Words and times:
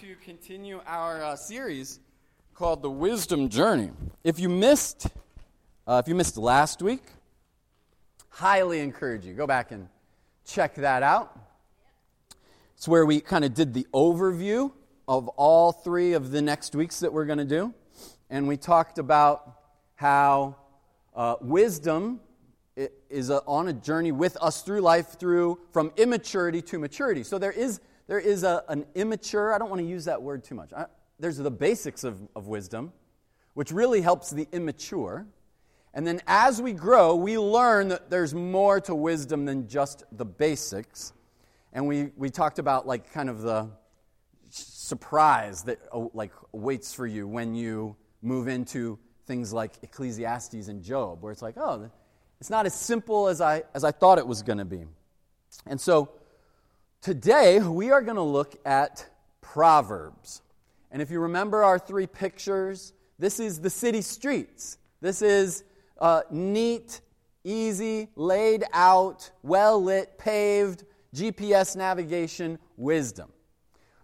to 0.00 0.14
continue 0.16 0.78
our 0.86 1.24
uh, 1.24 1.36
series 1.36 2.00
called 2.52 2.82
The 2.82 2.90
Wisdom 2.90 3.48
Journey. 3.48 3.92
If 4.24 4.38
you 4.38 4.50
missed, 4.50 5.06
uh, 5.86 6.02
if 6.04 6.08
you 6.08 6.14
missed 6.14 6.36
last 6.36 6.82
week, 6.82 7.02
highly 8.28 8.80
encourage 8.80 9.24
you 9.24 9.32
go 9.32 9.46
back 9.46 9.70
and 9.72 9.88
check 10.44 10.74
that 10.74 11.02
out. 11.02 11.38
It's 12.76 12.86
where 12.86 13.06
we 13.06 13.20
kind 13.20 13.42
of 13.42 13.54
did 13.54 13.72
the 13.72 13.86
overview 13.94 14.70
of 15.08 15.28
all 15.28 15.72
three 15.72 16.12
of 16.12 16.30
the 16.30 16.42
next 16.42 16.74
weeks 16.74 17.00
that 17.00 17.10
we're 17.10 17.24
going 17.24 17.38
to 17.38 17.46
do, 17.46 17.72
and 18.28 18.46
we 18.46 18.58
talked 18.58 18.98
about 18.98 19.50
how 19.94 20.56
uh, 21.14 21.36
wisdom 21.40 22.20
is 23.08 23.30
a, 23.30 23.40
on 23.46 23.68
a 23.68 23.72
journey 23.72 24.12
with 24.12 24.36
us 24.42 24.60
through 24.60 24.82
life 24.82 25.18
through 25.18 25.58
from 25.72 25.90
immaturity 25.96 26.60
to 26.60 26.78
maturity. 26.78 27.22
So 27.22 27.38
there 27.38 27.52
is 27.52 27.80
there 28.06 28.20
is 28.20 28.44
a, 28.44 28.62
an 28.68 28.86
immature, 28.94 29.52
I 29.52 29.58
don't 29.58 29.68
want 29.68 29.80
to 29.80 29.88
use 29.88 30.04
that 30.04 30.22
word 30.22 30.44
too 30.44 30.54
much. 30.54 30.72
I, 30.72 30.86
there's 31.18 31.38
the 31.38 31.50
basics 31.50 32.04
of, 32.04 32.20
of 32.36 32.46
wisdom, 32.46 32.92
which 33.54 33.72
really 33.72 34.00
helps 34.00 34.30
the 34.30 34.46
immature. 34.52 35.26
And 35.94 36.06
then 36.06 36.20
as 36.26 36.60
we 36.60 36.72
grow, 36.72 37.16
we 37.16 37.38
learn 37.38 37.88
that 37.88 38.10
there's 38.10 38.34
more 38.34 38.80
to 38.82 38.94
wisdom 38.94 39.44
than 39.46 39.66
just 39.66 40.04
the 40.12 40.26
basics. 40.26 41.12
And 41.72 41.86
we, 41.86 42.10
we 42.16 42.30
talked 42.30 42.58
about 42.58 42.86
like 42.86 43.12
kind 43.12 43.30
of 43.30 43.42
the 43.42 43.70
surprise 44.50 45.62
that 45.64 45.80
uh, 45.92 46.06
like 46.12 46.32
waits 46.52 46.92
for 46.92 47.06
you 47.06 47.26
when 47.26 47.54
you 47.54 47.96
move 48.22 48.46
into 48.46 48.98
things 49.26 49.52
like 49.52 49.72
Ecclesiastes 49.82 50.68
and 50.68 50.82
Job, 50.82 51.22
where 51.22 51.32
it's 51.32 51.42
like, 51.42 51.56
oh, 51.56 51.90
it's 52.40 52.50
not 52.50 52.66
as 52.66 52.74
simple 52.74 53.28
as 53.28 53.40
I, 53.40 53.64
as 53.74 53.82
I 53.82 53.90
thought 53.90 54.18
it 54.18 54.26
was 54.26 54.42
going 54.42 54.58
to 54.58 54.64
be. 54.64 54.84
And 55.66 55.80
so 55.80 56.10
Today, 57.00 57.60
we 57.60 57.90
are 57.90 58.02
going 58.02 58.16
to 58.16 58.22
look 58.22 58.56
at 58.64 59.06
Proverbs. 59.40 60.42
And 60.90 61.00
if 61.00 61.10
you 61.10 61.20
remember 61.20 61.62
our 61.62 61.78
three 61.78 62.06
pictures, 62.06 62.92
this 63.18 63.38
is 63.38 63.60
the 63.60 63.70
city 63.70 64.02
streets. 64.02 64.78
This 65.00 65.22
is 65.22 65.62
uh, 66.00 66.22
neat, 66.30 67.00
easy, 67.44 68.08
laid 68.16 68.64
out, 68.72 69.30
well 69.42 69.82
lit, 69.82 70.18
paved, 70.18 70.84
GPS 71.14 71.76
navigation 71.76 72.58
wisdom. 72.76 73.30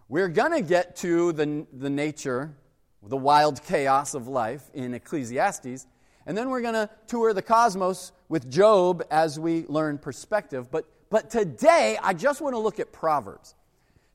We're 0.07 0.29
going 0.29 0.51
to 0.51 0.61
get 0.61 0.95
to 0.97 1.33
the, 1.33 1.67
the 1.73 1.89
nature, 1.89 2.55
the 3.01 3.17
wild 3.17 3.61
chaos 3.63 4.13
of 4.13 4.27
life 4.27 4.69
in 4.73 4.93
Ecclesiastes, 4.93 5.87
and 6.25 6.37
then 6.37 6.49
we're 6.49 6.61
going 6.61 6.73
to 6.73 6.89
tour 7.07 7.33
the 7.33 7.41
cosmos 7.41 8.13
with 8.29 8.49
Job 8.49 9.03
as 9.11 9.39
we 9.39 9.65
learn 9.67 9.97
perspective. 9.97 10.71
But 10.71 10.85
but 11.13 11.29
today, 11.29 11.95
I 12.01 12.15
just 12.15 12.41
want 12.41 12.55
to 12.55 12.57
look 12.57 12.79
at 12.79 12.91
Proverbs. 12.91 13.53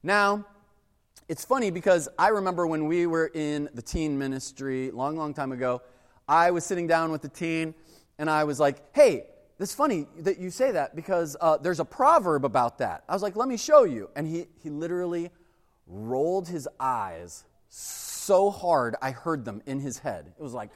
Now, 0.02 0.44
it's 1.28 1.44
funny 1.44 1.70
because 1.70 2.08
I 2.18 2.30
remember 2.30 2.66
when 2.66 2.88
we 2.88 3.06
were 3.06 3.30
in 3.32 3.68
the 3.72 3.82
teen 3.82 4.18
ministry 4.18 4.90
long, 4.90 5.16
long 5.16 5.32
time 5.32 5.52
ago, 5.52 5.80
I 6.26 6.50
was 6.50 6.64
sitting 6.64 6.88
down 6.88 7.12
with 7.12 7.22
the 7.22 7.28
teen 7.28 7.76
and 8.18 8.28
I 8.28 8.42
was 8.42 8.58
like, 8.58 8.82
hey, 8.96 9.26
it's 9.60 9.72
funny 9.72 10.08
that 10.22 10.40
you 10.40 10.50
say 10.50 10.72
that 10.72 10.96
because 10.96 11.36
uh, 11.40 11.56
there's 11.58 11.78
a 11.78 11.84
proverb 11.84 12.44
about 12.44 12.78
that. 12.78 13.04
I 13.08 13.12
was 13.12 13.22
like, 13.22 13.36
let 13.36 13.46
me 13.46 13.58
show 13.58 13.84
you. 13.84 14.10
And 14.16 14.26
he, 14.26 14.46
he 14.64 14.68
literally 14.68 15.30
rolled 15.86 16.48
his 16.48 16.66
eyes 16.80 17.44
so 17.68 18.50
hard 18.50 18.96
I 19.00 19.12
heard 19.12 19.44
them 19.44 19.62
in 19.66 19.78
his 19.78 20.00
head. 20.00 20.32
It 20.36 20.42
was 20.42 20.52
like, 20.52 20.70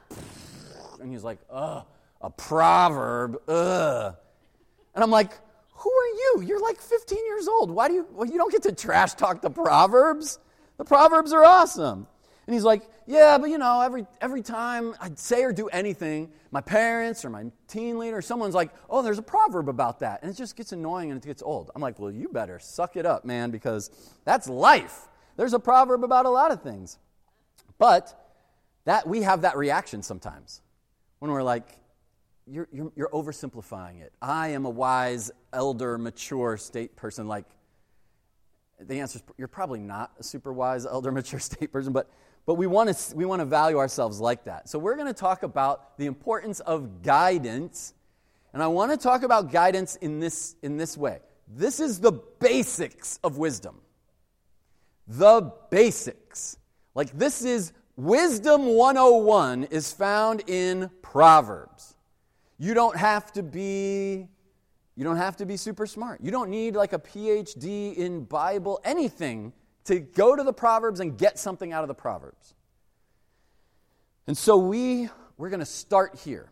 and 1.00 1.12
he's 1.12 1.22
like, 1.22 1.38
ugh, 1.48 1.84
a 2.20 2.30
proverb, 2.30 3.40
ugh. 3.46 4.16
And 4.96 5.04
I'm 5.04 5.10
like, 5.10 5.30
who 5.74 5.90
are 5.90 6.08
you? 6.08 6.42
You're 6.46 6.60
like 6.60 6.80
15 6.80 7.18
years 7.26 7.46
old. 7.46 7.70
Why 7.70 7.86
do 7.86 7.94
you, 7.94 8.06
well, 8.10 8.26
you 8.26 8.38
don't 8.38 8.50
get 8.50 8.62
to 8.62 8.72
trash 8.72 9.14
talk 9.14 9.42
the 9.42 9.50
Proverbs? 9.50 10.38
The 10.78 10.84
Proverbs 10.84 11.32
are 11.34 11.44
awesome. 11.44 12.06
And 12.46 12.54
he's 12.54 12.64
like, 12.64 12.82
yeah, 13.06 13.38
but 13.38 13.50
you 13.50 13.58
know, 13.58 13.82
every, 13.82 14.06
every 14.20 14.42
time 14.42 14.94
I 15.00 15.10
say 15.14 15.42
or 15.44 15.52
do 15.52 15.68
anything, 15.68 16.30
my 16.50 16.60
parents 16.60 17.24
or 17.24 17.30
my 17.30 17.44
teen 17.68 17.98
leader, 17.98 18.22
someone's 18.22 18.54
like, 18.54 18.70
oh, 18.88 19.02
there's 19.02 19.18
a 19.18 19.22
proverb 19.22 19.68
about 19.68 20.00
that. 20.00 20.22
And 20.22 20.30
it 20.30 20.34
just 20.34 20.56
gets 20.56 20.72
annoying 20.72 21.10
and 21.10 21.22
it 21.22 21.26
gets 21.26 21.42
old. 21.42 21.70
I'm 21.74 21.82
like, 21.82 21.98
well, 21.98 22.10
you 22.10 22.28
better 22.28 22.58
suck 22.58 22.96
it 22.96 23.04
up, 23.04 23.24
man, 23.24 23.50
because 23.50 23.90
that's 24.24 24.48
life. 24.48 25.08
There's 25.36 25.52
a 25.52 25.58
proverb 25.58 26.04
about 26.04 26.24
a 26.24 26.30
lot 26.30 26.52
of 26.52 26.62
things. 26.62 26.98
But 27.78 28.18
that 28.86 29.06
we 29.06 29.22
have 29.22 29.42
that 29.42 29.56
reaction 29.58 30.02
sometimes 30.02 30.62
when 31.18 31.30
we're 31.30 31.42
like, 31.42 31.68
you're, 32.46 32.68
you're, 32.72 32.92
you're 32.94 33.08
oversimplifying 33.08 34.00
it. 34.00 34.12
I 34.22 34.48
am 34.48 34.64
a 34.66 34.70
wise, 34.70 35.30
elder, 35.52 35.98
mature 35.98 36.56
state 36.56 36.96
person. 36.96 37.26
Like, 37.26 37.46
the 38.78 39.00
answer 39.00 39.18
is 39.18 39.22
you're 39.36 39.48
probably 39.48 39.80
not 39.80 40.12
a 40.18 40.22
super 40.22 40.52
wise, 40.52 40.86
elder, 40.90 41.10
mature 41.10 41.40
state 41.40 41.72
person, 41.72 41.92
but, 41.92 42.10
but 42.46 42.54
we 42.54 42.66
want 42.66 42.94
to 42.94 43.16
we 43.16 43.24
want 43.24 43.40
to 43.40 43.46
value 43.46 43.78
ourselves 43.78 44.20
like 44.20 44.44
that. 44.44 44.68
So, 44.68 44.78
we're 44.78 44.94
going 44.94 45.08
to 45.08 45.18
talk 45.18 45.42
about 45.42 45.98
the 45.98 46.06
importance 46.06 46.60
of 46.60 47.02
guidance. 47.02 47.94
And 48.52 48.62
I 48.62 48.68
want 48.68 48.90
to 48.90 48.96
talk 48.96 49.22
about 49.22 49.52
guidance 49.52 49.96
in 49.96 50.18
this, 50.20 50.56
in 50.62 50.76
this 50.76 50.96
way. 50.96 51.18
This 51.48 51.78
is 51.78 52.00
the 52.00 52.12
basics 52.12 53.18
of 53.22 53.36
wisdom. 53.36 53.80
The 55.08 55.52
basics. 55.70 56.56
Like, 56.94 57.10
this 57.12 57.44
is 57.44 57.72
wisdom 57.96 58.66
101 58.66 59.64
is 59.64 59.92
found 59.92 60.42
in 60.46 60.90
Proverbs. 61.02 61.95
You 62.58 62.74
don't 62.74 62.96
have 62.96 63.32
to 63.32 63.42
be 63.42 64.28
you 64.98 65.04
don't 65.04 65.18
have 65.18 65.36
to 65.36 65.46
be 65.46 65.58
super 65.58 65.86
smart. 65.86 66.20
You 66.22 66.30
don't 66.30 66.48
need 66.48 66.74
like 66.74 66.94
a 66.94 66.98
PhD 66.98 67.94
in 67.94 68.24
Bible, 68.24 68.80
anything 68.82 69.52
to 69.84 70.00
go 70.00 70.34
to 70.34 70.42
the 70.42 70.54
Proverbs 70.54 71.00
and 71.00 71.18
get 71.18 71.38
something 71.38 71.70
out 71.70 71.84
of 71.84 71.88
the 71.88 71.94
Proverbs. 71.94 72.54
And 74.26 74.36
so 74.36 74.56
we 74.56 75.10
we're 75.36 75.50
going 75.50 75.60
to 75.60 75.66
start 75.66 76.18
here. 76.24 76.50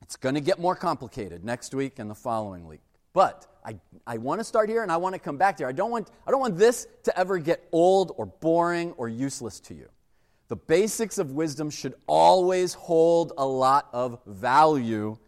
It's 0.00 0.16
going 0.16 0.34
to 0.34 0.40
get 0.40 0.58
more 0.58 0.74
complicated 0.74 1.44
next 1.44 1.74
week 1.74 1.98
and 1.98 2.10
the 2.10 2.14
following 2.14 2.66
week. 2.66 2.80
But 3.12 3.46
I, 3.64 3.78
I 4.06 4.18
want 4.18 4.40
to 4.40 4.44
start 4.44 4.68
here 4.68 4.82
and 4.82 4.90
I 4.90 4.96
want 4.96 5.14
to 5.14 5.18
come 5.18 5.36
back 5.36 5.56
there. 5.56 5.68
I 5.68 5.72
don't 5.72 5.90
want, 5.90 6.10
I 6.26 6.30
don't 6.30 6.40
want 6.40 6.58
this 6.58 6.86
to 7.04 7.18
ever 7.18 7.38
get 7.38 7.66
old 7.72 8.12
or 8.16 8.26
boring 8.26 8.92
or 8.92 9.08
useless 9.08 9.60
to 9.60 9.74
you. 9.74 9.88
The 10.54 10.60
basics 10.60 11.18
of 11.18 11.32
wisdom 11.32 11.68
should 11.68 11.94
always 12.06 12.74
hold 12.74 13.32
a 13.36 13.44
lot 13.44 13.88
of 13.92 14.20
value 14.24 15.18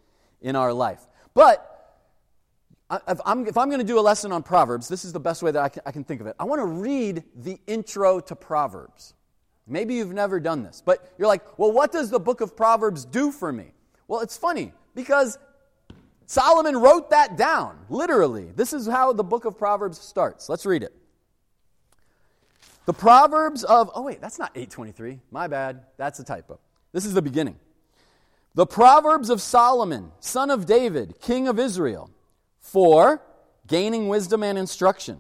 in 0.41 0.55
our 0.55 0.73
life. 0.73 1.05
But 1.35 1.99
if 3.09 3.19
I'm, 3.27 3.45
I'm 3.45 3.69
going 3.69 3.81
to 3.81 3.85
do 3.85 3.99
a 3.99 4.01
lesson 4.01 4.31
on 4.31 4.45
Proverbs, 4.45 4.87
this 4.87 5.05
is 5.05 5.13
the 5.13 5.19
best 5.19 5.43
way 5.43 5.51
that 5.51 5.61
I 5.61 5.69
can, 5.69 5.83
I 5.85 5.91
can 5.91 6.05
think 6.05 6.21
of 6.21 6.29
it. 6.29 6.37
I 6.39 6.45
want 6.45 6.61
to 6.61 6.67
read 6.67 7.25
the 7.35 7.59
intro 7.67 8.21
to 8.21 8.37
Proverbs. 8.37 9.15
Maybe 9.67 9.95
you've 9.95 10.13
never 10.13 10.39
done 10.39 10.63
this, 10.63 10.81
but 10.87 11.13
you're 11.19 11.27
like, 11.27 11.59
well, 11.59 11.73
what 11.73 11.91
does 11.91 12.09
the 12.09 12.21
book 12.21 12.41
of 12.41 12.57
Proverbs 12.57 13.05
do 13.05 13.33
for 13.33 13.53
me? 13.53 13.73
Well, 14.07 14.21
it's 14.21 14.37
funny 14.37 14.73
because 14.95 15.41
Solomon 16.27 16.77
wrote 16.77 17.11
that 17.11 17.37
down, 17.37 17.81
literally. 17.89 18.53
This 18.55 18.73
is 18.73 18.87
how 18.87 19.13
the 19.13 19.25
book 19.25 19.45
of 19.45 19.59
Proverbs 19.59 19.99
starts. 19.99 20.49
Let's 20.49 20.65
read 20.65 20.85
it. 20.85 20.95
The 22.87 22.95
Proverbs 22.95 23.65
of, 23.65 23.91
oh 23.95 24.03
wait, 24.03 24.21
that's 24.21 24.39
not 24.39 24.53
823. 24.55 25.21
My 25.33 25.49
bad. 25.49 25.83
That's 25.97 26.21
a 26.21 26.25
typo. 26.25 26.61
This 26.93 27.05
is 27.05 27.15
the 27.15 27.23
beginning. 27.23 27.57
The 28.55 28.65
Proverbs 28.65 29.29
of 29.29 29.43
Solomon, 29.43 30.13
son 30.21 30.51
of 30.51 30.67
David, 30.67 31.21
king 31.21 31.49
of 31.49 31.59
Israel, 31.59 32.11
for 32.61 33.21
gaining 33.67 34.07
wisdom 34.07 34.45
and 34.45 34.57
instruction, 34.57 35.19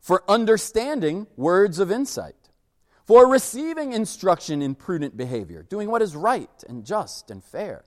for 0.00 0.24
understanding 0.28 1.28
words 1.36 1.78
of 1.78 1.92
insight, 1.92 2.34
for 3.06 3.28
receiving 3.28 3.92
instruction 3.92 4.60
in 4.60 4.74
prudent 4.74 5.16
behavior, 5.16 5.62
doing 5.62 5.88
what 5.88 6.02
is 6.02 6.16
right 6.16 6.64
and 6.68 6.84
just 6.84 7.30
and 7.30 7.44
fair, 7.44 7.84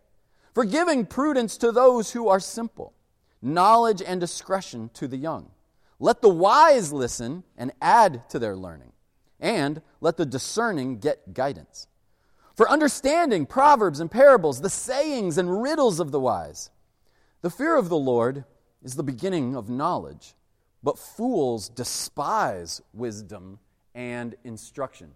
for 0.53 0.63
giving 0.63 1.05
prudence 1.05 1.57
to 1.57 1.73
those 1.73 2.11
who 2.11 2.29
are 2.29 2.39
simple, 2.39 2.93
knowledge 3.41 4.01
and 4.01 4.21
discretion 4.21 4.89
to 4.93 5.05
the 5.05 5.17
young. 5.17 5.51
Let 5.99 6.21
the 6.21 6.29
wise 6.29 6.93
listen 6.93 7.43
and 7.57 7.73
add 7.81 8.29
to 8.29 8.39
their 8.39 8.55
learning 8.55 8.93
and 9.41 9.81
let 9.99 10.15
the 10.15 10.25
discerning 10.25 10.99
get 10.99 11.33
guidance. 11.33 11.87
For 12.55 12.69
understanding 12.69 13.45
proverbs 13.45 13.99
and 13.99 14.09
parables, 14.09 14.61
the 14.61 14.69
sayings 14.69 15.37
and 15.37 15.61
riddles 15.61 15.99
of 15.99 16.11
the 16.11 16.19
wise. 16.19 16.69
The 17.41 17.49
fear 17.49 17.75
of 17.75 17.89
the 17.89 17.97
Lord 17.97 18.45
is 18.83 18.95
the 18.95 19.03
beginning 19.03 19.55
of 19.55 19.69
knowledge, 19.69 20.35
but 20.83 20.99
fools 20.99 21.69
despise 21.69 22.81
wisdom 22.93 23.59
and 23.95 24.35
instruction. 24.43 25.11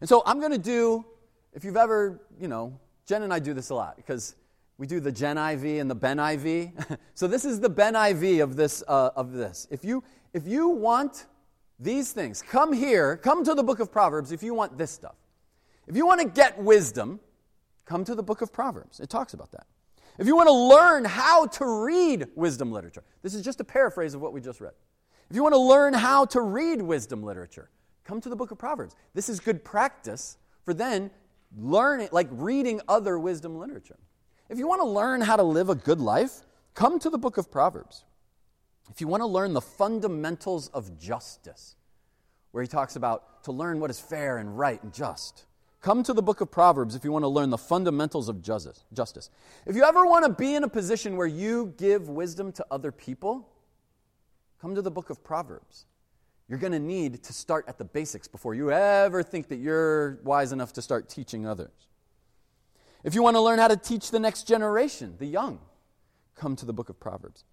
And 0.00 0.08
so 0.08 0.22
I'm 0.26 0.40
going 0.40 0.52
to 0.52 0.58
do, 0.58 1.04
if 1.52 1.64
you've 1.64 1.76
ever, 1.76 2.20
you 2.40 2.48
know, 2.48 2.78
Jen 3.06 3.22
and 3.22 3.32
I 3.32 3.38
do 3.38 3.52
this 3.52 3.70
a 3.70 3.74
lot 3.74 3.96
because 3.96 4.34
we 4.78 4.86
do 4.86 5.00
the 5.00 5.12
Gen 5.12 5.38
IV 5.38 5.80
and 5.80 5.90
the 5.90 5.94
Ben 5.94 6.18
IV. 6.18 6.70
so 7.14 7.26
this 7.26 7.44
is 7.44 7.60
the 7.60 7.68
Ben 7.68 7.94
IV 7.94 8.40
of 8.40 8.56
this. 8.56 8.82
Uh, 8.88 9.10
of 9.14 9.32
this. 9.32 9.66
If 9.70 9.84
you 9.84 10.02
if 10.32 10.46
you 10.46 10.68
want 10.68 11.26
these 11.82 12.12
things. 12.12 12.42
Come 12.42 12.72
here, 12.72 13.16
come 13.16 13.44
to 13.44 13.54
the 13.54 13.62
book 13.62 13.80
of 13.80 13.90
Proverbs 13.90 14.32
if 14.32 14.42
you 14.42 14.54
want 14.54 14.78
this 14.78 14.90
stuff. 14.90 15.16
If 15.86 15.96
you 15.96 16.06
want 16.06 16.20
to 16.20 16.28
get 16.28 16.58
wisdom, 16.58 17.20
come 17.86 18.04
to 18.04 18.14
the 18.14 18.22
book 18.22 18.40
of 18.40 18.52
Proverbs. 18.52 19.00
It 19.00 19.10
talks 19.10 19.34
about 19.34 19.50
that. 19.52 19.66
If 20.18 20.26
you 20.26 20.36
want 20.36 20.48
to 20.48 20.54
learn 20.54 21.04
how 21.04 21.46
to 21.46 21.66
read 21.84 22.28
wisdom 22.34 22.70
literature, 22.70 23.02
this 23.22 23.34
is 23.34 23.42
just 23.42 23.60
a 23.60 23.64
paraphrase 23.64 24.14
of 24.14 24.20
what 24.20 24.32
we 24.32 24.40
just 24.40 24.60
read. 24.60 24.74
If 25.30 25.36
you 25.36 25.42
want 25.42 25.54
to 25.54 25.58
learn 25.58 25.94
how 25.94 26.26
to 26.26 26.42
read 26.42 26.82
wisdom 26.82 27.22
literature, 27.22 27.70
come 28.04 28.20
to 28.20 28.28
the 28.28 28.36
book 28.36 28.50
of 28.50 28.58
Proverbs. 28.58 28.94
This 29.14 29.28
is 29.28 29.40
good 29.40 29.64
practice 29.64 30.36
for 30.64 30.74
then 30.74 31.10
learning, 31.56 32.10
like 32.12 32.28
reading 32.30 32.80
other 32.88 33.18
wisdom 33.18 33.58
literature. 33.58 33.98
If 34.48 34.58
you 34.58 34.68
want 34.68 34.82
to 34.82 34.86
learn 34.86 35.22
how 35.22 35.36
to 35.36 35.42
live 35.42 35.70
a 35.70 35.74
good 35.74 36.00
life, 36.00 36.42
come 36.74 36.98
to 36.98 37.10
the 37.10 37.18
book 37.18 37.38
of 37.38 37.50
Proverbs. 37.50 38.04
If 38.92 39.00
you 39.00 39.08
want 39.08 39.22
to 39.22 39.26
learn 39.26 39.54
the 39.54 39.62
fundamentals 39.62 40.68
of 40.68 40.98
justice, 40.98 41.76
where 42.50 42.62
he 42.62 42.68
talks 42.68 42.94
about 42.94 43.42
to 43.44 43.50
learn 43.50 43.80
what 43.80 43.88
is 43.88 43.98
fair 43.98 44.36
and 44.36 44.58
right 44.58 44.82
and 44.82 44.92
just, 44.92 45.46
come 45.80 46.02
to 46.02 46.12
the 46.12 46.20
book 46.20 46.42
of 46.42 46.50
Proverbs 46.50 46.94
if 46.94 47.02
you 47.02 47.10
want 47.10 47.22
to 47.22 47.28
learn 47.28 47.48
the 47.48 47.56
fundamentals 47.56 48.28
of 48.28 48.42
justice. 48.42 49.30
If 49.64 49.76
you 49.76 49.84
ever 49.84 50.04
want 50.04 50.26
to 50.26 50.30
be 50.30 50.54
in 50.56 50.62
a 50.62 50.68
position 50.68 51.16
where 51.16 51.26
you 51.26 51.72
give 51.78 52.10
wisdom 52.10 52.52
to 52.52 52.66
other 52.70 52.92
people, 52.92 53.48
come 54.60 54.74
to 54.74 54.82
the 54.82 54.90
book 54.90 55.08
of 55.08 55.24
Proverbs. 55.24 55.86
You're 56.46 56.58
going 56.58 56.74
to 56.74 56.78
need 56.78 57.22
to 57.22 57.32
start 57.32 57.64
at 57.68 57.78
the 57.78 57.86
basics 57.86 58.28
before 58.28 58.54
you 58.54 58.72
ever 58.72 59.22
think 59.22 59.48
that 59.48 59.56
you're 59.56 60.20
wise 60.22 60.52
enough 60.52 60.74
to 60.74 60.82
start 60.82 61.08
teaching 61.08 61.46
others. 61.46 61.88
If 63.04 63.14
you 63.14 63.22
want 63.22 63.36
to 63.36 63.40
learn 63.40 63.58
how 63.58 63.68
to 63.68 63.76
teach 63.78 64.10
the 64.10 64.20
next 64.20 64.46
generation, 64.46 65.14
the 65.18 65.24
young, 65.24 65.60
come 66.34 66.56
to 66.56 66.66
the 66.66 66.74
book 66.74 66.90
of 66.90 67.00
Proverbs. 67.00 67.44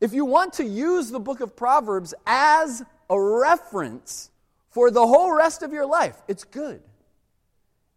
If 0.00 0.14
you 0.14 0.24
want 0.24 0.54
to 0.54 0.64
use 0.64 1.10
the 1.10 1.20
book 1.20 1.40
of 1.40 1.54
Proverbs 1.54 2.14
as 2.26 2.82
a 3.08 3.20
reference 3.20 4.30
for 4.70 4.90
the 4.90 5.06
whole 5.06 5.32
rest 5.32 5.62
of 5.62 5.72
your 5.72 5.86
life, 5.86 6.22
it's 6.26 6.44
good. 6.44 6.80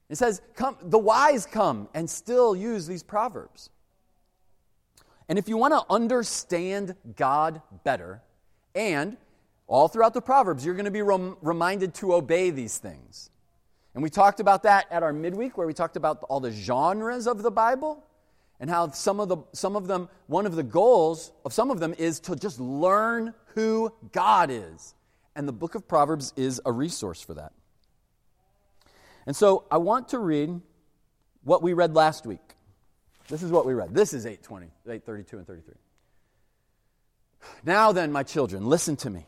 It 0.10 0.18
says, 0.18 0.42
come, 0.56 0.78
the 0.82 1.00
wise 1.00 1.46
come 1.46 1.88
and 1.94 2.10
still 2.10 2.56
use 2.56 2.88
these 2.88 3.04
Proverbs. 3.04 3.70
And 5.30 5.40
if 5.40 5.48
you 5.48 5.56
want 5.56 5.74
to 5.74 5.84
understand 5.90 6.96
God 7.16 7.62
better, 7.84 8.22
and 8.76 9.18
all 9.68 9.88
throughout 9.88 10.14
the 10.14 10.22
Proverbs, 10.22 10.66
you're 10.66 10.76
going 10.76 10.86
to 10.86 10.92
be 10.92 11.02
rem- 11.02 11.38
reminded 11.42 11.94
to 11.96 12.14
obey 12.14 12.50
these 12.50 12.78
things. 12.78 13.30
And 13.94 14.04
we 14.04 14.10
talked 14.10 14.40
about 14.40 14.64
that 14.64 14.88
at 14.92 15.04
our 15.04 15.14
midweek, 15.14 15.58
where 15.58 15.68
we 15.68 15.74
talked 15.74 15.96
about 15.96 16.24
all 16.24 16.40
the 16.40 16.52
genres 16.52 17.28
of 17.28 17.44
the 17.44 17.52
Bible 17.52 18.04
and 18.64 18.70
how 18.70 18.90
some 18.92 19.20
of, 19.20 19.28
the, 19.28 19.36
some 19.52 19.76
of 19.76 19.88
them, 19.88 20.08
one 20.28 20.46
of 20.46 20.56
the 20.56 20.64
goals 20.64 21.34
of 21.44 21.52
some 21.52 21.70
of 21.70 21.82
them 21.82 21.94
is 21.98 22.22
to 22.22 22.34
just 22.34 22.62
learn 22.62 23.34
who 23.56 23.92
God 24.14 24.50
is. 24.50 24.96
And 25.36 25.46
the 25.46 25.52
book 25.52 25.76
of 25.76 25.86
Proverbs 25.86 26.32
is 26.38 26.62
a 26.66 26.72
resource 26.72 27.22
for 27.22 27.34
that. 27.34 27.52
And 29.28 29.36
so 29.36 29.66
I 29.70 29.80
want 29.80 30.08
to 30.10 30.18
read 30.18 30.62
what 31.44 31.62
we 31.62 31.74
read 31.74 31.94
last 31.94 32.26
week. 32.26 32.40
This 33.28 33.44
is 33.44 33.52
what 33.52 33.66
we 33.66 33.74
read. 33.74 33.94
This 33.94 34.14
is 34.14 34.26
820, 34.26 34.68
832 34.86 35.38
and 35.40 35.46
33. 35.46 35.76
Now 37.66 37.92
then, 37.92 38.14
my 38.14 38.24
children, 38.24 38.66
listen 38.66 38.96
to 38.96 39.10
me. 39.10 39.26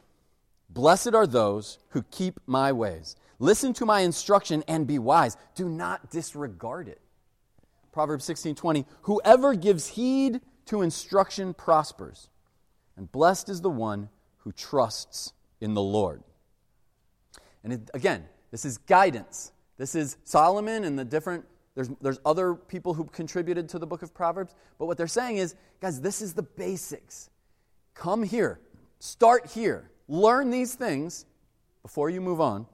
Blessed 0.69 1.13
are 1.13 1.27
those 1.27 1.77
who 1.89 2.03
keep 2.03 2.39
my 2.47 2.71
ways. 2.71 3.17
Listen 3.39 3.73
to 3.73 3.85
my 3.85 3.99
instruction 3.99 4.63
and 4.69 4.87
be 4.87 4.97
wise. 4.97 5.35
Do 5.55 5.67
not 5.67 6.09
disregard 6.09 6.87
it. 6.87 7.01
Proverbs 7.95 8.25
16:20 8.25 8.85
Whoever 9.03 9.55
gives 9.55 9.87
heed 9.87 10.41
to 10.65 10.81
instruction 10.81 11.53
prospers, 11.53 12.29
and 12.97 13.09
blessed 13.09 13.47
is 13.47 13.61
the 13.61 13.69
one 13.69 14.09
who 14.39 14.51
trusts 14.51 15.31
in 15.61 15.75
the 15.75 15.81
Lord. 15.81 16.21
And 17.63 17.71
it, 17.71 17.89
again, 17.93 18.25
this 18.51 18.65
is 18.65 18.79
guidance. 18.79 19.53
This 19.77 19.95
is 19.95 20.17
Solomon 20.25 20.83
and 20.83 20.99
the 20.99 21.05
different 21.05 21.45
there's, 21.73 21.89
there's 22.01 22.19
other 22.25 22.55
people 22.55 22.93
who 22.93 23.05
contributed 23.05 23.69
to 23.69 23.79
the 23.79 23.87
book 23.87 24.01
of 24.01 24.13
Proverbs, 24.13 24.53
but 24.77 24.87
what 24.87 24.97
they're 24.97 25.07
saying 25.07 25.37
is, 25.37 25.55
guys, 25.79 26.01
this 26.01 26.21
is 26.21 26.33
the 26.33 26.43
basics. 26.43 27.29
Come 27.93 28.23
here. 28.23 28.59
Start 28.99 29.51
here. 29.51 29.89
Learn 30.09 30.49
these 30.49 30.75
things 30.75 31.25
before 31.81 32.09
you 32.09 32.19
move 32.19 32.41
on 32.41 32.65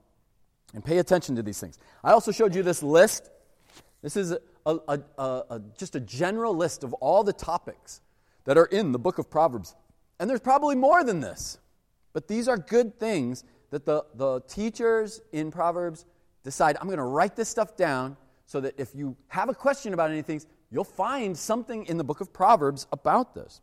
and 0.74 0.84
pay 0.84 0.98
attention 0.98 1.36
to 1.36 1.44
these 1.44 1.60
things. 1.60 1.78
I 2.04 2.12
also 2.12 2.32
showed 2.32 2.56
you 2.56 2.64
this 2.64 2.82
list. 2.82 3.30
This 4.02 4.16
is 4.16 4.36
a, 4.66 4.80
a, 4.88 5.24
a, 5.24 5.62
just 5.78 5.96
a 5.96 6.00
general 6.00 6.56
list 6.56 6.84
of 6.84 6.94
all 6.96 7.24
the 7.24 7.34
topics 7.34 8.02
that 8.46 8.58
are 8.58 8.66
in 8.66 8.92
the 8.92 9.00
book 9.00 9.18
of 9.18 9.30
Proverbs. 9.30 9.76
And 10.20 10.30
there's 10.30 10.40
probably 10.40 10.76
more 10.76 11.04
than 11.04 11.20
this. 11.20 11.58
But 12.14 12.28
these 12.28 12.48
are 12.48 12.58
good 12.58 13.00
things 13.00 13.44
that 13.70 13.86
the, 13.86 14.06
the 14.16 14.42
teachers 14.42 15.22
in 15.32 15.52
Proverbs 15.52 16.06
decide 16.44 16.78
I'm 16.80 16.88
going 16.88 16.98
to 16.98 17.04
write 17.04 17.36
this 17.36 17.50
stuff 17.50 17.76
down 17.76 18.18
so 18.46 18.60
that 18.62 18.74
if 18.78 18.94
you 18.94 19.16
have 19.28 19.50
a 19.50 19.54
question 19.54 19.94
about 19.94 20.12
anything, 20.12 20.42
you'll 20.72 20.84
find 20.84 21.38
something 21.38 21.86
in 21.86 21.98
the 21.98 22.04
book 22.04 22.22
of 22.22 22.34
Proverbs 22.34 22.88
about 22.92 23.34
this. 23.34 23.62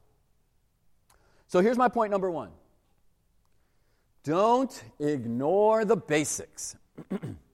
So 1.46 1.60
here's 1.60 1.78
my 1.78 1.88
point 1.88 2.10
number 2.10 2.30
one 2.30 2.50
don't 4.24 4.82
ignore 4.98 5.84
the 5.84 5.96
basics. 5.96 6.76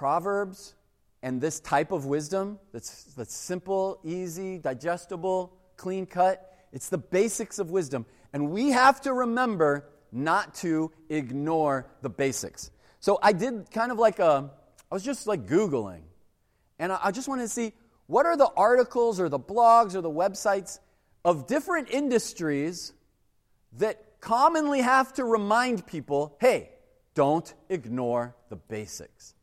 Proverbs 0.00 0.76
and 1.22 1.42
this 1.42 1.60
type 1.60 1.92
of 1.92 2.06
wisdom 2.06 2.58
that's, 2.72 3.04
that's 3.18 3.34
simple, 3.36 4.00
easy, 4.02 4.56
digestible, 4.56 5.52
clean 5.76 6.06
cut, 6.06 6.56
it's 6.72 6.88
the 6.88 6.96
basics 6.96 7.58
of 7.58 7.70
wisdom. 7.70 8.06
And 8.32 8.50
we 8.50 8.70
have 8.70 9.02
to 9.02 9.12
remember 9.12 9.90
not 10.10 10.54
to 10.54 10.90
ignore 11.10 11.86
the 12.00 12.08
basics. 12.08 12.70
So 13.00 13.18
I 13.22 13.34
did 13.34 13.70
kind 13.70 13.92
of 13.92 13.98
like 13.98 14.20
a, 14.20 14.50
I 14.90 14.94
was 14.94 15.04
just 15.04 15.26
like 15.26 15.46
Googling. 15.46 16.04
And 16.78 16.92
I 16.92 17.10
just 17.10 17.28
wanted 17.28 17.42
to 17.42 17.50
see 17.50 17.74
what 18.06 18.24
are 18.24 18.38
the 18.38 18.50
articles 18.56 19.20
or 19.20 19.28
the 19.28 19.38
blogs 19.38 19.94
or 19.94 20.00
the 20.00 20.08
websites 20.08 20.78
of 21.26 21.46
different 21.46 21.90
industries 21.90 22.94
that 23.74 24.18
commonly 24.22 24.80
have 24.80 25.12
to 25.12 25.24
remind 25.24 25.86
people 25.86 26.38
hey, 26.40 26.70
don't 27.14 27.52
ignore 27.68 28.34
the 28.48 28.56
basics. 28.56 29.34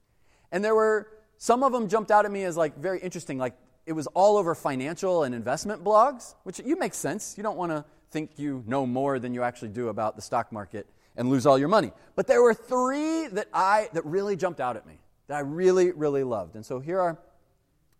And 0.51 0.63
there 0.63 0.75
were 0.75 1.07
some 1.37 1.63
of 1.63 1.71
them 1.71 1.87
jumped 1.87 2.11
out 2.11 2.25
at 2.25 2.31
me 2.31 2.43
as 2.43 2.57
like 2.57 2.77
very 2.77 2.99
interesting, 2.99 3.37
like 3.37 3.55
it 3.85 3.93
was 3.93 4.07
all 4.07 4.37
over 4.37 4.55
financial 4.55 5.23
and 5.23 5.33
investment 5.33 5.83
blogs, 5.83 6.35
which 6.43 6.59
you 6.63 6.77
make 6.77 6.93
sense. 6.93 7.35
You 7.37 7.43
don't 7.43 7.57
want 7.57 7.71
to 7.71 7.85
think 8.11 8.31
you 8.37 8.63
know 8.67 8.85
more 8.85 9.19
than 9.19 9.33
you 9.33 9.43
actually 9.43 9.69
do 9.69 9.89
about 9.89 10.15
the 10.15 10.21
stock 10.21 10.51
market 10.51 10.87
and 11.15 11.29
lose 11.29 11.45
all 11.45 11.57
your 11.57 11.67
money. 11.67 11.91
But 12.15 12.27
there 12.27 12.41
were 12.41 12.53
three 12.53 13.27
that 13.27 13.47
I 13.53 13.89
that 13.93 14.05
really 14.05 14.35
jumped 14.35 14.59
out 14.59 14.75
at 14.75 14.85
me 14.85 14.99
that 15.27 15.35
I 15.35 15.41
really 15.41 15.91
really 15.91 16.23
loved. 16.23 16.55
And 16.55 16.65
so 16.65 16.79
here 16.79 16.99
are 16.99 17.17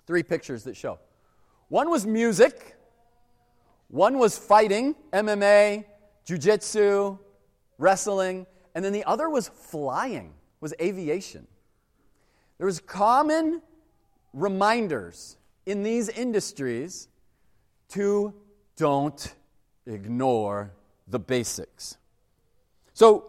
three 0.05 0.23
pictures 0.23 0.63
that 0.63 0.75
show. 0.75 0.99
One 1.69 1.89
was 1.89 2.05
music. 2.05 2.75
One 3.89 4.17
was 4.17 4.37
fighting, 4.37 4.95
MMA, 5.13 5.85
jiu-jitsu, 6.25 7.17
wrestling, 7.77 8.45
and 8.75 8.83
then 8.83 8.91
the 8.91 9.05
other 9.05 9.29
was 9.29 9.47
flying, 9.47 10.33
was 10.59 10.73
aviation. 10.81 11.47
There 12.57 12.65
was 12.65 12.79
common 12.79 13.61
reminders 14.33 15.37
in 15.65 15.83
these 15.83 16.09
industries 16.09 17.07
to 17.89 18.33
don't 18.75 19.33
ignore 19.85 20.71
the 21.07 21.19
basics. 21.19 21.97
So, 22.93 23.27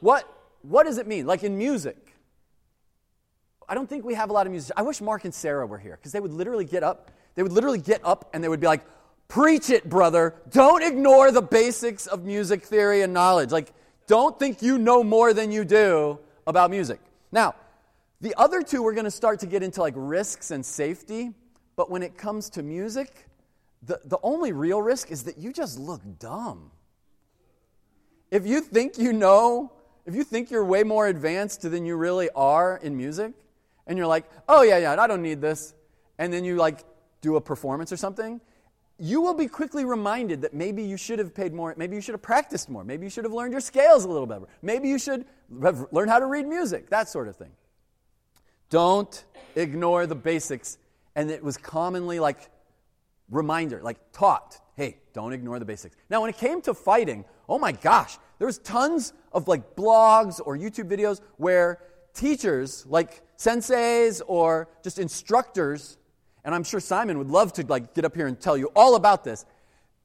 what, 0.00 0.24
what 0.62 0.84
does 0.84 0.98
it 0.98 1.06
mean? 1.06 1.26
Like 1.26 1.42
in 1.42 1.58
music, 1.58 1.96
I 3.68 3.74
don't 3.74 3.88
think 3.88 4.04
we 4.04 4.14
have 4.14 4.30
a 4.30 4.32
lot 4.32 4.46
of 4.46 4.52
music. 4.52 4.72
I 4.76 4.82
wish 4.82 5.00
Mark 5.00 5.24
and 5.24 5.34
Sarah 5.34 5.66
were 5.66 5.78
here 5.78 5.96
because 5.96 6.12
they 6.12 6.20
would 6.20 6.32
literally 6.32 6.64
get 6.64 6.82
up. 6.82 7.10
They 7.34 7.42
would 7.42 7.52
literally 7.52 7.78
get 7.78 8.00
up 8.04 8.30
and 8.32 8.42
they 8.42 8.48
would 8.48 8.60
be 8.60 8.66
like, 8.66 8.84
Preach 9.28 9.68
it, 9.68 9.86
brother. 9.86 10.34
Don't 10.50 10.82
ignore 10.82 11.30
the 11.30 11.42
basics 11.42 12.06
of 12.06 12.24
music 12.24 12.64
theory 12.64 13.02
and 13.02 13.12
knowledge. 13.12 13.50
Like, 13.50 13.72
don't 14.06 14.38
think 14.38 14.62
you 14.62 14.78
know 14.78 15.04
more 15.04 15.34
than 15.34 15.52
you 15.52 15.66
do 15.66 16.18
about 16.46 16.70
music. 16.70 16.98
Now, 17.30 17.54
the 18.20 18.34
other 18.36 18.62
two, 18.62 18.82
we're 18.82 18.94
going 18.94 19.04
to 19.04 19.10
start 19.10 19.40
to 19.40 19.46
get 19.46 19.62
into 19.62 19.80
like 19.80 19.94
risks 19.96 20.50
and 20.50 20.64
safety. 20.64 21.32
But 21.76 21.90
when 21.90 22.02
it 22.02 22.18
comes 22.18 22.50
to 22.50 22.62
music, 22.62 23.28
the, 23.82 24.00
the 24.04 24.18
only 24.22 24.52
real 24.52 24.82
risk 24.82 25.10
is 25.10 25.24
that 25.24 25.38
you 25.38 25.52
just 25.52 25.78
look 25.78 26.00
dumb. 26.18 26.72
If 28.30 28.46
you 28.46 28.60
think 28.60 28.98
you 28.98 29.12
know, 29.12 29.72
if 30.04 30.14
you 30.14 30.24
think 30.24 30.50
you're 30.50 30.64
way 30.64 30.82
more 30.82 31.06
advanced 31.06 31.62
than 31.62 31.86
you 31.86 31.96
really 31.96 32.28
are 32.34 32.78
in 32.82 32.96
music, 32.96 33.32
and 33.86 33.96
you're 33.96 34.06
like, 34.06 34.24
oh, 34.48 34.62
yeah, 34.62 34.78
yeah, 34.78 35.00
I 35.00 35.06
don't 35.06 35.22
need 35.22 35.40
this, 35.40 35.74
and 36.18 36.32
then 36.32 36.44
you 36.44 36.56
like 36.56 36.84
do 37.20 37.36
a 37.36 37.40
performance 37.40 37.92
or 37.92 37.96
something, 37.96 38.40
you 38.98 39.20
will 39.20 39.34
be 39.34 39.46
quickly 39.46 39.84
reminded 39.84 40.42
that 40.42 40.52
maybe 40.52 40.82
you 40.82 40.96
should 40.96 41.18
have 41.18 41.34
paid 41.34 41.54
more, 41.54 41.74
maybe 41.78 41.94
you 41.94 42.02
should 42.02 42.14
have 42.14 42.22
practiced 42.22 42.68
more, 42.68 42.84
maybe 42.84 43.06
you 43.06 43.10
should 43.10 43.24
have 43.24 43.32
learned 43.32 43.52
your 43.52 43.60
scales 43.60 44.04
a 44.04 44.08
little 44.08 44.26
better, 44.26 44.46
maybe 44.60 44.88
you 44.88 44.98
should 44.98 45.24
learned 45.50 46.10
how 46.10 46.18
to 46.18 46.26
read 46.26 46.46
music, 46.46 46.90
that 46.90 47.08
sort 47.08 47.28
of 47.28 47.36
thing. 47.36 47.50
Don't 48.70 49.24
ignore 49.56 50.06
the 50.06 50.14
basics. 50.14 50.78
And 51.14 51.30
it 51.30 51.42
was 51.42 51.56
commonly 51.56 52.20
like 52.20 52.50
reminder, 53.30 53.80
like 53.82 53.98
taught, 54.12 54.60
hey, 54.76 54.98
don't 55.12 55.32
ignore 55.32 55.58
the 55.58 55.64
basics. 55.64 55.96
Now, 56.10 56.20
when 56.20 56.30
it 56.30 56.38
came 56.38 56.60
to 56.62 56.74
fighting, 56.74 57.24
oh 57.48 57.58
my 57.58 57.72
gosh, 57.72 58.18
there 58.38 58.46
was 58.46 58.58
tons 58.58 59.12
of 59.32 59.48
like 59.48 59.74
blogs 59.74 60.40
or 60.44 60.56
YouTube 60.56 60.88
videos 60.88 61.20
where 61.36 61.80
teachers, 62.14 62.86
like 62.86 63.22
senseis 63.36 64.22
or 64.26 64.68
just 64.82 64.98
instructors, 64.98 65.98
and 66.44 66.54
I'm 66.54 66.64
sure 66.64 66.80
Simon 66.80 67.18
would 67.18 67.28
love 67.28 67.52
to 67.54 67.66
like 67.66 67.94
get 67.94 68.04
up 68.04 68.14
here 68.14 68.26
and 68.26 68.38
tell 68.38 68.56
you 68.56 68.70
all 68.76 68.94
about 68.94 69.24
this. 69.24 69.44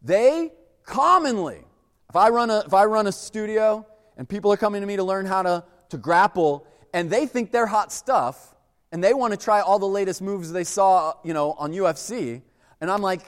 They 0.02 0.52
commonly, 0.84 1.64
if 2.10 2.16
I 2.16 2.30
run 2.30 2.50
a, 2.50 2.60
if 2.60 2.74
I 2.74 2.86
run 2.86 3.08
a 3.08 3.12
studio 3.12 3.86
and 4.18 4.28
people 4.28 4.52
are 4.52 4.58
coming 4.58 4.82
to 4.82 4.88
me 4.88 4.96
to 4.98 5.04
learn 5.04 5.26
how 5.26 5.44
to, 5.44 5.64
to 5.90 5.98
grapple 5.98 6.68
and 6.94 7.10
they 7.10 7.26
think 7.26 7.52
they're 7.52 7.68
hot 7.68 7.92
stuff 7.92 8.53
and 8.94 9.04
they 9.04 9.14
want 9.14 9.32
to 9.32 9.38
try 9.38 9.60
all 9.60 9.80
the 9.80 9.88
latest 9.88 10.22
moves 10.22 10.52
they 10.52 10.64
saw, 10.64 11.16
you 11.24 11.34
know, 11.34 11.54
on 11.54 11.74
UFC, 11.74 12.44
and 12.80 12.92
I'm 12.92 13.02
like, 13.02 13.24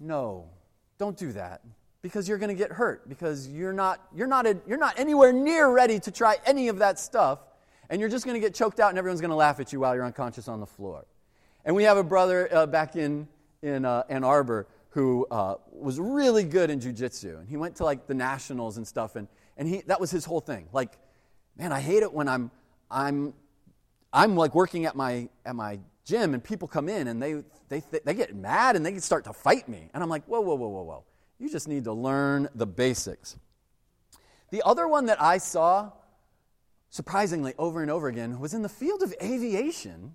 no, 0.00 0.48
don't 0.98 1.16
do 1.16 1.32
that 1.32 1.60
because 2.00 2.26
you're 2.26 2.38
going 2.38 2.48
to 2.48 2.54
get 2.54 2.72
hurt 2.72 3.06
because 3.06 3.48
you're 3.48 3.72
not, 3.72 4.00
you're, 4.14 4.26
not 4.26 4.46
a, 4.46 4.56
you're 4.66 4.78
not 4.78 4.98
anywhere 4.98 5.32
near 5.32 5.68
ready 5.68 6.00
to 6.00 6.10
try 6.10 6.36
any 6.46 6.68
of 6.68 6.78
that 6.78 6.98
stuff 6.98 7.40
and 7.90 8.00
you're 8.00 8.08
just 8.08 8.24
going 8.24 8.34
to 8.34 8.40
get 8.40 8.54
choked 8.54 8.80
out 8.80 8.88
and 8.88 8.98
everyone's 8.98 9.20
going 9.20 9.30
to 9.30 9.36
laugh 9.36 9.60
at 9.60 9.72
you 9.72 9.80
while 9.80 9.94
you're 9.94 10.04
unconscious 10.04 10.48
on 10.48 10.60
the 10.60 10.66
floor. 10.66 11.04
And 11.64 11.76
we 11.76 11.82
have 11.82 11.96
a 11.98 12.04
brother 12.04 12.48
uh, 12.50 12.66
back 12.66 12.96
in, 12.96 13.28
in 13.60 13.84
uh, 13.84 14.04
Ann 14.08 14.24
Arbor 14.24 14.66
who 14.90 15.26
uh, 15.30 15.56
was 15.70 16.00
really 16.00 16.44
good 16.44 16.70
in 16.70 16.80
jujitsu. 16.80 17.40
And 17.40 17.48
he 17.48 17.58
went 17.58 17.76
to 17.76 17.84
like 17.84 18.06
the 18.06 18.14
nationals 18.14 18.78
and 18.78 18.86
stuff. 18.86 19.16
And, 19.16 19.28
and 19.58 19.68
he, 19.68 19.82
that 19.82 20.00
was 20.00 20.10
his 20.10 20.24
whole 20.24 20.40
thing. 20.40 20.68
Like, 20.72 20.92
man, 21.58 21.72
I 21.72 21.80
hate 21.80 22.02
it 22.02 22.12
when 22.12 22.28
I'm, 22.28 22.50
I'm, 22.90 23.34
I'm 24.16 24.34
like 24.34 24.54
working 24.54 24.86
at 24.86 24.96
my, 24.96 25.28
at 25.44 25.54
my 25.54 25.78
gym 26.06 26.32
and 26.32 26.42
people 26.42 26.66
come 26.66 26.88
in 26.88 27.06
and 27.06 27.22
they, 27.22 27.44
they, 27.68 27.82
they 28.02 28.14
get 28.14 28.34
mad 28.34 28.74
and 28.74 28.84
they 28.84 28.98
start 28.98 29.24
to 29.24 29.34
fight 29.34 29.68
me. 29.68 29.90
And 29.92 30.02
I'm 30.02 30.08
like, 30.08 30.24
whoa, 30.24 30.40
whoa, 30.40 30.54
whoa, 30.54 30.68
whoa, 30.68 30.82
whoa. 30.84 31.04
You 31.38 31.50
just 31.50 31.68
need 31.68 31.84
to 31.84 31.92
learn 31.92 32.48
the 32.54 32.66
basics. 32.66 33.36
The 34.50 34.62
other 34.64 34.88
one 34.88 35.06
that 35.06 35.20
I 35.20 35.36
saw, 35.36 35.92
surprisingly, 36.88 37.52
over 37.58 37.82
and 37.82 37.90
over 37.90 38.08
again, 38.08 38.40
was 38.40 38.54
in 38.54 38.62
the 38.62 38.70
field 38.70 39.02
of 39.02 39.12
aviation. 39.22 40.14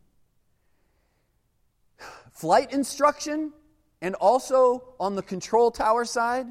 Flight 2.31 2.74
instruction, 2.74 3.53
and 4.01 4.15
also 4.15 4.96
on 5.00 5.15
the 5.15 5.22
control 5.22 5.70
tower 5.70 6.05
side, 6.05 6.48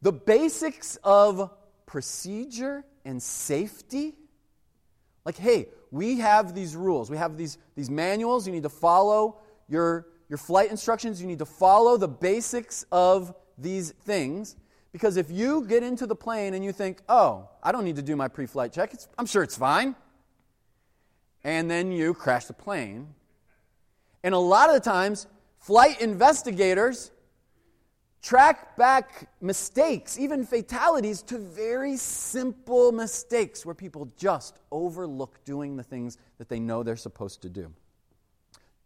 the 0.00 0.12
basics 0.12 0.96
of 1.04 1.50
procedure 1.84 2.82
and 3.04 3.22
safety. 3.22 4.14
Like, 5.30 5.38
hey, 5.38 5.68
we 5.92 6.18
have 6.18 6.56
these 6.56 6.74
rules, 6.74 7.08
we 7.08 7.16
have 7.16 7.36
these, 7.36 7.56
these 7.76 7.88
manuals, 7.88 8.48
you 8.48 8.52
need 8.52 8.64
to 8.64 8.68
follow 8.68 9.38
your, 9.68 10.08
your 10.28 10.38
flight 10.38 10.72
instructions, 10.72 11.22
you 11.22 11.28
need 11.28 11.38
to 11.38 11.46
follow 11.46 11.96
the 11.96 12.08
basics 12.08 12.84
of 12.90 13.32
these 13.56 13.92
things. 13.92 14.56
Because 14.90 15.16
if 15.16 15.30
you 15.30 15.64
get 15.68 15.84
into 15.84 16.04
the 16.04 16.16
plane 16.16 16.54
and 16.54 16.64
you 16.64 16.72
think, 16.72 17.00
oh, 17.08 17.48
I 17.62 17.70
don't 17.70 17.84
need 17.84 17.94
to 17.94 18.02
do 18.02 18.16
my 18.16 18.26
pre 18.26 18.46
flight 18.46 18.72
check, 18.72 18.92
it's, 18.92 19.06
I'm 19.16 19.26
sure 19.26 19.44
it's 19.44 19.56
fine, 19.56 19.94
and 21.44 21.70
then 21.70 21.92
you 21.92 22.12
crash 22.12 22.46
the 22.46 22.52
plane. 22.52 23.14
And 24.24 24.34
a 24.34 24.38
lot 24.38 24.68
of 24.68 24.74
the 24.74 24.80
times, 24.80 25.28
flight 25.60 26.00
investigators 26.00 27.12
track 28.22 28.76
back 28.76 29.28
mistakes, 29.40 30.18
even 30.18 30.44
fatalities, 30.44 31.22
to 31.22 31.38
very 31.38 31.96
simple 31.96 32.92
mistakes 32.92 33.64
where 33.64 33.74
people 33.74 34.10
just 34.16 34.58
overlook 34.70 35.42
doing 35.44 35.76
the 35.76 35.82
things 35.82 36.18
that 36.38 36.48
they 36.48 36.60
know 36.60 36.82
they're 36.82 36.96
supposed 36.96 37.42
to 37.42 37.48
do. 37.48 37.72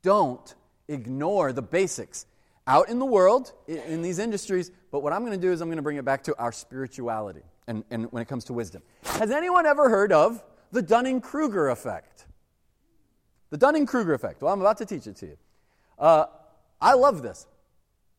Don't 0.02 0.54
ignore 0.88 1.52
the 1.52 1.62
basics 1.62 2.26
out 2.66 2.88
in 2.88 2.98
the 2.98 3.06
world, 3.06 3.52
in 3.66 4.02
these 4.02 4.18
industries, 4.18 4.70
but 4.90 5.02
what 5.02 5.12
I'm 5.12 5.20
going 5.20 5.38
to 5.38 5.46
do 5.46 5.52
is 5.52 5.60
I'm 5.60 5.68
going 5.68 5.76
to 5.76 5.82
bring 5.82 5.96
it 5.96 6.04
back 6.04 6.22
to 6.24 6.38
our 6.38 6.52
spirituality 6.52 7.42
and, 7.66 7.84
and 7.90 8.10
when 8.12 8.22
it 8.22 8.28
comes 8.28 8.44
to 8.44 8.52
wisdom. 8.52 8.82
Has 9.04 9.30
anyone 9.30 9.66
ever 9.66 9.88
heard 9.88 10.12
of 10.12 10.42
the 10.72 10.82
Dunning 10.82 11.20
Kruger 11.20 11.68
effect? 11.68 12.26
The 13.50 13.58
Dunning 13.58 13.86
Kruger 13.86 14.14
effect. 14.14 14.42
Well, 14.42 14.52
I'm 14.52 14.60
about 14.60 14.78
to 14.78 14.86
teach 14.86 15.06
it 15.06 15.16
to 15.16 15.26
you. 15.26 15.36
Uh, 15.98 16.26
I 16.80 16.94
love 16.94 17.22
this. 17.22 17.46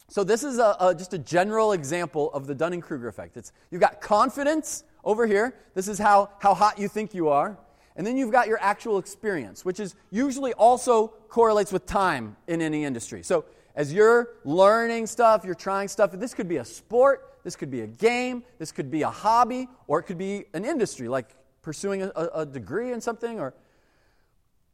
So, 0.08 0.24
this 0.24 0.44
is 0.44 0.60
a, 0.60 0.76
a, 0.80 0.96
just 0.96 1.14
a 1.14 1.18
general 1.18 1.72
example 1.72 2.32
of 2.32 2.46
the 2.46 2.54
Dunning 2.54 2.82
Kruger 2.82 3.08
effect. 3.08 3.38
It's, 3.38 3.52
you've 3.72 3.82
got 3.82 4.02
confidence 4.02 4.84
over 5.04 5.26
here. 5.26 5.56
This 5.74 5.88
is 5.88 5.98
how, 5.98 6.30
how 6.40 6.54
hot 6.54 6.78
you 6.78 6.88
think 6.88 7.14
you 7.14 7.30
are. 7.30 7.58
And 7.96 8.06
then 8.06 8.18
you've 8.18 8.32
got 8.32 8.48
your 8.48 8.60
actual 8.62 8.98
experience, 8.98 9.64
which 9.64 9.80
is 9.80 9.96
usually 10.12 10.54
also 10.54 11.08
correlates 11.30 11.72
with 11.72 11.86
time 11.86 12.36
in 12.48 12.62
any 12.62 12.84
industry. 12.84 13.24
So, 13.24 13.46
as 13.76 13.92
you're 13.92 14.30
learning 14.46 15.08
stuff, 15.08 15.44
you're 15.44 15.56
trying 15.56 15.88
stuff, 15.88 16.12
this 16.14 16.34
could 16.34 16.48
be 16.48 16.58
a 16.58 16.66
sport, 16.66 17.40
this 17.44 17.56
could 17.56 17.72
be 17.72 17.82
a 17.82 17.88
game, 17.88 18.44
this 18.58 18.72
could 18.72 18.90
be 18.90 19.02
a 19.02 19.10
hobby, 19.10 19.68
or 19.88 20.00
it 20.00 20.04
could 20.04 20.18
be 20.18 20.46
an 20.54 20.66
industry, 20.66 21.08
like 21.08 21.30
pursuing 21.62 22.04
a, 22.04 22.12
a 22.34 22.46
degree 22.46 22.92
in 22.92 23.02
something. 23.02 23.40
Or 23.40 23.54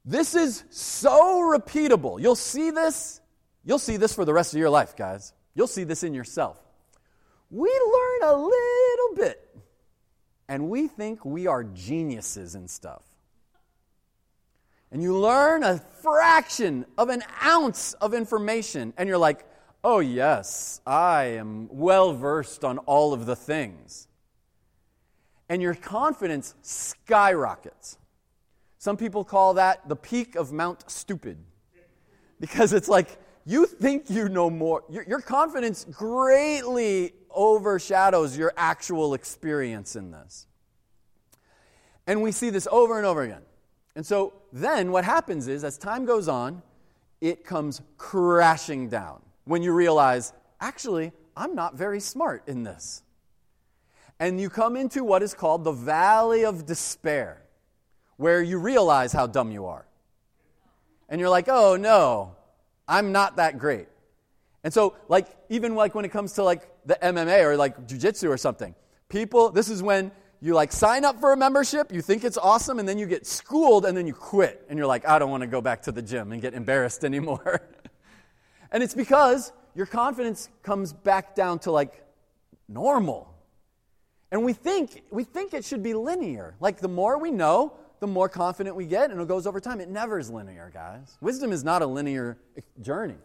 this 0.03 0.35
is 0.35 0.63
so 0.69 1.39
repeatable. 1.39 2.21
You'll 2.21 2.35
see 2.35 2.69
this. 2.69 3.20
You'll 3.63 3.79
see 3.79 3.97
this 3.97 4.13
for 4.13 4.25
the 4.25 4.33
rest 4.33 4.53
of 4.53 4.59
your 4.59 4.69
life, 4.69 4.95
guys. 4.95 5.33
You'll 5.53 5.67
see 5.67 5.83
this 5.83 6.03
in 6.03 6.13
yourself. 6.13 6.59
We 7.49 7.69
learn 7.69 8.29
a 8.29 8.35
little 8.35 9.15
bit, 9.15 9.55
and 10.47 10.69
we 10.69 10.87
think 10.87 11.25
we 11.25 11.47
are 11.47 11.63
geniuses 11.63 12.55
and 12.55 12.69
stuff 12.69 13.03
and 14.91 15.01
you 15.01 15.17
learn 15.17 15.63
a 15.63 15.77
fraction 15.77 16.85
of 16.97 17.09
an 17.09 17.23
ounce 17.43 17.93
of 17.93 18.13
information, 18.13 18.93
and 18.97 19.07
you're 19.07 19.17
like, 19.17 19.45
oh, 19.83 19.99
yes, 19.99 20.81
I 20.85 21.23
am 21.23 21.69
well 21.71 22.13
versed 22.13 22.65
on 22.65 22.77
all 22.79 23.13
of 23.13 23.25
the 23.25 23.35
things. 23.35 24.07
And 25.47 25.61
your 25.61 25.75
confidence 25.75 26.55
skyrockets. 26.61 27.97
Some 28.77 28.97
people 28.97 29.23
call 29.23 29.55
that 29.55 29.87
the 29.87 29.95
peak 29.95 30.35
of 30.35 30.51
Mount 30.51 30.89
Stupid 30.89 31.37
because 32.39 32.73
it's 32.73 32.89
like 32.89 33.17
you 33.45 33.65
think 33.65 34.09
you 34.09 34.29
know 34.29 34.49
more. 34.49 34.83
Your, 34.89 35.03
your 35.03 35.21
confidence 35.21 35.85
greatly 35.89 37.13
overshadows 37.29 38.37
your 38.37 38.53
actual 38.57 39.13
experience 39.13 39.95
in 39.95 40.11
this. 40.11 40.47
And 42.07 42.21
we 42.21 42.31
see 42.31 42.49
this 42.49 42.67
over 42.71 42.97
and 42.97 43.05
over 43.05 43.21
again. 43.21 43.43
And 43.95 44.05
so 44.05 44.33
then 44.53 44.91
what 44.91 45.03
happens 45.03 45.47
is, 45.47 45.63
as 45.63 45.77
time 45.77 46.05
goes 46.05 46.27
on, 46.27 46.61
it 47.19 47.43
comes 47.45 47.81
crashing 47.97 48.89
down 48.89 49.21
when 49.45 49.61
you 49.61 49.73
realize, 49.73 50.33
actually, 50.59 51.11
I'm 51.35 51.55
not 51.55 51.75
very 51.75 51.99
smart 51.99 52.43
in 52.47 52.63
this. 52.63 53.03
And 54.19 54.39
you 54.39 54.49
come 54.49 54.75
into 54.75 55.03
what 55.03 55.23
is 55.23 55.33
called 55.33 55.63
the 55.63 55.71
valley 55.71 56.45
of 56.45 56.65
despair, 56.65 57.41
where 58.17 58.41
you 58.41 58.59
realize 58.59 59.11
how 59.11 59.27
dumb 59.27 59.51
you 59.51 59.65
are. 59.65 59.85
And 61.09 61.19
you're 61.19 61.29
like, 61.29 61.49
oh 61.49 61.75
no, 61.75 62.35
I'm 62.91 63.13
not 63.13 63.37
that 63.37 63.57
great. 63.57 63.87
And 64.65 64.73
so, 64.73 64.95
like, 65.07 65.27
even 65.49 65.75
like 65.75 65.95
when 65.95 66.03
it 66.03 66.09
comes 66.09 66.33
to 66.33 66.43
like 66.43 66.69
the 66.85 66.97
MMA 67.01 67.43
or 67.45 67.55
like 67.55 67.87
jujitsu 67.87 68.29
or 68.29 68.37
something, 68.37 68.75
people, 69.07 69.49
this 69.49 69.69
is 69.69 69.81
when 69.81 70.11
you 70.41 70.53
like 70.53 70.73
sign 70.73 71.05
up 71.05 71.19
for 71.19 71.31
a 71.31 71.37
membership, 71.37 71.91
you 71.93 72.01
think 72.01 72.25
it's 72.25 72.37
awesome, 72.37 72.79
and 72.79 72.87
then 72.87 72.97
you 72.97 73.05
get 73.05 73.25
schooled, 73.25 73.85
and 73.85 73.95
then 73.95 74.05
you 74.05 74.13
quit. 74.13 74.65
And 74.69 74.77
you're 74.77 74.87
like, 74.87 75.07
I 75.07 75.19
don't 75.19 75.31
want 75.31 75.41
to 75.41 75.47
go 75.47 75.61
back 75.61 75.83
to 75.83 75.91
the 75.91 76.01
gym 76.01 76.33
and 76.33 76.41
get 76.41 76.53
embarrassed 76.53 77.05
anymore. 77.11 77.61
and 78.71 78.83
it's 78.83 78.93
because 78.93 79.53
your 79.73 79.85
confidence 79.85 80.49
comes 80.61 80.91
back 80.91 81.33
down 81.33 81.59
to 81.59 81.71
like 81.71 82.03
normal. 82.67 83.33
And 84.31 84.43
we 84.43 84.51
think, 84.53 85.03
we 85.11 85.23
think 85.23 85.53
it 85.53 85.63
should 85.63 85.83
be 85.83 85.93
linear. 85.93 86.55
Like 86.59 86.79
the 86.79 86.89
more 86.89 87.17
we 87.17 87.31
know, 87.31 87.73
the 88.01 88.07
more 88.07 88.27
confident 88.27 88.75
we 88.75 88.85
get, 88.85 89.11
and 89.11 89.21
it 89.21 89.27
goes 89.27 89.47
over 89.47 89.61
time. 89.61 89.79
It 89.79 89.87
never 89.87 90.19
is 90.19 90.29
linear, 90.29 90.71
guys. 90.73 91.17
Wisdom 91.21 91.51
is 91.51 91.63
not 91.63 91.83
a 91.83 91.85
linear 91.85 92.37
journey. 92.81 93.15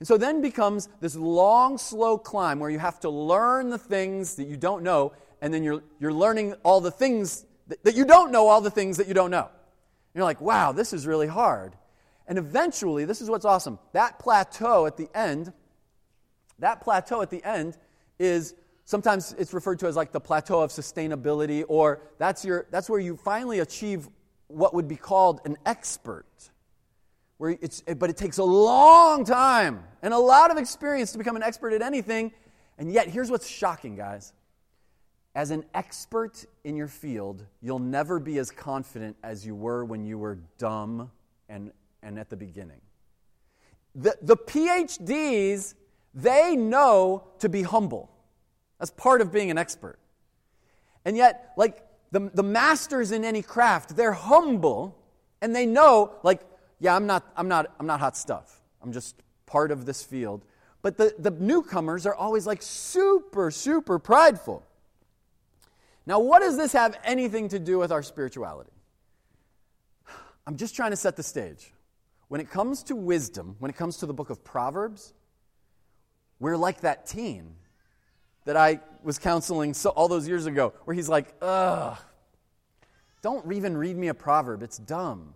And 0.00 0.08
so 0.08 0.18
then 0.18 0.42
becomes 0.42 0.88
this 1.00 1.14
long, 1.14 1.78
slow 1.78 2.18
climb 2.18 2.58
where 2.58 2.70
you 2.70 2.80
have 2.80 3.00
to 3.00 3.10
learn 3.10 3.70
the 3.70 3.78
things 3.78 4.34
that 4.34 4.48
you 4.48 4.56
don't 4.56 4.82
know 4.82 5.12
and 5.40 5.54
then 5.54 5.62
you're, 5.62 5.82
you're 5.98 6.12
learning 6.12 6.54
all 6.62 6.80
the 6.80 6.90
things 6.90 7.46
that, 7.68 7.82
that 7.84 7.94
you 7.94 8.04
don't 8.04 8.32
know, 8.32 8.48
all 8.48 8.60
the 8.60 8.70
things 8.70 8.96
that 8.96 9.08
you 9.08 9.14
don't 9.14 9.30
know. 9.30 9.44
And 9.44 10.14
you're 10.14 10.24
like, 10.24 10.40
wow, 10.40 10.72
this 10.72 10.92
is 10.92 11.06
really 11.06 11.28
hard. 11.28 11.76
And 12.26 12.36
eventually, 12.36 13.04
this 13.04 13.20
is 13.20 13.30
what's 13.30 13.44
awesome. 13.44 13.78
That 13.92 14.18
plateau 14.18 14.86
at 14.86 14.96
the 14.96 15.08
end, 15.14 15.52
that 16.58 16.80
plateau 16.80 17.22
at 17.22 17.30
the 17.30 17.42
end 17.44 17.76
is 18.18 18.54
sometimes 18.90 19.36
it's 19.38 19.54
referred 19.54 19.78
to 19.78 19.86
as 19.86 19.94
like 19.94 20.10
the 20.10 20.20
plateau 20.20 20.60
of 20.60 20.70
sustainability, 20.70 21.64
or 21.68 22.02
that's, 22.18 22.44
your, 22.44 22.66
that's 22.72 22.90
where 22.90 22.98
you 22.98 23.16
finally 23.16 23.60
achieve 23.60 24.08
what 24.48 24.74
would 24.74 24.88
be 24.88 24.96
called 24.96 25.40
an 25.44 25.56
expert. 25.64 26.26
Where 27.38 27.56
it's, 27.60 27.82
but 27.82 28.10
it 28.10 28.16
takes 28.16 28.38
a 28.38 28.44
long 28.44 29.24
time 29.24 29.84
and 30.02 30.12
a 30.12 30.18
lot 30.18 30.50
of 30.50 30.58
experience 30.58 31.12
to 31.12 31.18
become 31.18 31.36
an 31.36 31.42
expert 31.42 31.72
at 31.72 31.82
anything. 31.82 32.32
And 32.78 32.92
yet, 32.92 33.06
here's 33.08 33.30
what's 33.30 33.46
shocking, 33.46 33.94
guys 33.94 34.32
as 35.34 35.52
an 35.52 35.64
expert 35.74 36.44
in 36.64 36.76
your 36.76 36.88
field, 36.88 37.46
you'll 37.62 37.78
never 37.78 38.18
be 38.18 38.38
as 38.38 38.50
confident 38.50 39.16
as 39.22 39.46
you 39.46 39.54
were 39.54 39.84
when 39.84 40.04
you 40.04 40.18
were 40.18 40.40
dumb 40.58 41.08
and, 41.48 41.70
and 42.02 42.18
at 42.18 42.28
the 42.28 42.36
beginning. 42.36 42.80
The, 43.94 44.16
the 44.22 44.36
PhDs, 44.36 45.74
they 46.14 46.56
know 46.56 47.28
to 47.38 47.48
be 47.48 47.62
humble. 47.62 48.10
That's 48.80 48.90
part 48.90 49.20
of 49.20 49.30
being 49.30 49.50
an 49.50 49.58
expert. 49.58 49.98
And 51.04 51.16
yet, 51.16 51.52
like 51.56 51.84
the, 52.10 52.30
the 52.34 52.42
masters 52.42 53.12
in 53.12 53.24
any 53.24 53.42
craft, 53.42 53.94
they're 53.94 54.12
humble 54.12 54.96
and 55.40 55.54
they 55.54 55.66
know, 55.66 56.14
like, 56.22 56.40
yeah, 56.80 56.96
I'm 56.96 57.06
not, 57.06 57.30
I'm, 57.36 57.46
not, 57.46 57.72
I'm 57.78 57.86
not 57.86 58.00
hot 58.00 58.16
stuff. 58.16 58.60
I'm 58.82 58.92
just 58.92 59.22
part 59.46 59.70
of 59.70 59.84
this 59.84 60.02
field. 60.02 60.44
But 60.82 60.96
the, 60.96 61.14
the 61.18 61.30
newcomers 61.30 62.06
are 62.06 62.14
always 62.14 62.46
like 62.46 62.62
super, 62.62 63.50
super 63.50 63.98
prideful. 63.98 64.66
Now, 66.06 66.18
what 66.18 66.40
does 66.40 66.56
this 66.56 66.72
have 66.72 66.98
anything 67.04 67.48
to 67.50 67.58
do 67.58 67.78
with 67.78 67.92
our 67.92 68.02
spirituality? 68.02 68.72
I'm 70.46 70.56
just 70.56 70.74
trying 70.74 70.90
to 70.90 70.96
set 70.96 71.16
the 71.16 71.22
stage. 71.22 71.70
When 72.28 72.40
it 72.40 72.50
comes 72.50 72.82
to 72.84 72.96
wisdom, 72.96 73.56
when 73.58 73.70
it 73.70 73.76
comes 73.76 73.98
to 73.98 74.06
the 74.06 74.14
book 74.14 74.30
of 74.30 74.42
Proverbs, 74.42 75.12
we're 76.38 76.56
like 76.56 76.80
that 76.80 77.06
teen 77.06 77.56
that 78.44 78.56
I 78.56 78.80
was 79.02 79.18
counseling 79.18 79.74
so, 79.74 79.90
all 79.90 80.08
those 80.08 80.26
years 80.28 80.46
ago, 80.46 80.72
where 80.84 80.94
he's 80.94 81.08
like, 81.08 81.34
ugh, 81.40 81.98
don't 83.22 83.52
even 83.52 83.76
read 83.76 83.96
me 83.96 84.08
a 84.08 84.14
proverb, 84.14 84.62
it's 84.62 84.78
dumb. 84.78 85.34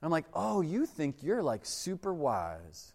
And 0.00 0.06
I'm 0.06 0.10
like, 0.10 0.26
oh, 0.34 0.60
you 0.60 0.86
think 0.86 1.22
you're 1.22 1.42
like 1.42 1.64
super 1.64 2.14
wise. 2.14 2.92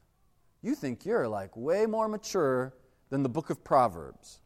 You 0.62 0.76
think 0.76 1.06
you're 1.06 1.28
like 1.28 1.56
way 1.58 1.86
more 1.86 2.08
mature 2.08 2.74
than 3.10 3.24
the 3.24 3.30
book 3.30 3.50
of 3.50 3.64
Proverbs. 3.64 4.40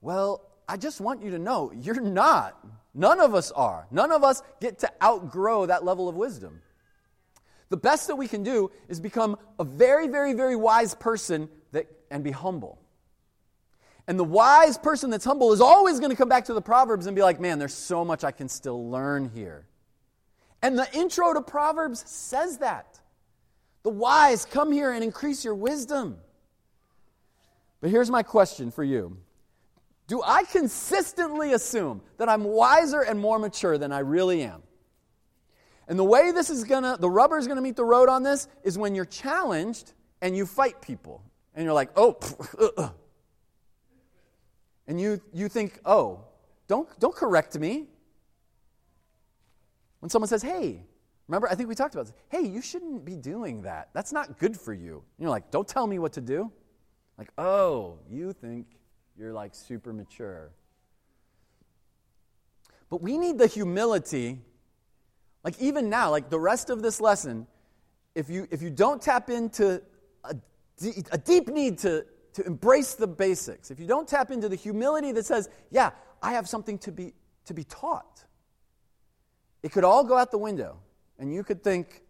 Well, 0.00 0.40
I 0.68 0.76
just 0.76 1.00
want 1.00 1.22
you 1.22 1.30
to 1.32 1.38
know 1.38 1.72
you're 1.74 2.00
not. 2.00 2.58
None 2.94 3.20
of 3.20 3.34
us 3.34 3.50
are. 3.52 3.86
None 3.90 4.12
of 4.12 4.24
us 4.24 4.42
get 4.60 4.78
to 4.80 4.90
outgrow 5.02 5.66
that 5.66 5.84
level 5.84 6.08
of 6.08 6.14
wisdom. 6.14 6.62
The 7.68 7.76
best 7.76 8.06
that 8.06 8.16
we 8.16 8.28
can 8.28 8.42
do 8.42 8.70
is 8.88 9.00
become 9.00 9.36
a 9.58 9.64
very, 9.64 10.08
very, 10.08 10.32
very 10.32 10.56
wise 10.56 10.94
person 10.94 11.48
that, 11.72 11.86
and 12.10 12.22
be 12.22 12.30
humble. 12.30 12.78
And 14.06 14.18
the 14.18 14.24
wise 14.24 14.76
person 14.76 15.10
that's 15.10 15.24
humble 15.24 15.52
is 15.52 15.60
always 15.60 15.98
going 15.98 16.10
to 16.10 16.16
come 16.16 16.28
back 16.28 16.44
to 16.46 16.54
the 16.54 16.60
Proverbs 16.60 17.06
and 17.06 17.16
be 17.16 17.22
like, 17.22 17.40
man, 17.40 17.58
there's 17.58 17.74
so 17.74 18.04
much 18.04 18.22
I 18.22 18.32
can 18.32 18.48
still 18.48 18.90
learn 18.90 19.30
here. 19.34 19.66
And 20.62 20.78
the 20.78 20.86
intro 20.94 21.32
to 21.32 21.40
Proverbs 21.40 22.04
says 22.06 22.58
that. 22.58 23.00
The 23.82 23.90
wise, 23.90 24.44
come 24.44 24.72
here 24.72 24.92
and 24.92 25.04
increase 25.04 25.44
your 25.44 25.54
wisdom. 25.54 26.16
But 27.80 27.90
here's 27.90 28.10
my 28.10 28.22
question 28.22 28.70
for 28.70 28.82
you 28.82 29.18
Do 30.06 30.22
I 30.22 30.44
consistently 30.44 31.52
assume 31.52 32.02
that 32.16 32.28
I'm 32.28 32.44
wiser 32.44 33.02
and 33.02 33.18
more 33.20 33.38
mature 33.38 33.76
than 33.78 33.92
I 33.92 33.98
really 34.00 34.42
am? 34.42 34.62
And 35.86 35.98
the 35.98 36.04
way 36.04 36.32
this 36.32 36.48
is 36.48 36.64
gonna, 36.64 36.96
the 36.98 37.10
rubber 37.10 37.36
is 37.36 37.46
gonna 37.46 37.60
meet 37.60 37.76
the 37.76 37.84
road 37.84 38.08
on 38.08 38.22
this 38.22 38.48
is 38.62 38.78
when 38.78 38.94
you're 38.94 39.04
challenged 39.04 39.92
and 40.22 40.34
you 40.34 40.46
fight 40.46 40.80
people. 40.80 41.22
And 41.54 41.64
you're 41.64 41.74
like, 41.74 41.90
oh, 41.96 42.16
uh, 42.58 42.68
uh. 42.78 42.88
And 44.86 45.00
you, 45.00 45.20
you 45.32 45.48
think, 45.48 45.80
oh, 45.84 46.24
don't, 46.68 46.88
don't 47.00 47.14
correct 47.14 47.58
me. 47.58 47.86
When 50.00 50.10
someone 50.10 50.28
says, 50.28 50.42
hey, 50.42 50.82
remember, 51.28 51.48
I 51.48 51.54
think 51.54 51.68
we 51.68 51.74
talked 51.74 51.94
about 51.94 52.06
this, 52.06 52.14
hey, 52.28 52.46
you 52.46 52.60
shouldn't 52.60 53.04
be 53.04 53.16
doing 53.16 53.62
that. 53.62 53.88
That's 53.94 54.12
not 54.12 54.38
good 54.38 54.58
for 54.58 54.74
you. 54.74 54.94
And 55.16 55.22
you're 55.22 55.30
like, 55.30 55.50
don't 55.50 55.66
tell 55.66 55.86
me 55.86 55.98
what 55.98 56.12
to 56.14 56.20
do. 56.20 56.52
Like, 57.16 57.30
oh, 57.38 57.98
you 58.10 58.32
think 58.32 58.66
you're 59.16 59.32
like 59.32 59.54
super 59.54 59.92
mature. 59.92 60.50
But 62.90 63.02
we 63.02 63.16
need 63.16 63.38
the 63.38 63.46
humility 63.46 64.40
like 65.44 65.60
even 65.60 65.90
now, 65.90 66.10
like 66.10 66.30
the 66.30 66.40
rest 66.40 66.70
of 66.70 66.82
this 66.82 67.00
lesson, 67.00 67.46
if 68.14 68.30
you 68.30 68.48
if 68.50 68.62
you 68.62 68.70
don't 68.70 69.00
tap 69.00 69.28
into 69.28 69.82
a, 70.24 70.34
a 71.12 71.18
deep 71.18 71.48
need 71.48 71.78
to 71.80 72.06
to 72.34 72.46
embrace 72.46 72.94
the 72.94 73.06
basics, 73.06 73.70
if 73.70 73.80
you 73.80 73.86
don't 73.86 74.06
tap 74.06 74.30
into 74.30 74.48
the 74.48 74.56
humility 74.56 75.12
that 75.12 75.26
says, 75.26 75.48
"Yeah, 75.70 75.90
I 76.22 76.32
have 76.32 76.48
something 76.48 76.78
to 76.78 76.92
be 76.92 77.14
to 77.46 77.54
be 77.54 77.64
taught," 77.64 78.24
it 79.62 79.72
could 79.72 79.84
all 79.84 80.04
go 80.04 80.16
out 80.16 80.30
the 80.30 80.38
window, 80.38 80.78
and 81.18 81.32
you 81.32 81.42
could 81.42 81.64
think, 81.64 82.04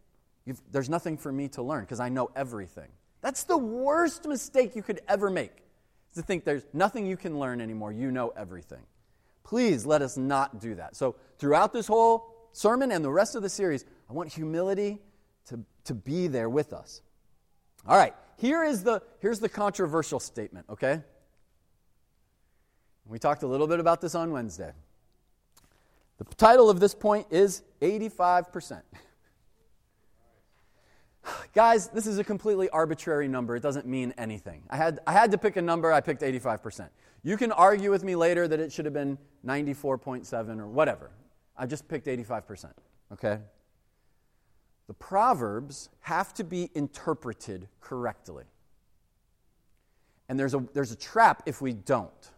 "There's 0.70 0.90
nothing 0.90 1.16
for 1.16 1.32
me 1.32 1.48
to 1.48 1.62
learn 1.62 1.84
because 1.84 2.00
I 2.00 2.08
know 2.08 2.30
everything." 2.34 2.90
That's 3.20 3.44
the 3.44 3.56
worst 3.56 4.26
mistake 4.26 4.76
you 4.76 4.82
could 4.82 5.00
ever 5.08 5.30
make. 5.30 5.62
To 6.14 6.22
think 6.22 6.44
there's 6.44 6.66
nothing 6.72 7.06
you 7.06 7.16
can 7.16 7.38
learn 7.40 7.60
anymore. 7.60 7.90
You 7.90 8.10
know 8.10 8.28
everything. 8.36 8.86
Please 9.42 9.84
let 9.84 10.00
us 10.00 10.16
not 10.16 10.60
do 10.60 10.74
that. 10.76 10.94
So 10.94 11.16
throughout 11.38 11.72
this 11.72 11.86
whole 11.86 12.48
sermon 12.52 12.92
and 12.92 13.04
the 13.04 13.10
rest 13.10 13.34
of 13.34 13.42
the 13.42 13.48
series, 13.48 13.84
I 14.08 14.12
want 14.12 14.32
humility 14.32 15.02
to, 15.46 15.60
to 15.84 15.94
be 15.94 16.28
there 16.28 16.48
with 16.48 16.72
us. 16.72 17.02
All 17.86 17.96
right, 17.96 18.14
here 18.36 18.64
is 18.64 18.82
the, 18.82 19.02
here's 19.20 19.40
the 19.40 19.48
controversial 19.48 20.20
statement, 20.20 20.66
okay? 20.70 21.02
We 23.06 23.18
talked 23.18 23.42
a 23.42 23.46
little 23.46 23.66
bit 23.66 23.80
about 23.80 24.00
this 24.00 24.14
on 24.14 24.30
Wednesday. 24.32 24.72
The 26.18 26.24
title 26.36 26.70
of 26.70 26.80
this 26.80 26.94
point 26.94 27.26
is 27.30 27.62
85%. 27.82 28.82
Guys, 31.54 31.88
this 31.88 32.06
is 32.06 32.18
a 32.18 32.24
completely 32.24 32.68
arbitrary 32.70 33.28
number. 33.28 33.56
It 33.56 33.62
doesn't 33.62 33.86
mean 33.86 34.14
anything. 34.16 34.62
I 34.70 34.76
had, 34.76 35.00
I 35.06 35.12
had 35.12 35.30
to 35.32 35.38
pick 35.38 35.56
a 35.56 35.62
number, 35.62 35.92
I 35.92 36.00
picked 36.00 36.22
85%. 36.22 36.88
You 37.22 37.36
can 37.36 37.52
argue 37.52 37.90
with 37.90 38.04
me 38.04 38.16
later 38.16 38.46
that 38.48 38.60
it 38.60 38.72
should 38.72 38.84
have 38.84 38.94
been 38.94 39.18
94.7 39.46 40.58
or 40.58 40.66
whatever. 40.66 41.10
I 41.56 41.66
just 41.66 41.88
picked 41.88 42.06
85%, 42.06 42.70
okay? 43.12 43.38
The 44.86 44.94
Proverbs 44.94 45.88
have 46.00 46.34
to 46.34 46.44
be 46.44 46.70
interpreted 46.74 47.68
correctly. 47.80 48.44
And 50.28 50.38
there's 50.38 50.54
a, 50.54 50.64
there's 50.74 50.92
a 50.92 50.96
trap 50.96 51.42
if 51.46 51.60
we 51.60 51.72
don't. 51.72 52.30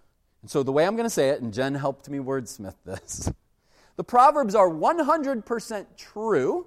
And 0.43 0.51
so 0.51 0.63
the 0.63 0.73
way 0.73 0.87
I'm 0.87 0.97
going 0.97 1.07
to 1.07 1.11
say 1.11 1.31
it, 1.31 1.41
and 1.41 1.53
Jen 1.53 1.75
helped 1.75 2.09
me 2.09 2.19
wordsmith 2.19 2.77
this 2.85 3.31
the 3.97 4.05
Proverbs 4.05 4.55
are 4.55 4.69
100% 4.69 5.87
true, 5.97 6.67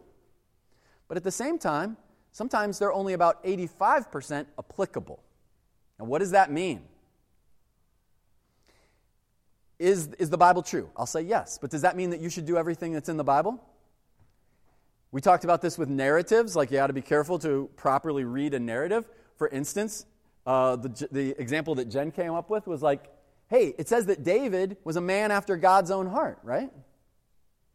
but 1.07 1.17
at 1.17 1.23
the 1.23 1.31
same 1.31 1.57
time, 1.57 1.97
sometimes 2.31 2.79
they're 2.79 2.93
only 2.93 3.13
about 3.13 3.43
85% 3.43 4.45
applicable. 4.57 5.21
Now, 5.97 6.05
what 6.05 6.19
does 6.19 6.31
that 6.31 6.51
mean? 6.51 6.81
Is, 9.77 10.09
is 10.19 10.29
the 10.29 10.37
Bible 10.37 10.61
true? 10.61 10.89
I'll 10.97 11.05
say 11.05 11.21
yes. 11.21 11.57
But 11.59 11.69
does 11.69 11.81
that 11.83 11.95
mean 11.95 12.09
that 12.09 12.19
you 12.19 12.29
should 12.29 12.45
do 12.45 12.57
everything 12.57 12.91
that's 12.91 13.09
in 13.09 13.15
the 13.17 13.23
Bible? 13.23 13.63
We 15.11 15.21
talked 15.21 15.43
about 15.43 15.61
this 15.61 15.77
with 15.77 15.89
narratives, 15.89 16.55
like 16.55 16.69
you 16.71 16.79
ought 16.79 16.87
to 16.87 16.93
be 16.93 17.01
careful 17.01 17.39
to 17.39 17.69
properly 17.75 18.23
read 18.23 18.53
a 18.53 18.59
narrative. 18.59 19.09
For 19.37 19.47
instance, 19.47 20.05
uh, 20.45 20.75
the, 20.75 21.07
the 21.11 21.29
example 21.41 21.75
that 21.75 21.89
Jen 21.89 22.11
came 22.11 22.33
up 22.33 22.49
with 22.49 22.67
was 22.67 22.81
like, 22.81 23.11
hey, 23.49 23.73
it 23.77 23.87
says 23.87 24.05
that 24.05 24.23
David 24.23 24.77
was 24.83 24.95
a 24.95 25.01
man 25.01 25.31
after 25.31 25.57
God's 25.57 25.89
own 25.89 26.07
heart, 26.07 26.39
right? 26.43 26.71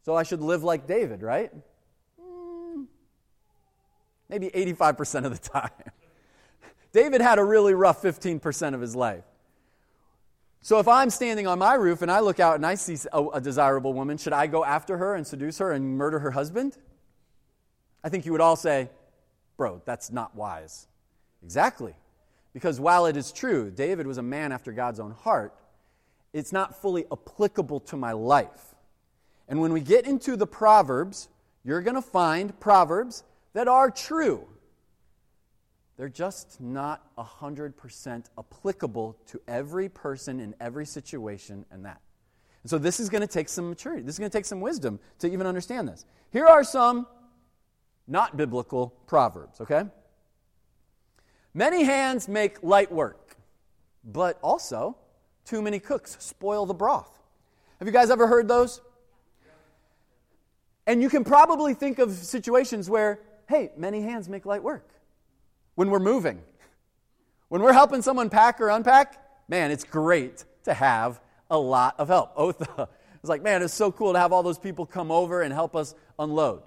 So 0.03 0.15
I 0.15 0.23
should 0.23 0.41
live 0.41 0.63
like 0.63 0.87
David, 0.87 1.21
right? 1.21 1.51
Mm, 2.21 2.85
maybe 4.29 4.49
85% 4.49 5.25
of 5.25 5.41
the 5.41 5.49
time. 5.49 5.71
David 6.93 7.19
had 7.19 7.39
a 7.39 7.43
really 7.43 7.73
rough 7.73 8.01
15% 8.01 8.73
of 8.73 8.79
his 8.79 8.95
life. 8.95 9.25
So 10.61 10.79
if 10.79 10.87
I'm 10.87 11.09
standing 11.09 11.45
on 11.45 11.59
my 11.59 11.75
roof 11.75 12.01
and 12.01 12.09
I 12.09 12.21
look 12.21 12.39
out 12.39 12.55
and 12.55 12.65
I 12.65 12.75
see 12.75 12.97
a, 13.11 13.23
a, 13.27 13.41
desirable 13.41 13.93
woman, 13.93 14.17
should 14.17 14.33
I 14.33 14.47
go 14.47 14.63
after 14.63 14.97
her 14.97 15.13
and 15.13 15.27
seduce 15.27 15.57
her 15.57 15.73
and 15.73 15.97
murder 15.97 16.19
her 16.19 16.31
husband? 16.31 16.77
I 18.05 18.09
think 18.09 18.27
you 18.27 18.31
would 18.33 18.41
all 18.41 18.55
say, 18.55 18.91
bro, 19.57 19.81
that's 19.83 20.11
not 20.11 20.35
wise. 20.35 20.87
Exactly. 21.43 21.95
Because 22.53 22.79
while 22.79 23.07
it 23.07 23.17
is 23.17 23.31
true, 23.31 23.71
David 23.71 24.05
was 24.05 24.19
a 24.19 24.21
man 24.21 24.51
after 24.51 24.71
God's 24.71 24.99
own 24.99 25.09
heart, 25.09 25.55
it's 26.31 26.53
not 26.53 26.79
fully 26.79 27.05
applicable 27.11 27.79
to 27.79 27.97
my 27.97 28.11
life. 28.11 28.75
And 29.47 29.59
when 29.59 29.73
we 29.73 29.81
get 29.81 30.05
into 30.05 30.35
the 30.35 30.45
Proverbs, 30.45 31.29
you're 31.63 31.81
going 31.81 31.95
to 31.95 32.01
find 32.01 32.57
Proverbs 32.59 33.23
that 33.53 33.67
are 33.67 33.89
true. 33.89 34.45
They're 35.97 36.07
just 36.07 36.61
not 36.61 37.01
100% 37.17 38.25
applicable 38.37 39.17
to 39.27 39.41
every 39.47 39.89
person 39.89 40.39
in 40.39 40.53
every 40.59 40.85
situation 40.85 41.65
and 41.71 41.85
that. 41.85 42.01
And 42.61 42.69
so 42.69 42.77
this 42.77 42.99
is 42.99 43.09
going 43.09 43.21
to 43.21 43.27
take 43.27 43.49
some 43.49 43.69
maturity. 43.69 44.03
This 44.03 44.15
is 44.15 44.19
going 44.19 44.29
to 44.29 44.37
take 44.37 44.45
some 44.45 44.61
wisdom 44.61 44.99
to 45.19 45.31
even 45.31 45.47
understand 45.47 45.87
this. 45.87 46.05
Here 46.31 46.45
are 46.45 46.63
some 46.63 47.07
not 48.07 48.37
biblical 48.37 48.89
proverbs, 49.07 49.61
okay? 49.61 49.83
Many 51.53 51.83
hands 51.83 52.27
make 52.27 52.61
light 52.63 52.91
work, 52.91 53.35
but 54.03 54.37
also 54.41 54.97
too 55.45 55.61
many 55.61 55.79
cooks 55.79 56.17
spoil 56.19 56.65
the 56.65 56.73
broth. 56.73 57.09
Have 57.79 57.87
you 57.87 57.93
guys 57.93 58.09
ever 58.09 58.27
heard 58.27 58.47
those? 58.47 58.81
And 60.87 61.01
you 61.01 61.09
can 61.09 61.23
probably 61.23 61.73
think 61.73 61.99
of 61.99 62.11
situations 62.13 62.89
where, 62.89 63.19
hey, 63.47 63.71
many 63.75 64.01
hands 64.01 64.29
make 64.29 64.45
light 64.45 64.61
work 64.61 64.87
when 65.75 65.89
we're 65.89 65.99
moving. 65.99 66.41
When 67.47 67.61
we're 67.61 67.73
helping 67.73 68.01
someone 68.01 68.29
pack 68.29 68.59
or 68.61 68.69
unpack, 68.69 69.19
man, 69.47 69.71
it's 69.71 69.83
great 69.83 70.45
to 70.65 70.73
have 70.73 71.21
a 71.49 71.57
lot 71.57 71.95
of 71.99 72.07
help. 72.07 72.33
Otha 72.35 72.89
it's 73.19 73.29
like, 73.29 73.41
man, 73.41 73.63
it's 73.63 73.73
so 73.73 73.91
cool 73.91 74.13
to 74.13 74.19
have 74.19 74.33
all 74.33 74.43
those 74.43 74.59
people 74.59 74.85
come 74.85 75.11
over 75.11 75.41
and 75.41 75.53
help 75.53 75.75
us 75.75 75.95
unload. 76.19 76.61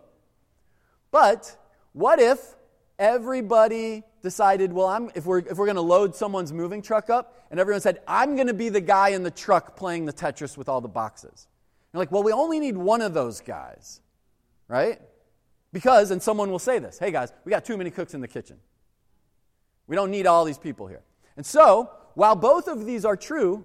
But 1.11 1.57
what 1.93 2.21
if 2.21 2.57
everybody 2.99 4.03
decided, 4.23 4.73
well, 4.73 4.87
I'm, 4.87 5.11
if 5.15 5.27
we're, 5.27 5.39
if 5.39 5.57
we're 5.57 5.67
going 5.67 5.77
to 5.77 5.81
load 5.81 6.15
someone's 6.15 6.53
moving 6.53 6.83
truck 6.83 7.11
up, 7.11 7.47
and 7.51 7.59
everyone 7.59 7.81
said, 7.81 8.01
I'm 8.07 8.35
going 8.35 8.49
to 8.49 8.55
be 8.55 8.69
the 8.69 8.81
guy 8.81 9.11
in 9.11 9.23
the 9.23 9.31
truck 9.31 9.77
playing 9.77 10.05
the 10.05 10.13
Tetris 10.13 10.57
with 10.57 10.69
all 10.69 10.81
the 10.81 10.89
boxes? 10.89 11.47
You're 11.93 11.99
like, 11.99 12.13
well, 12.13 12.23
we 12.23 12.33
only 12.33 12.61
need 12.61 12.77
one 12.77 13.01
of 13.01 13.15
those 13.15 13.41
guys, 13.41 14.01
right? 14.69 15.01
Because, 15.73 16.11
and 16.11 16.23
someone 16.23 16.51
will 16.51 16.59
say 16.59 16.79
this, 16.79 16.99
hey 16.99 17.11
guys, 17.11 17.33
we 17.45 17.51
got 17.51 17.65
too 17.65 17.77
many 17.77 17.91
cooks 17.91 18.15
in 18.15 18.21
the 18.21 18.29
kitchen. 18.29 18.59
We 19.87 19.97
don't 19.97 20.11
need 20.11 20.27
all 20.27 20.45
these 20.45 20.59
people 20.59 20.87
here. 20.87 21.03
And 21.37 21.47
so, 21.47 21.91
while 22.15 22.37
both 22.37 22.69
of 22.69 22.85
these 22.85 23.05
are 23.05 23.17
true, 23.17 23.65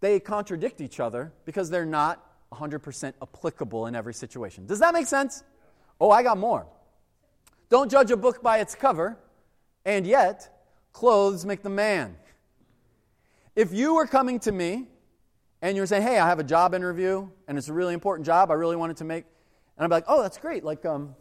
they 0.00 0.20
contradict 0.20 0.80
each 0.80 1.00
other 1.00 1.32
because 1.44 1.70
they're 1.70 1.86
not 1.86 2.24
100% 2.52 3.12
applicable 3.22 3.86
in 3.86 3.94
every 3.94 4.14
situation. 4.14 4.66
Does 4.66 4.78
that 4.80 4.94
make 4.94 5.06
sense? 5.06 5.42
Oh, 6.00 6.10
I 6.10 6.22
got 6.22 6.38
more. 6.38 6.66
Don't 7.68 7.90
judge 7.90 8.10
a 8.10 8.16
book 8.16 8.42
by 8.42 8.58
its 8.58 8.74
cover, 8.74 9.18
and 9.84 10.06
yet, 10.06 10.58
clothes 10.92 11.44
make 11.44 11.62
the 11.62 11.70
man. 11.70 12.16
If 13.54 13.72
you 13.72 13.94
were 13.94 14.06
coming 14.06 14.38
to 14.40 14.52
me 14.52 14.86
and 15.62 15.76
you 15.76 15.82
were 15.82 15.86
saying, 15.86 16.02
hey, 16.02 16.18
I 16.18 16.28
have 16.28 16.38
a 16.38 16.44
job 16.44 16.74
interview 16.74 17.28
and 17.48 17.58
it's 17.58 17.68
a 17.68 17.72
really 17.72 17.94
important 17.94 18.26
job, 18.26 18.50
I 18.50 18.54
really 18.54 18.76
wanted 18.76 18.96
to 18.98 19.04
make, 19.04 19.24
and 19.76 19.84
I'd 19.84 19.88
be 19.88 19.94
like, 19.94 20.04
oh, 20.06 20.22
that's 20.22 20.38
great. 20.38 20.64
Like, 20.64 20.84
um, 20.86 21.14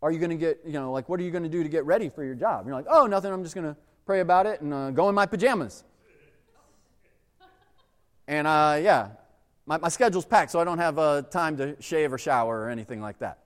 are 0.00 0.12
you 0.12 0.18
going 0.18 0.30
to 0.30 0.36
get, 0.36 0.60
you 0.64 0.72
know, 0.72 0.92
like, 0.92 1.08
what 1.08 1.18
are 1.18 1.24
you 1.24 1.30
going 1.30 1.42
to 1.42 1.48
do 1.48 1.62
to 1.62 1.68
get 1.68 1.84
ready 1.84 2.08
for 2.08 2.22
your 2.22 2.34
job? 2.34 2.60
And 2.60 2.68
you're 2.68 2.76
like, 2.76 2.86
oh, 2.88 3.06
nothing. 3.06 3.32
I'm 3.32 3.42
just 3.42 3.54
going 3.54 3.66
to 3.66 3.76
pray 4.06 4.20
about 4.20 4.46
it 4.46 4.60
and 4.60 4.72
uh, 4.72 4.90
go 4.92 5.08
in 5.08 5.14
my 5.14 5.26
pajamas. 5.26 5.82
and 8.28 8.46
uh, 8.46 8.78
yeah, 8.80 9.08
my, 9.66 9.78
my 9.78 9.88
schedule's 9.88 10.24
packed, 10.24 10.52
so 10.52 10.60
I 10.60 10.64
don't 10.64 10.78
have 10.78 10.98
uh, 10.98 11.22
time 11.22 11.56
to 11.56 11.80
shave 11.82 12.12
or 12.12 12.18
shower 12.18 12.60
or 12.60 12.70
anything 12.70 13.00
like 13.00 13.18
that. 13.18 13.38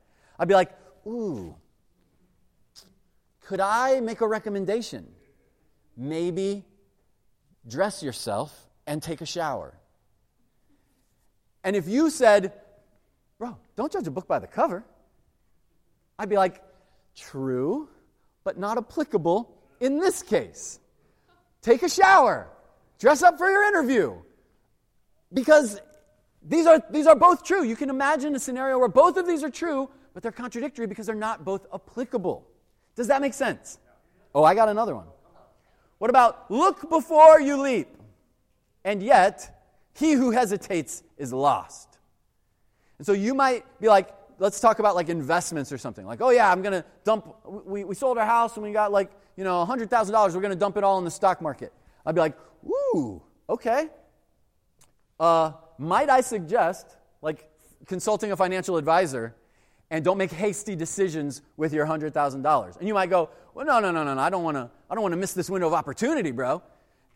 I'd 0.42 0.48
be 0.48 0.54
like, 0.54 0.72
ooh, 1.06 1.54
could 3.42 3.60
I 3.60 4.00
make 4.00 4.22
a 4.22 4.26
recommendation? 4.26 5.06
Maybe 5.96 6.64
dress 7.68 8.02
yourself 8.02 8.52
and 8.84 9.00
take 9.00 9.20
a 9.20 9.24
shower. 9.24 9.72
And 11.62 11.76
if 11.76 11.86
you 11.86 12.10
said, 12.10 12.54
bro, 13.38 13.56
don't 13.76 13.92
judge 13.92 14.08
a 14.08 14.10
book 14.10 14.26
by 14.26 14.40
the 14.40 14.48
cover, 14.48 14.84
I'd 16.18 16.28
be 16.28 16.34
like, 16.34 16.60
true, 17.14 17.88
but 18.42 18.58
not 18.58 18.78
applicable 18.78 19.48
in 19.78 20.00
this 20.00 20.24
case. 20.24 20.80
Take 21.60 21.84
a 21.84 21.88
shower, 21.88 22.48
dress 22.98 23.22
up 23.22 23.38
for 23.38 23.48
your 23.48 23.62
interview. 23.62 24.16
Because 25.32 25.80
these 26.42 26.66
are, 26.66 26.82
these 26.90 27.06
are 27.06 27.14
both 27.14 27.44
true. 27.44 27.62
You 27.62 27.76
can 27.76 27.90
imagine 27.90 28.34
a 28.34 28.40
scenario 28.40 28.76
where 28.80 28.88
both 28.88 29.16
of 29.16 29.24
these 29.24 29.44
are 29.44 29.50
true, 29.50 29.88
but 30.14 30.22
they're 30.22 30.32
contradictory 30.32 30.86
because 30.86 31.06
they're 31.06 31.14
not 31.14 31.44
both 31.44 31.66
applicable. 31.72 32.46
Does 32.96 33.08
that 33.08 33.20
make 33.20 33.34
sense? 33.34 33.78
Oh, 34.34 34.44
I 34.44 34.54
got 34.54 34.68
another 34.68 34.94
one. 34.94 35.06
What 35.98 36.10
about 36.10 36.50
look 36.50 36.88
before 36.90 37.40
you 37.40 37.60
leap? 37.60 37.88
And 38.84 39.02
yet, 39.02 39.64
he 39.94 40.12
who 40.12 40.30
hesitates 40.30 41.02
is 41.16 41.32
lost. 41.32 41.98
And 42.98 43.06
so 43.06 43.12
you 43.12 43.34
might 43.34 43.64
be 43.80 43.88
like, 43.88 44.14
let's 44.38 44.60
talk 44.60 44.78
about 44.78 44.94
like 44.94 45.08
investments 45.08 45.70
or 45.72 45.78
something. 45.78 46.06
Like, 46.06 46.20
oh 46.20 46.30
yeah, 46.30 46.50
I'm 46.50 46.62
going 46.62 46.72
to 46.72 46.84
dump, 47.04 47.34
we, 47.44 47.84
we 47.84 47.94
sold 47.94 48.18
our 48.18 48.26
house 48.26 48.56
and 48.56 48.64
we 48.64 48.72
got 48.72 48.92
like, 48.92 49.10
you 49.36 49.44
know, 49.44 49.64
$100,000. 49.64 50.34
We're 50.34 50.40
going 50.40 50.50
to 50.50 50.56
dump 50.56 50.76
it 50.76 50.84
all 50.84 50.98
in 50.98 51.04
the 51.04 51.10
stock 51.10 51.40
market. 51.40 51.72
I'd 52.04 52.14
be 52.14 52.20
like, 52.20 52.36
ooh, 52.66 53.22
okay. 53.48 53.88
Uh, 55.20 55.52
might 55.78 56.10
I 56.10 56.20
suggest, 56.20 56.96
like, 57.22 57.48
consulting 57.86 58.32
a 58.32 58.36
financial 58.36 58.76
advisor 58.76 59.34
and 59.92 60.02
don't 60.02 60.16
make 60.16 60.32
hasty 60.32 60.74
decisions 60.74 61.42
with 61.58 61.74
your 61.74 61.86
$100,000. 61.86 62.78
And 62.78 62.88
you 62.88 62.94
might 62.94 63.10
go, 63.10 63.28
well, 63.54 63.66
no, 63.66 63.78
no, 63.78 63.90
no, 63.92 64.02
no, 64.02 64.14
no. 64.14 64.20
I 64.20 64.30
don't 64.30 64.42
want 64.42 64.56
to 64.56 64.70
I 64.90 64.94
don't 64.94 65.02
want 65.02 65.12
to 65.12 65.18
miss 65.18 65.34
this 65.34 65.50
window 65.50 65.66
of 65.68 65.74
opportunity, 65.74 66.30
bro. 66.30 66.62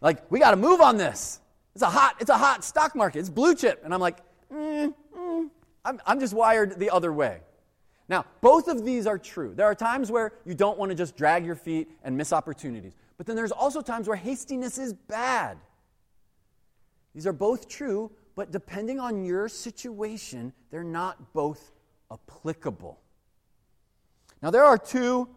Like, 0.02 0.30
we 0.30 0.38
got 0.38 0.50
to 0.50 0.56
move 0.56 0.82
on 0.82 0.98
this. 0.98 1.40
It's 1.74 1.82
a 1.82 1.90
hot, 1.90 2.16
it's 2.20 2.30
a 2.30 2.36
hot 2.36 2.64
stock 2.64 2.94
market. 2.94 3.18
It's 3.20 3.30
blue 3.30 3.54
chip. 3.54 3.80
And 3.82 3.94
I'm 3.94 4.00
like, 4.00 4.18
mm, 4.52 4.94
mm. 5.16 5.50
I'm, 5.86 6.00
I'm 6.06 6.20
just 6.20 6.34
wired 6.34 6.78
the 6.78 6.90
other 6.90 7.12
way. 7.12 7.40
Now, 8.10 8.26
both 8.42 8.68
of 8.68 8.84
these 8.84 9.06
are 9.06 9.18
true. 9.18 9.54
There 9.54 9.66
are 9.66 9.74
times 9.74 10.10
where 10.10 10.34
you 10.44 10.54
don't 10.54 10.78
want 10.78 10.90
to 10.90 10.94
just 10.94 11.16
drag 11.16 11.46
your 11.46 11.56
feet 11.56 11.90
and 12.04 12.14
miss 12.14 12.30
opportunities. 12.32 12.92
But 13.16 13.26
then 13.26 13.36
there's 13.36 13.52
also 13.52 13.80
times 13.80 14.06
where 14.06 14.16
hastiness 14.16 14.76
is 14.76 14.92
bad. 14.92 15.56
These 17.14 17.26
are 17.26 17.32
both 17.32 17.68
true, 17.68 18.12
but 18.34 18.52
depending 18.52 19.00
on 19.00 19.24
your 19.24 19.48
situation, 19.48 20.52
they're 20.70 20.84
not 20.84 21.32
both 21.32 21.72
applicable. 22.12 23.00
Now, 24.42 24.50
there 24.50 24.64
are 24.64 24.78
two 24.78 25.28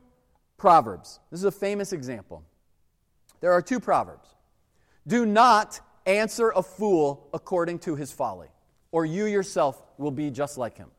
proverbs. 0.58 1.20
This 1.32 1.40
is 1.40 1.46
a 1.46 1.52
famous 1.52 1.94
example. 1.94 2.44
There 3.42 3.52
are 3.52 3.62
two 3.62 3.80
proverbs. 3.80 4.28
Do 5.08 5.26
not 5.26 5.80
answer 6.06 6.52
a 6.56 6.62
fool 6.62 7.30
according 7.34 7.80
to 7.80 7.96
his 7.96 8.12
folly, 8.12 8.50
or 8.92 9.06
you 9.06 9.26
yourself 9.26 9.82
will 9.98 10.12
be 10.12 10.30
just 10.30 10.58
like 10.58 10.78
him. 10.78 10.90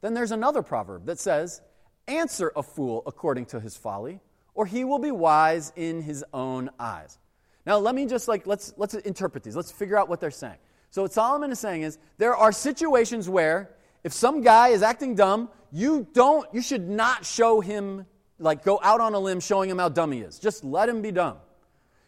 Then 0.00 0.14
there's 0.14 0.30
another 0.30 0.62
proverb 0.62 1.06
that 1.06 1.18
says, 1.18 1.60
Answer 2.08 2.52
a 2.54 2.62
fool 2.62 3.02
according 3.06 3.46
to 3.46 3.58
his 3.58 3.76
folly, 3.76 4.20
or 4.54 4.64
he 4.64 4.84
will 4.84 5.00
be 5.00 5.10
wise 5.10 5.72
in 5.74 6.02
his 6.02 6.24
own 6.32 6.70
eyes. 6.78 7.18
Now, 7.66 7.78
let 7.78 7.96
me 7.96 8.06
just 8.06 8.28
like, 8.28 8.46
let's, 8.46 8.72
let's 8.76 8.94
interpret 8.94 9.42
these. 9.42 9.56
Let's 9.56 9.72
figure 9.72 9.98
out 9.98 10.08
what 10.08 10.20
they're 10.20 10.30
saying. 10.30 10.58
So, 10.90 11.02
what 11.02 11.12
Solomon 11.12 11.50
is 11.50 11.58
saying 11.58 11.82
is 11.82 11.98
there 12.16 12.36
are 12.36 12.52
situations 12.52 13.28
where 13.28 13.75
if 14.06 14.12
some 14.12 14.40
guy 14.40 14.68
is 14.68 14.82
acting 14.82 15.16
dumb, 15.16 15.48
you 15.72 16.06
don't, 16.12 16.46
you 16.54 16.62
should 16.62 16.88
not 16.88 17.26
show 17.26 17.60
him, 17.60 18.06
like 18.38 18.62
go 18.62 18.78
out 18.80 19.00
on 19.00 19.14
a 19.14 19.18
limb 19.18 19.40
showing 19.40 19.68
him 19.68 19.78
how 19.78 19.88
dumb 19.88 20.12
he 20.12 20.20
is. 20.20 20.38
Just 20.38 20.62
let 20.62 20.88
him 20.88 21.02
be 21.02 21.10
dumb. 21.10 21.38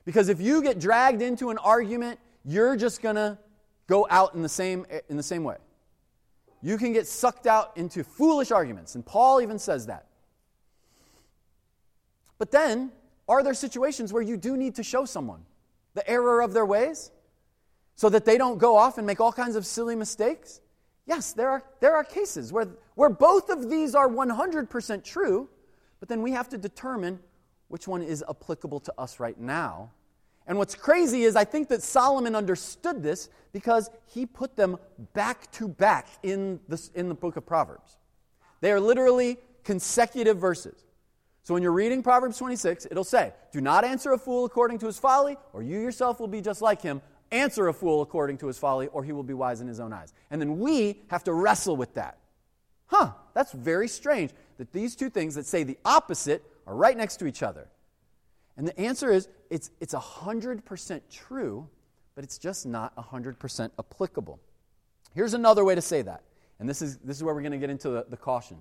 Because 0.05 0.29
if 0.29 0.41
you 0.41 0.63
get 0.63 0.79
dragged 0.79 1.23
into 1.23 1.51
an 1.51 1.59
argument, 1.59 2.21
you're 2.45 2.77
just 2.77 3.03
gonna 3.03 3.37
go 3.89 4.07
out 4.09 4.37
in 4.37 4.43
the 4.43 4.49
same, 4.49 4.87
in 5.09 5.17
the 5.17 5.25
same 5.25 5.43
way. 5.43 5.57
You 6.63 6.79
can 6.79 6.93
get 6.93 7.09
sucked 7.09 7.49
out 7.49 7.77
into 7.77 8.05
foolish 8.05 8.53
arguments, 8.53 8.95
and 8.95 9.05
Paul 9.05 9.41
even 9.41 9.59
says 9.59 9.87
that. 9.87 10.07
But 12.39 12.53
then, 12.53 12.93
are 13.29 13.43
there 13.43 13.55
situations 13.55 14.13
where 14.13 14.23
you 14.23 14.37
do 14.37 14.57
need 14.57 14.77
to 14.77 14.85
show 14.85 15.05
someone 15.05 15.41
the 15.95 16.09
error 16.09 16.43
of 16.43 16.53
their 16.53 16.65
ways 16.65 17.11
so 17.97 18.09
that 18.09 18.25
they 18.25 18.39
don't 18.39 18.59
go 18.59 18.77
off 18.77 18.99
and 18.99 19.07
make 19.07 19.19
all 19.19 19.33
kinds 19.33 19.57
of 19.57 19.67
silly 19.67 19.97
mistakes? 19.97 20.61
Yes, 21.09 21.33
there 21.33 21.49
are, 21.49 21.63
there 21.81 21.97
are 21.97 22.05
cases 22.05 22.53
where, 22.53 22.69
where 22.95 23.09
both 23.09 23.49
of 23.49 23.71
these 23.71 23.95
are 23.95 24.09
100% 24.09 25.03
true, 25.03 25.49
but 26.01 26.09
then 26.09 26.21
we 26.21 26.33
have 26.33 26.51
to 26.51 26.59
determine 26.59 27.19
which 27.69 27.89
one 27.89 28.03
is 28.03 28.23
applicable 28.29 28.81
to 28.81 28.93
us 28.99 29.19
right 29.19 29.41
now. 29.41 29.91
And 30.47 30.59
what's 30.59 30.75
crazy 30.75 31.23
is 31.23 31.35
I 31.35 31.45
think 31.45 31.69
that 31.69 31.83
Solomon 31.83 32.35
understood 32.35 33.03
this 33.03 33.31
because 33.53 33.89
he 34.05 34.27
put 34.27 34.55
them 34.55 34.77
back 35.15 35.51
to 35.53 35.67
back 35.67 36.09
in, 36.23 36.61
this, 36.69 36.91
in 36.95 37.09
the 37.09 37.15
book 37.15 37.37
of 37.37 37.47
Proverbs. 37.47 37.97
They 38.61 38.71
are 38.71 38.81
literally 38.81 39.39
consecutive 39.65 40.37
verses. 40.37 40.85
So 41.43 41.55
when 41.55 41.63
you're 41.63 41.73
reading 41.73 42.03
Proverbs 42.03 42.37
26, 42.37 42.87
it'll 42.91 43.03
say, 43.03 43.33
Do 43.51 43.63
not 43.63 43.83
answer 43.83 44.13
a 44.13 44.19
fool 44.19 44.45
according 44.45 44.79
to 44.81 44.87
his 44.87 44.99
folly, 44.99 45.39
or 45.55 45.63
you 45.63 45.79
yourself 45.79 46.21
will 46.21 46.29
be 46.29 46.43
just 46.43 46.61
like 46.61 46.83
him 46.83 47.01
answer 47.31 47.69
a 47.69 47.75
fool 47.75 48.03
according 48.03 48.39
to 48.39 48.47
his 48.47 48.59
folly, 48.59 48.89
or 48.89 49.05
he 49.05 49.13
will 49.13 49.23
be 49.23 49.35
wise 49.35 49.61
in 49.61 49.69
his 49.69 49.81
own 49.81 49.93
eyes. 49.93 50.13
And 50.31 50.41
then 50.41 50.59
we 50.59 51.03
have 51.09 51.25
to 51.25 51.33
wrestle 51.33 51.77
with 51.77 51.95
that. 51.95 52.19
Huh, 52.87 53.13
that's 53.35 53.53
very 53.53 53.89
strange 53.89 54.31
that 54.57 54.73
these 54.73 54.97
two 54.97 55.11
things 55.11 55.35
that 55.35 55.47
say 55.47 55.63
the 55.63 55.79
opposite 55.85 56.43
are 56.67 56.75
right 56.75 56.97
next 56.97 57.17
to 57.19 57.27
each 57.27 57.43
other. 57.43 57.69
And 58.57 58.67
the 58.67 58.79
answer 58.79 59.11
is 59.11 59.29
it's, 59.51 59.71
it's 59.81 59.95
100% 59.95 61.01
true, 61.11 61.69
but 62.15 62.25
it's 62.25 62.39
just 62.39 62.67
not 62.67 62.97
100% 62.97 63.71
applicable. 63.79 64.41
Here's 65.15 65.35
another 65.35 65.65
way 65.65 65.75
to 65.75 65.81
say 65.81 66.03
that, 66.03 66.23
and 66.59 66.69
this 66.69 66.83
is, 66.83 66.99
this 66.99 67.17
is 67.17 67.25
where 67.25 67.35
we're 67.35 67.43
going 67.43 67.53
to 67.53 67.59
get 67.59 67.71
into 67.71 67.91
the, 67.91 68.07
the 68.09 68.17
caution. 68.17 68.59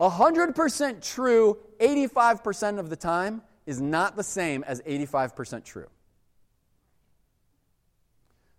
100% 0.00 1.14
true 1.14 1.58
85% 1.80 2.78
of 2.78 2.90
the 2.90 2.96
time 2.96 3.42
is 3.64 3.80
not 3.80 4.16
the 4.16 4.22
same 4.22 4.62
as 4.64 4.80
85% 4.82 5.64
true. 5.64 5.86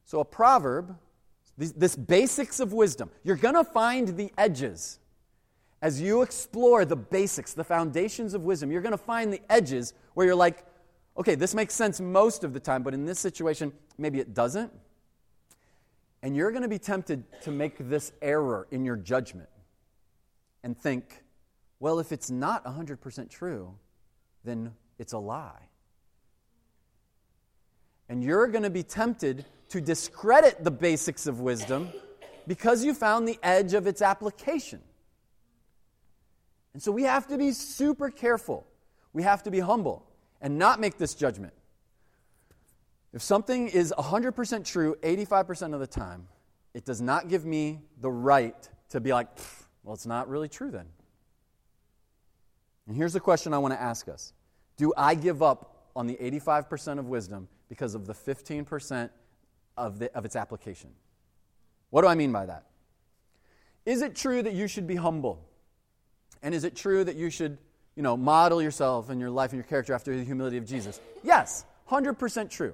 So, 0.08 0.22
a 0.22 0.26
proverb, 0.26 0.96
this 1.58 1.98
basics 1.98 2.62
of 2.62 2.72
wisdom, 2.72 3.12
you're 3.26 3.36
going 3.36 3.56
to 3.56 3.66
find 3.66 4.08
the 4.08 4.32
edges. 4.38 5.00
As 5.82 6.02
you 6.02 6.22
explore 6.22 6.86
the 6.86 6.96
basics, 6.96 7.54
the 7.54 7.66
foundations 7.66 8.34
of 8.34 8.44
wisdom, 8.44 8.72
you're 8.72 8.82
going 8.82 8.94
to 8.94 8.98
find 8.98 9.34
the 9.34 9.42
edges 9.50 9.94
where 10.14 10.26
you're 10.26 10.34
like, 10.34 10.66
okay, 11.18 11.36
this 11.36 11.54
makes 11.54 11.74
sense 11.74 12.00
most 12.00 12.46
of 12.46 12.54
the 12.54 12.60
time, 12.60 12.84
but 12.84 12.94
in 12.94 13.06
this 13.06 13.20
situation, 13.20 13.74
maybe 13.98 14.22
it 14.22 14.34
doesn't. 14.34 14.72
And 16.24 16.38
you're 16.38 16.52
going 16.52 16.64
to 16.64 16.70
be 16.70 16.80
tempted 16.80 17.26
to 17.42 17.52
make 17.52 17.90
this 17.90 18.14
error 18.22 18.66
in 18.72 18.86
your 18.86 18.96
judgment 18.96 19.50
and 20.64 20.78
think, 20.78 21.22
well, 21.82 22.00
if 22.00 22.14
it's 22.14 22.32
not 22.32 22.64
100% 22.64 23.30
true, 23.30 23.74
then 24.46 24.72
it's 25.00 25.12
a 25.12 25.20
lie. 25.20 25.68
And 28.08 28.24
you're 28.24 28.48
going 28.48 28.64
to 28.64 28.70
be 28.70 28.84
tempted 28.84 29.44
to 29.70 29.82
discredit 29.82 30.64
the 30.64 30.72
basics 30.72 31.28
of 31.28 31.40
wisdom 31.40 31.90
because 32.48 32.84
you 32.84 32.94
found 32.94 33.28
the 33.28 33.38
edge 33.44 33.74
of 33.74 33.88
its 33.88 34.02
application. 34.02 34.82
And 36.74 36.82
so 36.82 36.92
we 36.92 37.04
have 37.04 37.28
to 37.28 37.38
be 37.38 37.52
super 37.52 38.10
careful. 38.10 38.66
We 39.14 39.24
have 39.24 39.44
to 39.44 39.52
be 39.52 39.60
humble 39.60 40.06
and 40.42 40.58
not 40.58 40.80
make 40.80 40.98
this 40.98 41.16
judgment. 41.16 41.54
If 43.14 43.22
something 43.22 43.68
is 43.68 43.94
100% 43.98 44.66
true 44.66 44.96
85% 45.02 45.74
of 45.74 45.80
the 45.80 45.88
time, 45.88 46.28
it 46.74 46.86
does 46.86 47.02
not 47.02 47.30
give 47.30 47.46
me 47.46 47.82
the 48.00 48.12
right 48.12 48.70
to 48.90 49.00
be 49.00 49.12
like, 49.12 49.28
well, 49.84 49.96
it's 49.96 50.06
not 50.06 50.30
really 50.30 50.48
true 50.48 50.70
then. 50.70 50.86
And 52.88 52.96
here's 52.96 53.14
the 53.14 53.20
question 53.20 53.54
I 53.54 53.58
want 53.58 53.74
to 53.74 53.82
ask 53.82 54.08
us 54.08 54.34
Do 54.78 54.94
I 54.96 55.16
give 55.16 55.42
up 55.42 55.90
on 55.96 56.08
the 56.08 56.16
85% 56.16 57.00
of 57.00 57.08
wisdom 57.08 57.48
because 57.70 57.96
of 57.96 58.06
the 58.06 58.14
15% 58.14 59.10
of, 59.78 60.00
the, 60.00 60.14
of 60.16 60.26
its 60.26 60.36
application? 60.36 60.90
What 61.90 62.02
do 62.02 62.08
I 62.08 62.16
mean 62.16 62.32
by 62.32 62.46
that? 62.46 62.66
Is 63.86 64.02
it 64.02 64.16
true 64.16 64.44
that 64.44 64.54
you 64.54 64.68
should 64.68 64.88
be 64.88 64.96
humble? 64.96 65.48
And 66.44 66.54
is 66.54 66.64
it 66.64 66.76
true 66.76 67.04
that 67.04 67.16
you 67.16 67.30
should, 67.30 67.58
you 67.96 68.04
know, 68.04 68.18
model 68.18 68.62
yourself 68.62 69.10
and 69.10 69.20
your 69.20 69.30
life 69.30 69.52
and 69.52 69.58
your 69.58 69.68
character 69.68 69.94
after 69.94 70.16
the 70.16 70.24
humility 70.24 70.58
of 70.58 70.66
Jesus? 70.66 71.00
Yes, 71.24 71.66
100% 71.90 72.50
true. 72.50 72.74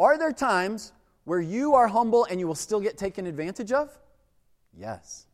Are 0.00 0.18
there 0.18 0.32
times 0.32 0.92
where 1.24 1.40
you 1.40 1.74
are 1.74 1.88
humble 1.88 2.24
and 2.24 2.40
you 2.40 2.46
will 2.46 2.54
still 2.54 2.80
get 2.80 2.98
taken 2.98 3.26
advantage 3.26 3.72
of? 3.72 3.96
Yes. 4.76 5.26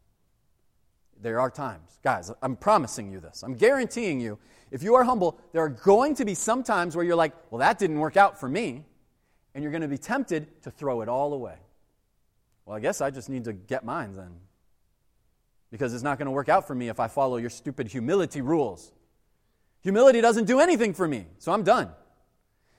There 1.22 1.40
are 1.40 1.50
times. 1.50 1.98
Guys, 2.02 2.30
I'm 2.42 2.56
promising 2.56 3.10
you 3.10 3.20
this. 3.20 3.42
I'm 3.42 3.54
guaranteeing 3.54 4.20
you, 4.20 4.38
if 4.70 4.82
you 4.82 4.94
are 4.96 5.04
humble, 5.04 5.38
there 5.52 5.62
are 5.62 5.68
going 5.68 6.14
to 6.16 6.24
be 6.24 6.34
some 6.34 6.62
times 6.62 6.96
where 6.96 7.04
you're 7.04 7.16
like, 7.16 7.32
well, 7.50 7.60
that 7.60 7.78
didn't 7.78 7.98
work 7.98 8.16
out 8.16 8.38
for 8.38 8.48
me. 8.48 8.84
And 9.54 9.62
you're 9.62 9.70
going 9.70 9.82
to 9.82 9.88
be 9.88 9.98
tempted 9.98 10.62
to 10.62 10.70
throw 10.70 11.00
it 11.02 11.08
all 11.08 11.32
away. 11.32 11.56
Well, 12.66 12.76
I 12.76 12.80
guess 12.80 13.00
I 13.00 13.10
just 13.10 13.28
need 13.28 13.44
to 13.44 13.52
get 13.52 13.84
mine 13.84 14.14
then. 14.14 14.34
Because 15.70 15.92
it's 15.94 16.02
not 16.02 16.18
going 16.18 16.26
to 16.26 16.32
work 16.32 16.48
out 16.48 16.66
for 16.66 16.74
me 16.74 16.88
if 16.88 17.00
I 17.00 17.08
follow 17.08 17.36
your 17.36 17.50
stupid 17.50 17.88
humility 17.88 18.40
rules. 18.40 18.92
Humility 19.82 20.20
doesn't 20.20 20.46
do 20.46 20.60
anything 20.60 20.94
for 20.94 21.06
me, 21.06 21.26
so 21.38 21.52
I'm 21.52 21.62
done. 21.62 21.90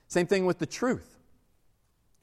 Same 0.08 0.26
thing 0.26 0.44
with 0.46 0.58
the 0.58 0.66
truth. 0.66 1.16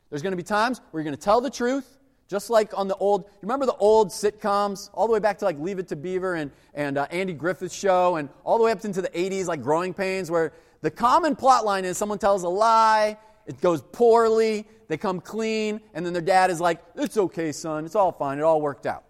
There's 0.09 0.21
going 0.21 0.31
to 0.31 0.37
be 0.37 0.43
times 0.43 0.81
where 0.91 1.01
you're 1.01 1.09
going 1.09 1.17
to 1.17 1.23
tell 1.23 1.41
the 1.41 1.49
truth, 1.49 1.97
just 2.27 2.49
like 2.49 2.77
on 2.77 2.87
the 2.87 2.95
old, 2.95 3.23
you 3.23 3.39
remember 3.43 3.65
the 3.65 3.75
old 3.75 4.09
sitcoms, 4.09 4.89
all 4.93 5.07
the 5.07 5.13
way 5.13 5.19
back 5.19 5.37
to 5.39 5.45
like 5.45 5.57
Leave 5.59 5.79
It 5.79 5.87
to 5.89 5.95
Beaver 5.95 6.35
and, 6.35 6.51
and 6.73 6.97
uh, 6.97 7.07
Andy 7.11 7.33
Griffith's 7.33 7.75
show, 7.75 8.17
and 8.17 8.29
all 8.43 8.57
the 8.57 8.63
way 8.63 8.71
up 8.71 8.83
into 8.83 9.01
the 9.01 9.09
80s, 9.09 9.47
like 9.47 9.61
Growing 9.61 9.93
Pains, 9.93 10.29
where 10.29 10.53
the 10.81 10.91
common 10.91 11.35
plot 11.35 11.65
line 11.65 11.85
is 11.85 11.97
someone 11.97 12.19
tells 12.19 12.43
a 12.43 12.49
lie, 12.49 13.17
it 13.45 13.60
goes 13.62 13.82
poorly, 13.82 14.65
they 14.88 14.97
come 14.97 15.19
clean, 15.19 15.82
and 15.93 16.06
then 16.06 16.13
their 16.13 16.21
dad 16.21 16.49
is 16.49 16.62
like, 16.62 16.82
It's 16.95 17.17
okay, 17.17 17.51
son, 17.51 17.86
it's 17.86 17.95
all 17.95 18.12
fine, 18.12 18.38
it 18.38 18.43
all 18.43 18.62
worked 18.62 18.86
out. 18.86 19.03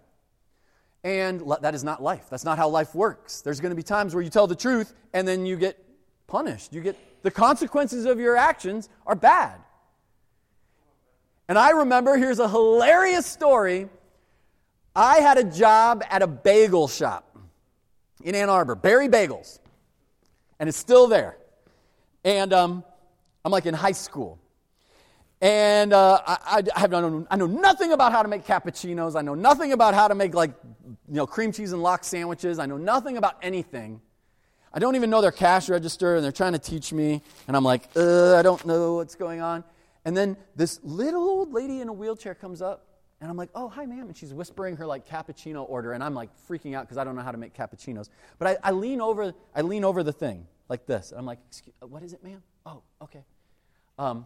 And 1.03 1.43
that 1.61 1.75
is 1.75 1.83
not 1.83 2.01
life. 2.01 2.27
That's 2.29 2.45
not 2.45 2.57
how 2.57 2.69
life 2.69 2.95
works. 2.95 3.41
There's 3.41 3.59
going 3.59 3.71
to 3.71 3.75
be 3.75 3.83
times 3.83 4.15
where 4.15 4.23
you 4.23 4.29
tell 4.29 4.47
the 4.47 4.55
truth 4.55 4.93
and 5.13 5.27
then 5.27 5.45
you 5.45 5.57
get 5.57 5.77
punished. 6.27 6.73
You 6.73 6.79
get 6.79 6.97
the 7.23 7.31
consequences 7.31 8.05
of 8.05 8.19
your 8.19 8.37
actions 8.37 8.87
are 9.05 9.15
bad. 9.15 9.59
And 11.49 11.57
I 11.57 11.71
remember, 11.71 12.15
here's 12.15 12.39
a 12.39 12.47
hilarious 12.47 13.25
story. 13.25 13.89
I 14.95 15.17
had 15.17 15.37
a 15.37 15.43
job 15.43 16.03
at 16.09 16.21
a 16.21 16.27
bagel 16.27 16.87
shop 16.87 17.37
in 18.23 18.33
Ann 18.33 18.49
Arbor, 18.49 18.75
Barry 18.75 19.09
Bagels, 19.09 19.59
and 20.59 20.69
it's 20.69 20.77
still 20.77 21.07
there. 21.07 21.37
And 22.23 22.53
um, 22.53 22.83
I'm 23.45 23.51
like 23.51 23.65
in 23.65 23.73
high 23.73 23.91
school. 23.91 24.39
And 25.41 25.91
uh, 25.91 26.21
I, 26.25 26.63
I, 26.73 26.79
have 26.79 26.91
no, 26.91 27.27
I 27.29 27.35
know 27.35 27.47
nothing 27.47 27.91
about 27.91 28.13
how 28.13 28.23
to 28.23 28.29
make 28.29 28.45
cappuccinos. 28.45 29.17
I 29.17 29.21
know 29.21 29.35
nothing 29.35 29.73
about 29.73 29.93
how 29.93 30.07
to 30.07 30.15
make 30.15 30.33
like 30.33 30.51
you 30.63 31.15
know 31.15 31.27
cream 31.27 31.51
cheese 31.51 31.73
and 31.73 31.83
lox 31.83 32.07
sandwiches. 32.07 32.59
I 32.59 32.65
know 32.65 32.77
nothing 32.77 33.17
about 33.17 33.35
anything. 33.41 33.99
I 34.73 34.79
don't 34.79 34.95
even 34.95 35.09
know 35.09 35.19
their 35.19 35.33
cash 35.33 35.67
register, 35.67 36.15
and 36.15 36.23
they're 36.23 36.31
trying 36.31 36.53
to 36.53 36.59
teach 36.59 36.93
me. 36.93 37.21
And 37.47 37.57
I'm 37.57 37.65
like, 37.65 37.95
I 37.97 38.41
don't 38.41 38.65
know 38.65 38.95
what's 38.95 39.15
going 39.15 39.41
on. 39.41 39.65
And 40.05 40.15
then 40.15 40.37
this 40.55 40.79
little 40.81 41.23
old 41.23 41.53
lady 41.53 41.81
in 41.81 41.89
a 41.89 41.93
wheelchair 41.93 42.33
comes 42.35 42.61
up, 42.61 42.87
and 43.19 43.29
I'm 43.29 43.37
like, 43.37 43.49
oh, 43.53 43.67
hi, 43.67 43.85
ma'am. 43.85 44.07
And 44.07 44.15
she's 44.15 44.33
whispering 44.33 44.77
her 44.77 44.85
like 44.85 45.07
cappuccino 45.07 45.69
order, 45.69 45.91
and 45.91 46.01
I'm 46.01 46.15
like 46.15 46.29
freaking 46.49 46.75
out 46.75 46.85
because 46.85 46.97
I 46.97 47.03
don't 47.03 47.15
know 47.15 47.21
how 47.21 47.31
to 47.31 47.37
make 47.37 47.53
cappuccinos. 47.53 48.09
But 48.39 48.47
I, 48.47 48.69
I, 48.69 48.71
lean 48.71 49.01
over, 49.01 49.33
I 49.53 49.61
lean 49.61 49.83
over 49.83 50.03
the 50.03 50.13
thing 50.13 50.47
like 50.69 50.85
this. 50.85 51.11
And 51.11 51.19
I'm 51.19 51.25
like, 51.25 51.39
what 51.81 52.01
is 52.01 52.13
it, 52.13 52.23
ma'am? 52.23 52.41
Oh, 52.65 52.81
okay. 53.01 53.23
Um, 53.99 54.25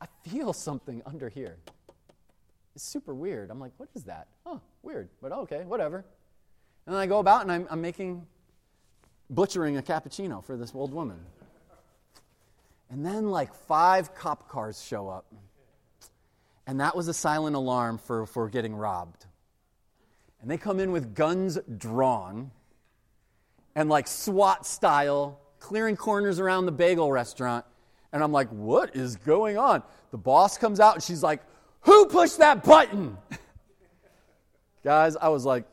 I 0.00 0.06
feel 0.28 0.52
something 0.52 1.02
under 1.06 1.28
here. 1.28 1.56
It's 2.74 2.84
super 2.84 3.14
weird. 3.14 3.50
I'm 3.50 3.58
like, 3.58 3.72
what 3.76 3.88
is 3.94 4.04
that? 4.04 4.28
Oh, 4.46 4.60
weird. 4.82 5.08
But 5.20 5.32
okay, 5.32 5.64
whatever. 5.64 6.04
And 6.86 6.94
then 6.94 7.02
I 7.02 7.06
go 7.06 7.18
about 7.18 7.42
and 7.42 7.50
I'm, 7.50 7.66
I'm 7.70 7.80
making, 7.80 8.26
butchering 9.30 9.76
a 9.76 9.82
cappuccino 9.82 10.44
for 10.44 10.56
this 10.56 10.72
old 10.74 10.92
woman. 10.92 11.18
And 12.90 13.04
then, 13.04 13.30
like, 13.30 13.52
five 13.52 14.14
cop 14.14 14.48
cars 14.48 14.82
show 14.82 15.08
up. 15.08 15.26
And 16.66 16.80
that 16.80 16.96
was 16.96 17.08
a 17.08 17.14
silent 17.14 17.56
alarm 17.56 17.98
for, 17.98 18.26
for 18.26 18.48
getting 18.48 18.74
robbed. 18.74 19.26
And 20.40 20.50
they 20.50 20.56
come 20.56 20.80
in 20.80 20.92
with 20.92 21.14
guns 21.14 21.58
drawn 21.76 22.50
and, 23.74 23.88
like, 23.88 24.06
SWAT 24.06 24.64
style, 24.64 25.40
clearing 25.58 25.96
corners 25.96 26.38
around 26.38 26.66
the 26.66 26.72
bagel 26.72 27.10
restaurant. 27.10 27.64
And 28.12 28.22
I'm 28.22 28.32
like, 28.32 28.48
what 28.48 28.96
is 28.96 29.16
going 29.16 29.58
on? 29.58 29.82
The 30.10 30.18
boss 30.18 30.56
comes 30.56 30.80
out 30.80 30.94
and 30.94 31.02
she's 31.02 31.22
like, 31.22 31.42
who 31.80 32.06
pushed 32.06 32.38
that 32.38 32.64
button? 32.64 33.16
Guys, 34.84 35.16
I 35.16 35.28
was 35.28 35.44
like, 35.44 35.66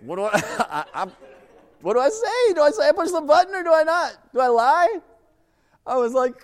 what 0.00 0.16
do 0.16 0.22
I, 0.22 0.30
I, 0.70 0.84
I, 1.02 1.06
what 1.82 1.94
do 1.94 2.00
I 2.00 2.08
say? 2.08 2.54
Do 2.54 2.62
I 2.62 2.70
say 2.70 2.88
I 2.88 2.92
pushed 2.92 3.12
the 3.12 3.20
button 3.20 3.54
or 3.54 3.62
do 3.62 3.72
I 3.72 3.82
not? 3.82 4.16
Do 4.32 4.40
I 4.40 4.48
lie? 4.48 5.00
I 5.86 5.96
was 5.96 6.12
like, 6.12 6.34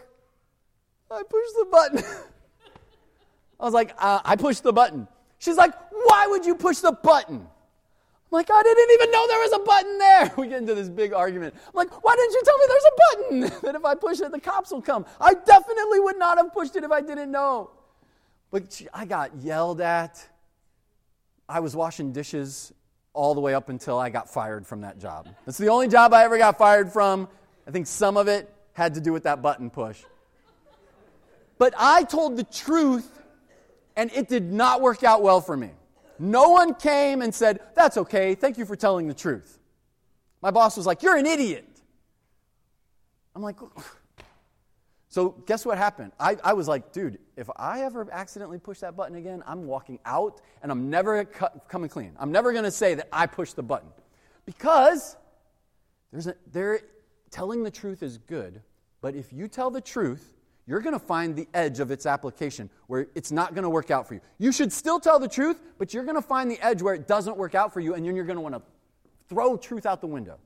I 1.10 1.22
pushed 1.22 1.54
the 1.58 1.66
button. 1.70 1.98
I 3.60 3.64
was 3.64 3.74
like, 3.74 3.94
uh, 3.98 4.20
I 4.24 4.36
pushed 4.36 4.62
the 4.62 4.72
button. 4.72 5.06
She's 5.38 5.56
like, 5.56 5.72
why 5.90 6.26
would 6.28 6.44
you 6.44 6.54
push 6.54 6.78
the 6.78 6.92
button? 6.92 7.46
I'm 8.32 8.38
like, 8.38 8.50
I 8.50 8.62
didn't 8.62 8.90
even 8.94 9.10
know 9.10 9.26
there 9.28 9.40
was 9.40 9.52
a 9.52 9.58
button 9.58 9.98
there. 9.98 10.32
We 10.38 10.48
get 10.48 10.58
into 10.58 10.74
this 10.74 10.88
big 10.88 11.12
argument. 11.12 11.54
I'm 11.54 11.74
like, 11.74 12.02
why 12.02 12.16
didn't 12.16 12.32
you 12.32 12.42
tell 12.44 12.58
me 12.58 12.64
there's 12.68 12.84
a 12.84 13.50
button? 13.50 13.60
that 13.62 13.74
if 13.74 13.84
I 13.84 13.94
push 13.94 14.20
it, 14.20 14.32
the 14.32 14.40
cops 14.40 14.70
will 14.70 14.80
come. 14.80 15.04
I 15.20 15.34
definitely 15.34 16.00
would 16.00 16.18
not 16.18 16.38
have 16.38 16.52
pushed 16.54 16.74
it 16.74 16.82
if 16.82 16.90
I 16.90 17.02
didn't 17.02 17.30
know. 17.30 17.70
But 18.50 18.80
I 18.94 19.04
got 19.04 19.36
yelled 19.36 19.82
at. 19.82 20.26
I 21.46 21.60
was 21.60 21.76
washing 21.76 22.12
dishes 22.12 22.72
all 23.12 23.34
the 23.34 23.42
way 23.42 23.54
up 23.54 23.68
until 23.68 23.98
I 23.98 24.08
got 24.08 24.30
fired 24.30 24.66
from 24.66 24.80
that 24.80 24.98
job. 24.98 25.28
That's 25.44 25.58
the 25.58 25.68
only 25.68 25.88
job 25.88 26.14
I 26.14 26.24
ever 26.24 26.38
got 26.38 26.56
fired 26.56 26.90
from. 26.90 27.28
I 27.68 27.70
think 27.70 27.86
some 27.86 28.16
of 28.16 28.28
it 28.28 28.50
had 28.72 28.94
to 28.94 29.02
do 29.02 29.12
with 29.12 29.24
that 29.24 29.42
button 29.42 29.68
push. 29.68 30.02
But 31.58 31.74
I 31.76 32.04
told 32.04 32.38
the 32.38 32.44
truth, 32.44 33.10
and 33.94 34.10
it 34.12 34.28
did 34.28 34.50
not 34.50 34.80
work 34.80 35.04
out 35.04 35.22
well 35.22 35.42
for 35.42 35.54
me. 35.56 35.70
No 36.18 36.50
one 36.50 36.74
came 36.74 37.22
and 37.22 37.34
said, 37.34 37.60
That's 37.74 37.96
okay, 37.96 38.34
thank 38.34 38.58
you 38.58 38.64
for 38.64 38.76
telling 38.76 39.08
the 39.08 39.14
truth. 39.14 39.58
My 40.40 40.50
boss 40.50 40.76
was 40.76 40.86
like, 40.86 41.02
You're 41.02 41.16
an 41.16 41.26
idiot. 41.26 41.68
I'm 43.34 43.42
like, 43.42 43.56
so 45.12 45.30
guess 45.46 45.66
what 45.66 45.76
happened? 45.76 46.12
I, 46.18 46.38
I 46.42 46.54
was 46.54 46.68
like, 46.68 46.90
dude, 46.90 47.18
if 47.36 47.48
I 47.56 47.82
ever 47.82 48.08
accidentally 48.10 48.58
push 48.58 48.78
that 48.78 48.96
button 48.96 49.16
again, 49.16 49.42
I'm 49.46 49.66
walking 49.66 49.98
out 50.06 50.40
and 50.62 50.72
I'm 50.72 50.88
never 50.88 51.24
coming 51.24 51.90
clean. 51.90 52.12
I'm 52.18 52.32
never 52.32 52.52
going 52.52 52.64
to 52.64 52.70
say 52.70 52.94
that 52.94 53.08
I 53.12 53.26
pushed 53.26 53.56
the 53.56 53.62
button. 53.62 53.90
Because 54.46 55.18
there's 56.12 56.28
a, 56.28 56.34
there 56.50 56.80
telling 57.30 57.62
the 57.62 57.70
truth 57.70 58.02
is 58.02 58.16
good, 58.16 58.62
but 59.02 59.14
if 59.14 59.32
you 59.34 59.48
tell 59.48 59.70
the 59.70 59.82
truth, 59.82 60.34
you're 60.72 60.80
going 60.80 60.98
to 60.98 61.06
find 61.06 61.36
the 61.36 61.46
edge 61.52 61.80
of 61.80 61.90
its 61.90 62.06
application 62.06 62.70
where 62.86 63.06
it's 63.14 63.30
not 63.30 63.54
going 63.54 63.64
to 63.64 63.68
work 63.68 63.90
out 63.90 64.08
for 64.08 64.14
you. 64.14 64.22
You 64.38 64.52
should 64.52 64.72
still 64.72 65.00
tell 65.00 65.18
the 65.18 65.28
truth, 65.28 65.60
but 65.76 65.92
you're 65.92 66.04
going 66.04 66.16
to 66.16 66.22
find 66.22 66.50
the 66.50 66.58
edge 66.62 66.80
where 66.80 66.94
it 66.94 67.06
doesn't 67.06 67.36
work 67.36 67.54
out 67.54 67.74
for 67.74 67.80
you, 67.80 67.92
and 67.92 68.06
then 68.06 68.16
you're 68.16 68.24
going 68.24 68.38
to 68.38 68.40
want 68.40 68.54
to 68.54 68.62
throw 69.28 69.58
truth 69.58 69.84
out 69.84 70.00
the 70.00 70.06
window. 70.06 70.38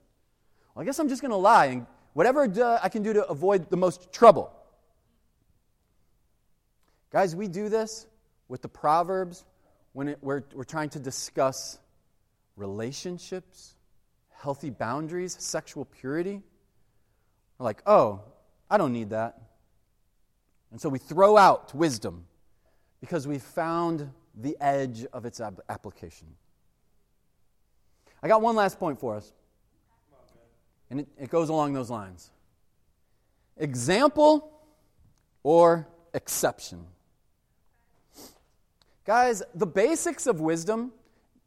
Well, 0.75 0.83
I 0.83 0.85
guess 0.85 0.99
I'm 0.99 1.09
just 1.09 1.23
going 1.23 1.31
to 1.31 1.37
lie 1.37 1.67
and 1.67 1.87
whatever 2.13 2.43
uh, 2.43 2.81
I 2.83 2.89
can 2.89 3.05
do 3.05 3.13
to 3.13 3.25
avoid 3.29 3.71
the 3.71 3.77
most 3.77 4.13
trouble. 4.13 4.51
Guys, 7.13 7.37
we 7.37 7.47
do 7.47 7.69
this 7.69 8.09
with 8.49 8.63
the 8.63 8.69
Proverbs 8.69 9.45
when 9.93 10.09
it, 10.09 10.19
we're, 10.23 10.43
we're 10.57 10.65
trying 10.65 10.89
to 10.91 10.99
discuss 10.99 11.79
relationships, 12.57 13.77
healthy 14.33 14.71
boundaries, 14.71 15.37
sexual 15.39 15.85
purity. 15.85 16.43
We're 17.59 17.65
like, 17.65 17.81
oh, 17.87 18.23
I 18.69 18.77
don't 18.77 18.93
need 18.93 19.11
that. 19.11 19.46
And 20.71 20.81
so 20.81 20.89
we 20.89 20.99
throw 20.99 21.37
out 21.37 21.75
wisdom 21.75 22.27
because 23.01 23.27
we've 23.27 23.43
found 23.43 24.11
the 24.35 24.57
edge 24.61 25.07
of 25.13 25.25
its 25.25 25.41
application. 25.69 26.29
I 28.23 28.29
got 28.29 28.43
one 28.43 28.57
last 28.57 28.79
point 28.79 28.99
for 28.99 29.15
us, 29.15 29.33
and 30.91 31.01
it, 31.01 31.09
it 31.19 31.31
goes 31.31 31.49
along 31.49 31.73
those 31.73 31.91
lines 31.91 32.31
example 33.59 34.53
or 35.43 35.89
exception. 36.13 36.85
Guys, 39.05 39.43
the 39.55 39.67
basics 39.67 40.27
of 40.27 40.41
wisdom 40.41 40.93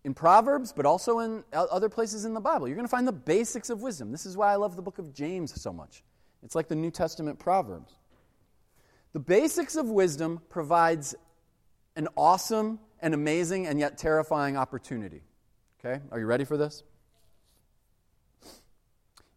in 0.06 0.14
Proverbs, 0.14 0.72
but 0.72 0.86
also 0.86 1.20
in 1.20 1.44
other 1.54 1.90
places 1.90 2.24
in 2.24 2.34
the 2.34 2.40
Bible. 2.40 2.68
You're 2.68 2.78
going 2.78 2.88
to 2.88 2.92
find 2.92 3.08
the 3.08 3.12
basics 3.12 3.70
of 3.70 3.82
wisdom. 3.82 4.12
This 4.12 4.26
is 4.26 4.38
why 4.38 4.54
I 4.54 4.56
love 4.56 4.76
the 4.76 4.82
book 4.82 4.98
of 4.98 5.14
James 5.14 5.60
so 5.62 5.74
much. 5.74 6.04
It's 6.42 6.56
like 6.56 6.70
the 6.70 6.76
New 6.76 6.90
Testament 6.90 7.38
Proverbs. 7.38 7.99
The 9.14 9.20
basics 9.20 9.76
of 9.76 9.88
wisdom 9.88 10.42
provides 10.50 11.16
an 11.96 12.08
awesome 12.16 12.80
and 13.02 13.14
amazing 13.14 13.66
and 13.68 13.80
yet 13.80 13.98
terrifying 13.98 14.56
opportunity. 14.56 15.22
Okay? 15.80 16.02
Are 16.12 16.20
you 16.20 16.26
ready 16.26 16.44
for 16.46 16.58
this? 16.58 16.84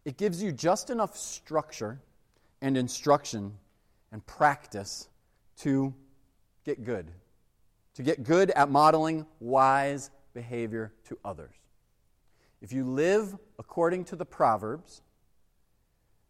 it 0.05 0.17
gives 0.17 0.43
you 0.43 0.51
just 0.51 0.89
enough 0.89 1.17
structure 1.17 1.99
and 2.61 2.77
instruction 2.77 3.53
and 4.11 4.25
practice 4.25 5.07
to 5.57 5.93
get 6.65 6.83
good, 6.83 7.11
to 7.95 8.03
get 8.03 8.23
good 8.23 8.51
at 8.51 8.69
modeling 8.69 9.25
wise 9.39 10.11
behavior 10.33 10.91
to 11.05 11.17
others. 11.23 11.53
If 12.61 12.71
you 12.71 12.85
live 12.85 13.35
according 13.59 14.05
to 14.05 14.15
the 14.15 14.25
Proverbs, 14.25 15.01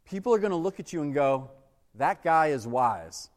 people 0.06 0.34
are 0.34 0.40
going 0.40 0.52
to 0.52 0.58
look 0.58 0.80
at 0.80 0.94
you 0.94 1.02
and 1.02 1.14
go, 1.14 1.52
that 1.96 2.24
guy 2.24 2.48
is 2.48 2.68
wise. 2.68 3.30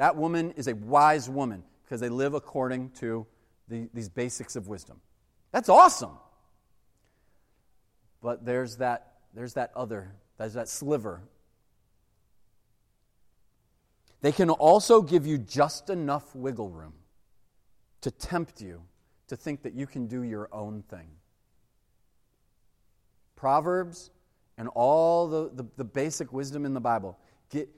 That 0.00 0.16
woman 0.16 0.52
is 0.52 0.66
a 0.66 0.74
wise 0.74 1.28
woman 1.28 1.62
because 1.84 2.00
they 2.00 2.08
live 2.08 2.32
according 2.32 2.88
to 3.00 3.26
the, 3.68 3.86
these 3.92 4.08
basics 4.08 4.56
of 4.56 4.66
wisdom. 4.66 4.98
That's 5.52 5.68
awesome. 5.68 6.16
But 8.22 8.46
there's 8.46 8.76
that, 8.76 9.18
there's 9.34 9.52
that 9.54 9.72
other, 9.76 10.14
there's 10.38 10.54
that 10.54 10.70
sliver. 10.70 11.20
They 14.22 14.32
can 14.32 14.48
also 14.48 15.02
give 15.02 15.26
you 15.26 15.36
just 15.36 15.90
enough 15.90 16.34
wiggle 16.34 16.70
room 16.70 16.94
to 18.00 18.10
tempt 18.10 18.62
you 18.62 18.80
to 19.28 19.36
think 19.36 19.60
that 19.64 19.74
you 19.74 19.86
can 19.86 20.06
do 20.06 20.22
your 20.22 20.48
own 20.50 20.82
thing. 20.88 21.08
Proverbs 23.36 24.10
and 24.56 24.66
all 24.68 25.28
the, 25.28 25.50
the, 25.52 25.68
the 25.76 25.84
basic 25.84 26.32
wisdom 26.32 26.64
in 26.64 26.72
the 26.72 26.80
Bible, 26.80 27.18
get, 27.50 27.68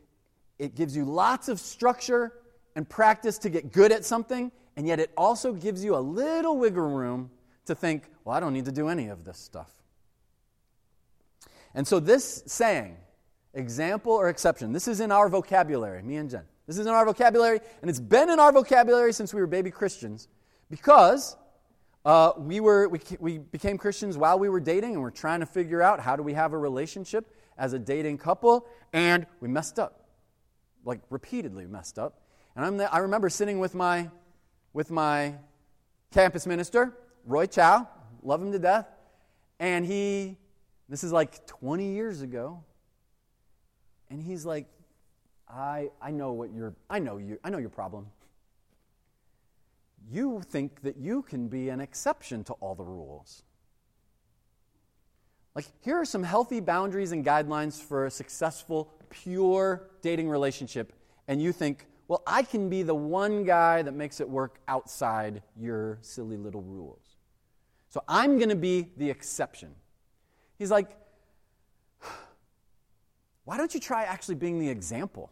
it 0.62 0.76
gives 0.76 0.96
you 0.96 1.04
lots 1.04 1.48
of 1.48 1.58
structure 1.58 2.32
and 2.76 2.88
practice 2.88 3.36
to 3.38 3.50
get 3.50 3.72
good 3.72 3.90
at 3.90 4.04
something, 4.04 4.52
and 4.76 4.86
yet 4.86 5.00
it 5.00 5.10
also 5.16 5.52
gives 5.52 5.84
you 5.84 5.96
a 5.96 5.98
little 5.98 6.56
wiggle 6.56 6.88
room 6.88 7.32
to 7.66 7.74
think, 7.74 8.04
well, 8.24 8.36
I 8.36 8.38
don't 8.38 8.52
need 8.52 8.66
to 8.66 8.72
do 8.72 8.86
any 8.86 9.08
of 9.08 9.24
this 9.24 9.38
stuff. 9.38 9.72
And 11.74 11.86
so, 11.86 11.98
this 11.98 12.44
saying, 12.46 12.96
example 13.54 14.12
or 14.12 14.28
exception, 14.28 14.72
this 14.72 14.86
is 14.86 15.00
in 15.00 15.10
our 15.10 15.28
vocabulary, 15.28 16.00
me 16.00 16.16
and 16.16 16.30
Jen. 16.30 16.44
This 16.68 16.78
is 16.78 16.86
in 16.86 16.92
our 16.92 17.04
vocabulary, 17.04 17.58
and 17.80 17.90
it's 17.90 17.98
been 17.98 18.30
in 18.30 18.38
our 18.38 18.52
vocabulary 18.52 19.12
since 19.12 19.34
we 19.34 19.40
were 19.40 19.48
baby 19.48 19.72
Christians 19.72 20.28
because 20.70 21.36
uh, 22.04 22.32
we, 22.38 22.60
were, 22.60 22.88
we, 22.88 23.00
we 23.18 23.38
became 23.38 23.78
Christians 23.78 24.16
while 24.16 24.38
we 24.38 24.48
were 24.48 24.60
dating, 24.60 24.92
and 24.92 25.02
we're 25.02 25.10
trying 25.10 25.40
to 25.40 25.46
figure 25.46 25.82
out 25.82 25.98
how 25.98 26.14
do 26.14 26.22
we 26.22 26.34
have 26.34 26.52
a 26.52 26.58
relationship 26.58 27.34
as 27.58 27.72
a 27.72 27.80
dating 27.80 28.18
couple, 28.18 28.68
and 28.92 29.26
we 29.40 29.48
messed 29.48 29.80
up. 29.80 30.01
Like, 30.84 31.00
repeatedly 31.10 31.66
messed 31.66 31.98
up. 31.98 32.20
And 32.56 32.64
I'm 32.64 32.76
the, 32.76 32.92
I 32.92 32.98
remember 32.98 33.28
sitting 33.28 33.58
with 33.58 33.74
my, 33.74 34.10
with 34.72 34.90
my 34.90 35.34
campus 36.12 36.46
minister, 36.46 36.92
Roy 37.24 37.46
Chow, 37.46 37.88
love 38.22 38.42
him 38.42 38.52
to 38.52 38.58
death, 38.58 38.86
and 39.58 39.84
he, 39.84 40.36
this 40.88 41.04
is 41.04 41.12
like 41.12 41.46
20 41.46 41.92
years 41.92 42.20
ago, 42.20 42.62
and 44.10 44.22
he's 44.22 44.44
like, 44.44 44.66
I, 45.48 45.90
I 46.00 46.10
know 46.10 46.32
what 46.32 46.52
your, 46.52 46.74
I 46.90 46.98
know 46.98 47.18
you, 47.18 47.38
I 47.44 47.50
know 47.50 47.58
your 47.58 47.70
problem. 47.70 48.06
You 50.10 50.42
think 50.42 50.82
that 50.82 50.96
you 50.96 51.22
can 51.22 51.48
be 51.48 51.68
an 51.68 51.80
exception 51.80 52.44
to 52.44 52.54
all 52.54 52.74
the 52.74 52.84
rules. 52.84 53.42
Like, 55.54 55.66
here 55.80 55.96
are 55.96 56.04
some 56.04 56.22
healthy 56.22 56.60
boundaries 56.60 57.12
and 57.12 57.24
guidelines 57.24 57.80
for 57.80 58.06
a 58.06 58.10
successful, 58.10 58.92
pure 59.12 59.90
dating 60.00 60.28
relationship, 60.28 60.92
and 61.28 61.40
you 61.40 61.52
think, 61.52 61.86
well, 62.08 62.22
I 62.26 62.42
can 62.42 62.68
be 62.68 62.82
the 62.82 62.94
one 62.94 63.44
guy 63.44 63.82
that 63.82 63.92
makes 63.92 64.20
it 64.20 64.28
work 64.28 64.58
outside 64.68 65.42
your 65.56 65.98
silly 66.00 66.36
little 66.36 66.62
rules. 66.62 67.16
So 67.88 68.02
I'm 68.08 68.38
going 68.38 68.48
to 68.48 68.56
be 68.56 68.88
the 68.96 69.08
exception. 69.08 69.74
He's 70.58 70.70
like, 70.70 70.90
why 73.44 73.56
don't 73.56 73.72
you 73.72 73.80
try 73.80 74.04
actually 74.04 74.34
being 74.34 74.58
the 74.58 74.68
example? 74.68 75.30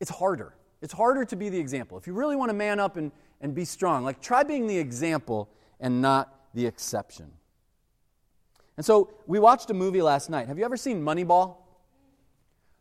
It's 0.00 0.10
harder. 0.10 0.54
It's 0.80 0.92
harder 0.92 1.24
to 1.24 1.36
be 1.36 1.48
the 1.48 1.58
example. 1.58 1.98
If 1.98 2.06
you 2.06 2.12
really 2.12 2.36
want 2.36 2.50
to 2.50 2.54
man 2.54 2.78
up 2.78 2.96
and, 2.96 3.10
and 3.40 3.54
be 3.54 3.64
strong, 3.64 4.04
like 4.04 4.20
try 4.20 4.42
being 4.42 4.66
the 4.66 4.78
example 4.78 5.48
and 5.80 6.02
not 6.02 6.34
the 6.54 6.66
exception. 6.66 7.32
And 8.76 8.86
so 8.86 9.12
we 9.26 9.40
watched 9.40 9.70
a 9.70 9.74
movie 9.74 10.02
last 10.02 10.30
night. 10.30 10.46
Have 10.46 10.58
you 10.58 10.64
ever 10.64 10.76
seen 10.76 11.02
Moneyball? 11.02 11.56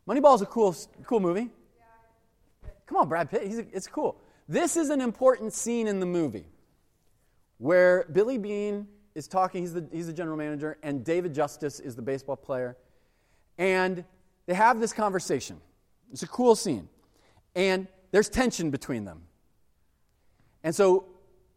Moneyball 0.08 0.36
is 0.36 0.42
a 0.42 0.46
cool, 0.46 0.76
cool 1.06 1.20
movie. 1.20 1.50
Come 2.86 2.98
on, 2.98 3.10
Brad 3.10 3.30
Pitt. 3.30 3.42
A, 3.44 3.76
it's 3.76 3.88
cool. 3.88 4.18
This 4.48 4.78
is 4.78 4.90
an 4.90 5.02
important 5.02 5.54
scene 5.54 5.88
in 5.88 6.00
the 6.00 6.06
movie 6.06 6.46
where 7.58 8.06
Billy 8.12 8.38
Beane 8.38 8.88
is 9.16 9.28
talking. 9.28 9.62
He's 9.62 9.74
the, 9.74 9.86
he's 9.92 10.08
the 10.08 10.14
general 10.14 10.38
manager, 10.38 10.78
and 10.82 11.04
David 11.04 11.34
Justice 11.34 11.82
is 11.82 11.96
the 11.96 12.02
baseball 12.02 12.38
player. 12.38 12.78
And 13.58 14.06
they 14.46 14.54
have 14.54 14.80
this 14.80 14.94
conversation. 14.94 15.60
It's 16.12 16.24
a 16.24 16.28
cool 16.28 16.56
scene. 16.56 16.88
And 17.56 17.88
there's 18.12 18.30
tension 18.30 18.70
between 18.72 19.04
them. 19.04 19.24
And 20.64 20.74
so 20.74 21.08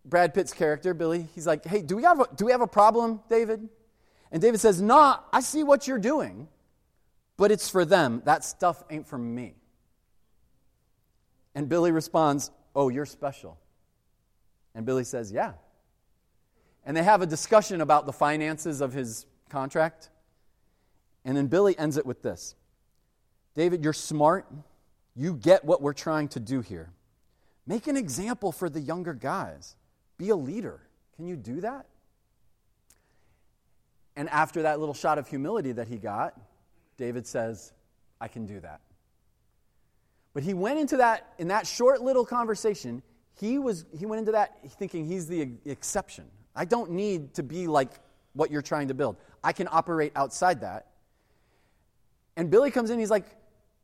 Brad 0.05 0.35
Pitt's 0.35 0.53
character, 0.53 0.93
Billy, 0.95 1.29
he's 1.35 1.47
like, 1.47 1.65
hey, 1.65 1.83
do 1.83 1.95
we 1.95 2.03
have 2.03 2.21
a, 2.21 2.29
do 2.35 2.47
we 2.47 2.53
have 2.53 2.63
a 2.63 2.67
problem, 2.67 3.21
David? 3.29 3.69
And 4.33 4.43
David 4.43 4.59
says, 4.59 4.83
nah, 4.83 5.19
I 5.33 5.41
see 5.41 5.63
what 5.63 5.87
you're 5.87 5.99
doing, 5.99 6.49
but 7.41 7.51
it's 7.51 7.71
for 7.71 7.87
them. 7.87 8.21
That 8.27 8.45
stuff 8.45 8.85
ain't 8.91 9.07
for 9.07 9.17
me. 9.17 9.55
And 11.55 11.71
Billy 11.71 11.91
responds, 11.91 12.51
Oh, 12.77 12.91
you're 12.91 13.07
special. 13.07 13.59
And 14.75 14.85
Billy 14.85 15.05
says, 15.05 15.33
Yeah. 15.33 15.55
And 16.85 16.95
they 16.95 17.03
have 17.03 17.23
a 17.23 17.27
discussion 17.27 17.81
about 17.81 18.05
the 18.05 18.13
finances 18.13 18.83
of 18.83 18.93
his 18.93 19.25
contract. 19.49 20.11
And 21.25 21.35
then 21.35 21.47
Billy 21.47 21.79
ends 21.79 21.97
it 21.97 22.05
with 22.05 22.23
this 22.23 22.57
David, 23.55 23.83
you're 23.83 23.95
smart. 23.95 24.47
You 25.17 25.33
get 25.33 25.65
what 25.65 25.81
we're 25.81 25.95
trying 25.95 26.29
to 26.29 26.41
do 26.41 26.61
here. 26.61 26.93
Make 27.67 27.87
an 27.87 27.97
example 27.97 28.53
for 28.53 28.69
the 28.69 28.81
younger 28.81 29.15
guys. 29.15 29.77
Be 30.19 30.29
a 30.29 30.37
leader. 30.37 30.83
Can 31.17 31.27
you 31.27 31.37
do 31.37 31.63
that? 31.63 31.87
And 34.15 34.29
after 34.29 34.61
that 34.61 34.79
little 34.79 34.95
shot 34.95 35.17
of 35.17 35.27
humility 35.27 35.73
that 35.73 35.89
he 35.89 35.97
got, 35.97 36.39
David 37.01 37.27
says, 37.27 37.73
I 38.21 38.29
can 38.29 38.47
do 38.47 38.61
that. 38.61 38.81
But 40.35 40.45
he 40.45 40.55
went 40.55 40.79
into 40.79 40.99
that, 40.99 41.33
in 41.39 41.49
that 41.49 41.67
short 41.67 42.03
little 42.03 42.27
conversation, 42.27 43.03
he, 43.41 43.59
was, 43.59 43.87
he 43.99 44.07
went 44.07 44.21
into 44.21 44.33
that 44.33 44.59
thinking 44.73 45.07
he's 45.07 45.27
the 45.27 45.49
exception. 45.65 46.27
I 46.55 46.67
don't 46.67 46.91
need 46.93 47.35
to 47.35 47.43
be 47.43 47.67
like 47.67 47.91
what 48.35 48.51
you're 48.51 48.63
trying 48.63 48.89
to 48.89 48.95
build. 48.95 49.17
I 49.43 49.53
can 49.53 49.67
operate 49.73 50.13
outside 50.15 50.61
that. 50.61 50.89
And 52.37 52.51
Billy 52.51 52.71
comes 52.71 52.91
in, 52.91 52.99
he's 52.99 53.11
like, 53.11 53.27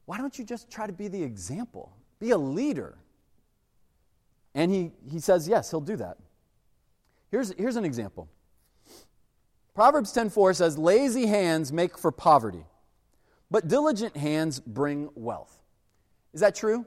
why 0.05 0.19
don't 0.19 0.39
you 0.39 0.45
just 0.45 0.71
try 0.71 0.87
to 0.87 0.93
be 0.93 1.09
the 1.09 1.23
example? 1.23 1.97
Be 2.21 2.31
a 2.31 2.39
leader. 2.39 2.97
And 4.55 4.71
he, 4.71 4.93
he 5.11 5.19
says, 5.21 5.49
yes, 5.49 5.71
he'll 5.71 5.81
do 5.81 5.97
that. 5.97 6.19
Here's, 7.31 7.53
here's 7.55 7.77
an 7.77 7.85
example. 7.85 8.29
Proverbs 9.75 10.11
10:4 10.15 10.57
says, 10.57 10.79
"Lazy 10.79 11.27
hands 11.27 11.71
make 11.71 11.99
for 11.99 12.11
poverty, 12.11 12.65
but 13.51 13.69
diligent 13.69 14.17
hands 14.17 14.61
bring 14.61 15.11
wealth." 15.15 15.61
Is 16.33 16.41
that 16.41 16.55
true? 16.55 16.85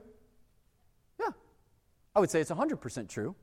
Yeah. 1.20 1.32
I 2.16 2.20
would 2.20 2.30
say 2.30 2.40
it's 2.42 2.52
100% 2.52 3.10
true, 3.10 3.36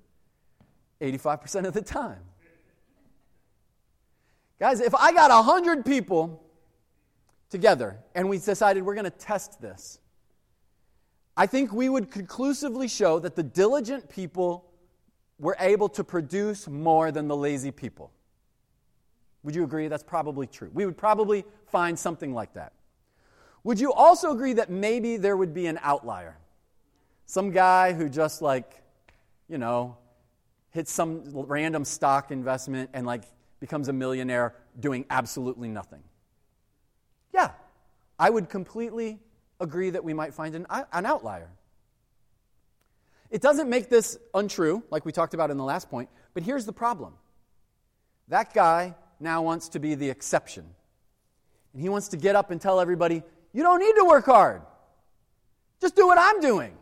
85% 1.00 1.66
of 1.66 1.74
the 1.74 1.83
time. 1.83 2.22
Guys, 4.59 4.81
if 4.81 4.94
I 4.94 5.12
got 5.12 5.31
100 5.31 5.85
people 5.85 6.42
together 7.50 7.99
and 8.14 8.28
we 8.28 8.38
decided 8.38 8.82
we're 8.84 8.95
going 8.95 9.05
to 9.05 9.11
test 9.11 9.61
this, 9.61 9.99
I 11.36 11.47
think 11.47 11.72
we 11.72 11.88
would 11.88 12.11
conclusively 12.11 12.88
show 12.88 13.18
that 13.18 13.36
the 13.36 13.43
diligent 13.43 14.09
people 14.09 14.70
were 15.38 15.57
able 15.61 15.90
to 15.90 16.03
produce 16.03 16.66
more 16.66 17.12
than 17.12 17.28
the 17.28 17.36
lazy 17.36 17.70
people. 17.70 18.11
Would 19.43 19.55
you 19.55 19.64
agree? 19.64 19.88
That's 19.88 20.03
probably 20.03 20.47
true. 20.47 20.70
We 20.72 20.86
would 20.86 20.97
probably 20.97 21.45
find 21.66 21.99
something 21.99 22.32
like 22.32 22.55
that. 22.55 22.72
Would 23.66 23.80
you 23.80 23.92
also 23.92 24.30
agree 24.30 24.52
that 24.52 24.70
maybe 24.70 25.16
there 25.16 25.36
would 25.36 25.52
be 25.52 25.66
an 25.66 25.80
outlier? 25.82 26.38
Some 27.24 27.50
guy 27.50 27.94
who 27.94 28.08
just 28.08 28.40
like, 28.40 28.80
you 29.48 29.58
know, 29.58 29.96
hits 30.70 30.92
some 30.92 31.24
random 31.32 31.84
stock 31.84 32.30
investment 32.30 32.90
and 32.92 33.04
like 33.04 33.24
becomes 33.58 33.88
a 33.88 33.92
millionaire 33.92 34.54
doing 34.78 35.04
absolutely 35.10 35.66
nothing. 35.66 36.04
Yeah, 37.34 37.50
I 38.20 38.30
would 38.30 38.48
completely 38.48 39.18
agree 39.58 39.90
that 39.90 40.04
we 40.04 40.14
might 40.14 40.32
find 40.32 40.54
an, 40.54 40.66
uh, 40.70 40.84
an 40.92 41.04
outlier. 41.04 41.50
It 43.30 43.42
doesn't 43.42 43.68
make 43.68 43.90
this 43.90 44.16
untrue, 44.32 44.84
like 44.92 45.04
we 45.04 45.10
talked 45.10 45.34
about 45.34 45.50
in 45.50 45.56
the 45.56 45.64
last 45.64 45.90
point, 45.90 46.08
but 46.34 46.44
here's 46.44 46.66
the 46.66 46.72
problem. 46.72 47.14
That 48.28 48.54
guy 48.54 48.94
now 49.18 49.42
wants 49.42 49.68
to 49.70 49.80
be 49.80 49.96
the 49.96 50.08
exception. 50.08 50.66
And 51.72 51.82
he 51.82 51.88
wants 51.88 52.06
to 52.08 52.16
get 52.16 52.36
up 52.36 52.52
and 52.52 52.60
tell 52.60 52.78
everybody, 52.78 53.24
you 53.57 53.62
don't 53.64 53.80
need 53.80 53.94
to 53.96 54.04
work 54.04 54.26
hard. 54.26 54.62
Just 55.80 55.96
do 55.96 56.07
what 56.07 56.18
I'm 56.18 56.40
doing. 56.40 56.76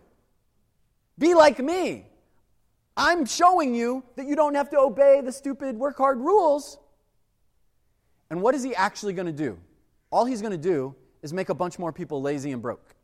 Be 1.18 1.34
like 1.34 1.58
me. 1.58 2.06
I'm 2.96 3.24
showing 3.24 3.74
you 3.74 4.04
that 4.16 4.26
you 4.26 4.36
don't 4.36 4.54
have 4.54 4.68
to 4.70 4.78
obey 4.78 5.20
the 5.22 5.32
stupid 5.32 5.76
work 5.76 5.96
hard 5.96 6.18
rules. 6.18 6.78
And 8.28 8.42
what 8.42 8.54
is 8.54 8.62
he 8.62 8.74
actually 8.74 9.14
going 9.14 9.26
to 9.26 9.32
do? 9.32 9.58
all 10.14 10.24
he's 10.24 10.40
going 10.40 10.52
to 10.52 10.56
do 10.56 10.94
is 11.22 11.32
make 11.32 11.48
a 11.48 11.54
bunch 11.54 11.76
more 11.76 11.92
people 11.92 12.22
lazy 12.22 12.52
and 12.52 12.62
broke. 12.62 12.94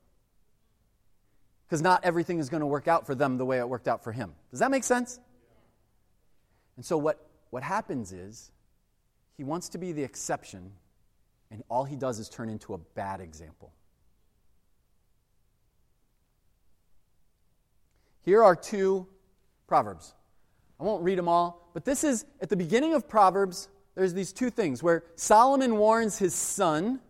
Because 1.66 1.82
not 1.82 2.04
everything 2.04 2.38
is 2.38 2.48
going 2.48 2.60
to 2.60 2.68
work 2.68 2.86
out 2.86 3.04
for 3.04 3.16
them 3.16 3.36
the 3.36 3.44
way 3.44 3.58
it 3.58 3.68
worked 3.68 3.88
out 3.88 4.04
for 4.04 4.12
him. 4.12 4.32
Does 4.52 4.60
that 4.60 4.70
make 4.70 4.84
sense? 4.84 5.18
And 6.76 6.84
so, 6.84 6.96
what, 6.96 7.28
what 7.50 7.64
happens 7.64 8.12
is 8.12 8.52
he 9.36 9.42
wants 9.42 9.68
to 9.70 9.78
be 9.78 9.90
the 9.90 10.04
exception, 10.04 10.70
and 11.51 11.62
all 11.68 11.84
he 11.84 11.96
does 11.96 12.18
is 12.18 12.28
turn 12.28 12.48
into 12.48 12.74
a 12.74 12.78
bad 12.78 13.20
example. 13.20 13.72
Here 18.22 18.44
are 18.44 18.55
two 18.55 19.07
Proverbs. 19.66 20.14
I 20.78 20.84
won't 20.84 21.03
read 21.03 21.18
them 21.18 21.28
all, 21.28 21.70
but 21.74 21.84
this 21.84 22.05
is 22.05 22.24
at 22.40 22.48
the 22.48 22.57
beginning 22.57 22.94
of 22.94 23.09
Proverbs, 23.09 23.68
there's 23.94 24.14
these 24.14 24.32
two 24.32 24.51
things 24.51 24.82
where 24.82 25.05
Solomon 25.16 25.76
warns 25.76 26.18
his 26.18 26.34
son 26.34 27.01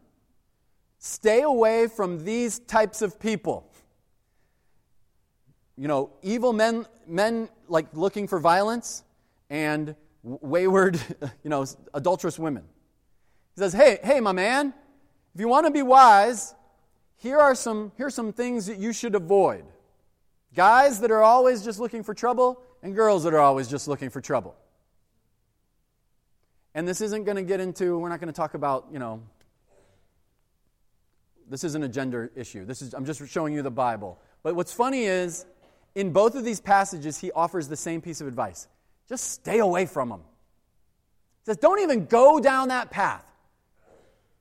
stay 0.98 1.42
away 1.42 1.86
from 1.86 2.24
these 2.24 2.58
types 2.60 3.02
of 3.02 3.18
people. 3.18 3.70
You 5.76 5.88
know, 5.88 6.10
evil 6.22 6.52
men, 6.52 6.86
men 7.06 7.48
like 7.68 7.86
looking 7.94 8.28
for 8.28 8.38
violence, 8.38 9.04
and 9.48 9.94
wayward, 10.22 11.00
you 11.42 11.50
know, 11.50 11.66
adulterous 11.94 12.38
women. 12.38 12.64
He 13.60 13.64
says, 13.64 13.74
"Hey, 13.74 13.98
hey, 14.02 14.20
my 14.20 14.32
man, 14.32 14.72
if 15.34 15.40
you 15.40 15.46
want 15.46 15.66
to 15.66 15.70
be 15.70 15.82
wise, 15.82 16.54
here 17.18 17.36
are 17.36 17.54
some 17.54 17.92
here 17.98 18.06
are 18.06 18.10
some 18.10 18.32
things 18.32 18.64
that 18.64 18.78
you 18.78 18.94
should 18.94 19.14
avoid. 19.14 19.66
Guys 20.54 21.00
that 21.00 21.10
are 21.10 21.22
always 21.22 21.62
just 21.62 21.78
looking 21.78 22.02
for 22.02 22.14
trouble, 22.14 22.62
and 22.82 22.94
girls 22.94 23.24
that 23.24 23.34
are 23.34 23.40
always 23.40 23.68
just 23.68 23.86
looking 23.86 24.08
for 24.08 24.22
trouble. 24.22 24.56
And 26.74 26.88
this 26.88 27.02
isn't 27.02 27.24
going 27.24 27.36
to 27.36 27.42
get 27.42 27.60
into, 27.60 27.98
we're 27.98 28.08
not 28.08 28.18
going 28.18 28.32
to 28.32 28.36
talk 28.36 28.54
about, 28.54 28.86
you 28.90 28.98
know, 28.98 29.20
this 31.50 31.62
isn't 31.62 31.82
a 31.82 31.88
gender 31.88 32.30
issue. 32.34 32.64
This 32.64 32.80
is, 32.80 32.94
I'm 32.94 33.04
just 33.04 33.26
showing 33.28 33.52
you 33.52 33.60
the 33.60 33.70
Bible. 33.70 34.18
But 34.42 34.54
what's 34.54 34.72
funny 34.72 35.04
is, 35.04 35.44
in 35.94 36.12
both 36.12 36.34
of 36.34 36.44
these 36.44 36.60
passages, 36.60 37.18
he 37.18 37.30
offers 37.32 37.68
the 37.68 37.76
same 37.76 38.00
piece 38.00 38.22
of 38.22 38.26
advice 38.26 38.68
just 39.06 39.32
stay 39.32 39.58
away 39.58 39.84
from 39.84 40.08
them. 40.08 40.20
He 40.20 41.50
says, 41.50 41.58
don't 41.58 41.80
even 41.80 42.06
go 42.06 42.40
down 42.40 42.68
that 42.68 42.90
path. 42.90 43.26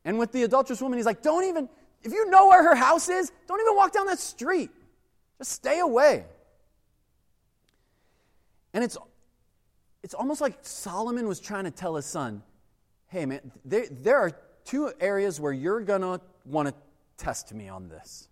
And 0.06 0.18
with 0.18 0.32
the 0.32 0.44
adulterous 0.44 0.82
woman, 0.82 0.98
he's 0.98 1.06
like, 1.06 1.22
don't 1.22 1.44
even, 1.44 1.70
if 2.04 2.14
you 2.14 2.30
know 2.30 2.48
where 2.48 2.64
her 2.64 2.76
house 2.76 3.10
is, 3.10 3.32
don't 3.48 3.60
even 3.60 3.76
walk 3.76 3.94
down 3.94 4.08
that 4.08 4.20
street. 4.20 4.70
Just 5.38 5.52
stay 5.52 5.80
away. 5.80 6.26
And 8.74 8.84
it's, 8.84 8.98
it's 10.04 10.14
almost 10.14 10.42
like 10.42 10.58
Solomon 10.62 11.28
was 11.28 11.40
trying 11.40 11.66
to 11.66 11.72
tell 11.72 11.96
his 11.96 12.06
son, 12.06 12.44
hey, 13.08 13.26
man, 13.26 13.52
there, 13.66 13.86
there 13.90 14.18
are 14.18 14.32
two 14.64 14.92
areas 15.00 15.40
where 15.40 15.52
you're 15.52 15.82
going 15.82 16.02
to 16.02 16.22
want 16.46 16.68
to 16.68 16.74
test 17.18 17.54
me 17.54 17.68
on 17.68 17.90
this. 17.90 18.30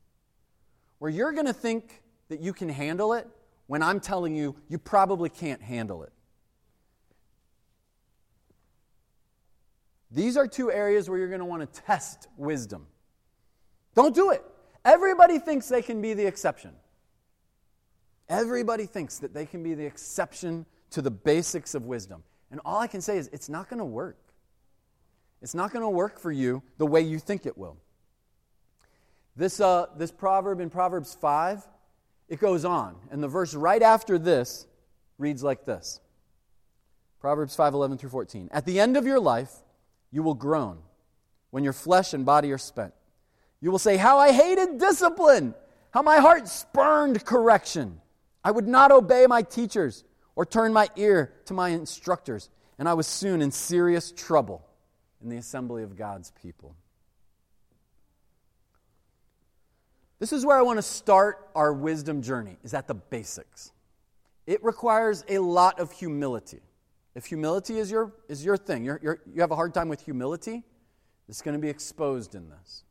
Where 0.99 1.11
you're 1.11 1.31
going 1.33 1.45
to 1.47 1.53
think 1.53 2.01
that 2.29 2.39
you 2.39 2.53
can 2.53 2.69
handle 2.69 3.13
it 3.13 3.27
when 3.67 3.83
I'm 3.83 3.99
telling 3.99 4.35
you 4.35 4.55
you 4.69 4.77
probably 4.77 5.29
can't 5.29 5.61
handle 5.61 6.03
it. 6.03 6.11
These 10.11 10.37
are 10.37 10.47
two 10.47 10.71
areas 10.71 11.09
where 11.09 11.19
you're 11.19 11.27
going 11.27 11.39
to 11.39 11.45
want 11.45 11.73
to 11.73 11.81
test 11.81 12.27
wisdom. 12.37 12.87
Don't 13.93 14.15
do 14.15 14.31
it. 14.31 14.43
Everybody 14.85 15.39
thinks 15.39 15.67
they 15.67 15.81
can 15.81 16.01
be 16.01 16.13
the 16.13 16.25
exception. 16.25 16.71
Everybody 18.29 18.85
thinks 18.85 19.19
that 19.19 19.33
they 19.33 19.45
can 19.45 19.63
be 19.63 19.73
the 19.73 19.85
exception 19.85 20.65
to 20.91 21.01
the 21.01 21.11
basics 21.11 21.75
of 21.75 21.85
wisdom. 21.85 22.23
And 22.51 22.61
all 22.63 22.79
I 22.79 22.87
can 22.87 23.01
say 23.01 23.17
is 23.17 23.29
it's 23.33 23.49
not 23.49 23.69
going 23.69 23.79
to 23.79 23.85
work. 23.85 24.17
It's 25.41 25.53
not 25.53 25.71
going 25.71 25.83
to 25.83 25.89
work 25.89 26.19
for 26.19 26.31
you 26.31 26.63
the 26.77 26.85
way 26.85 27.01
you 27.01 27.19
think 27.19 27.45
it 27.45 27.57
will. 27.57 27.77
This, 29.35 29.59
uh, 29.59 29.87
this 29.97 30.11
proverb 30.11 30.59
in 30.59 30.69
Proverbs 30.69 31.13
5, 31.13 31.67
it 32.27 32.39
goes 32.39 32.65
on. 32.65 32.95
And 33.11 33.21
the 33.21 33.27
verse 33.27 33.53
right 33.53 33.81
after 33.81 34.17
this 34.17 34.67
reads 35.17 35.43
like 35.43 35.65
this 35.65 35.99
Proverbs 37.19 37.55
5 37.55 37.73
11 37.73 37.97
through 37.97 38.09
14. 38.09 38.49
At 38.51 38.65
the 38.65 38.79
end 38.79 38.97
of 38.97 39.05
your 39.05 39.19
life, 39.19 39.51
you 40.11 40.23
will 40.23 40.33
groan 40.33 40.79
when 41.51 41.63
your 41.63 41.73
flesh 41.73 42.13
and 42.13 42.25
body 42.25 42.51
are 42.51 42.57
spent. 42.57 42.93
You 43.61 43.71
will 43.71 43.79
say, 43.79 43.97
How 43.97 44.17
I 44.19 44.31
hated 44.31 44.77
discipline! 44.77 45.55
How 45.91 46.01
my 46.01 46.17
heart 46.17 46.47
spurned 46.47 47.25
correction! 47.25 48.01
I 48.43 48.51
would 48.51 48.67
not 48.67 48.91
obey 48.91 49.25
my 49.27 49.41
teachers 49.41 50.03
or 50.35 50.45
turn 50.45 50.71
my 50.71 50.87
ear 50.95 51.33
to 51.45 51.53
my 51.53 51.69
instructors, 51.69 52.49
and 52.77 52.87
I 52.87 52.93
was 52.93 53.07
soon 53.07 53.41
in 53.41 53.51
serious 53.51 54.11
trouble 54.11 54.65
in 55.21 55.29
the 55.29 55.37
assembly 55.37 55.83
of 55.83 55.97
God's 55.97 56.31
people. 56.31 56.75
This 60.19 60.33
is 60.33 60.45
where 60.45 60.57
I 60.57 60.61
want 60.61 60.77
to 60.77 60.83
start 60.83 61.49
our 61.55 61.73
wisdom 61.73 62.21
journey, 62.21 62.57
is 62.63 62.73
at 62.73 62.87
the 62.87 62.95
basics. 62.95 63.71
It 64.45 64.63
requires 64.63 65.23
a 65.27 65.39
lot 65.39 65.79
of 65.79 65.91
humility. 65.91 66.61
If 67.17 67.25
humility 67.25 67.79
is 67.79 67.89
your, 67.89 68.13
is 68.29 68.45
your 68.45 68.57
thing, 68.57 68.85
you're, 68.85 68.99
you're, 69.01 69.19
you 69.33 69.41
have 69.41 69.49
a 69.49 69.55
hard 69.55 69.73
time 69.73 69.89
with 69.89 70.05
humility, 70.05 70.61
it's 71.27 71.41
going 71.41 71.57
to 71.57 71.59
be 71.59 71.67
exposed 71.67 72.35
in 72.35 72.47
this. 72.47 72.83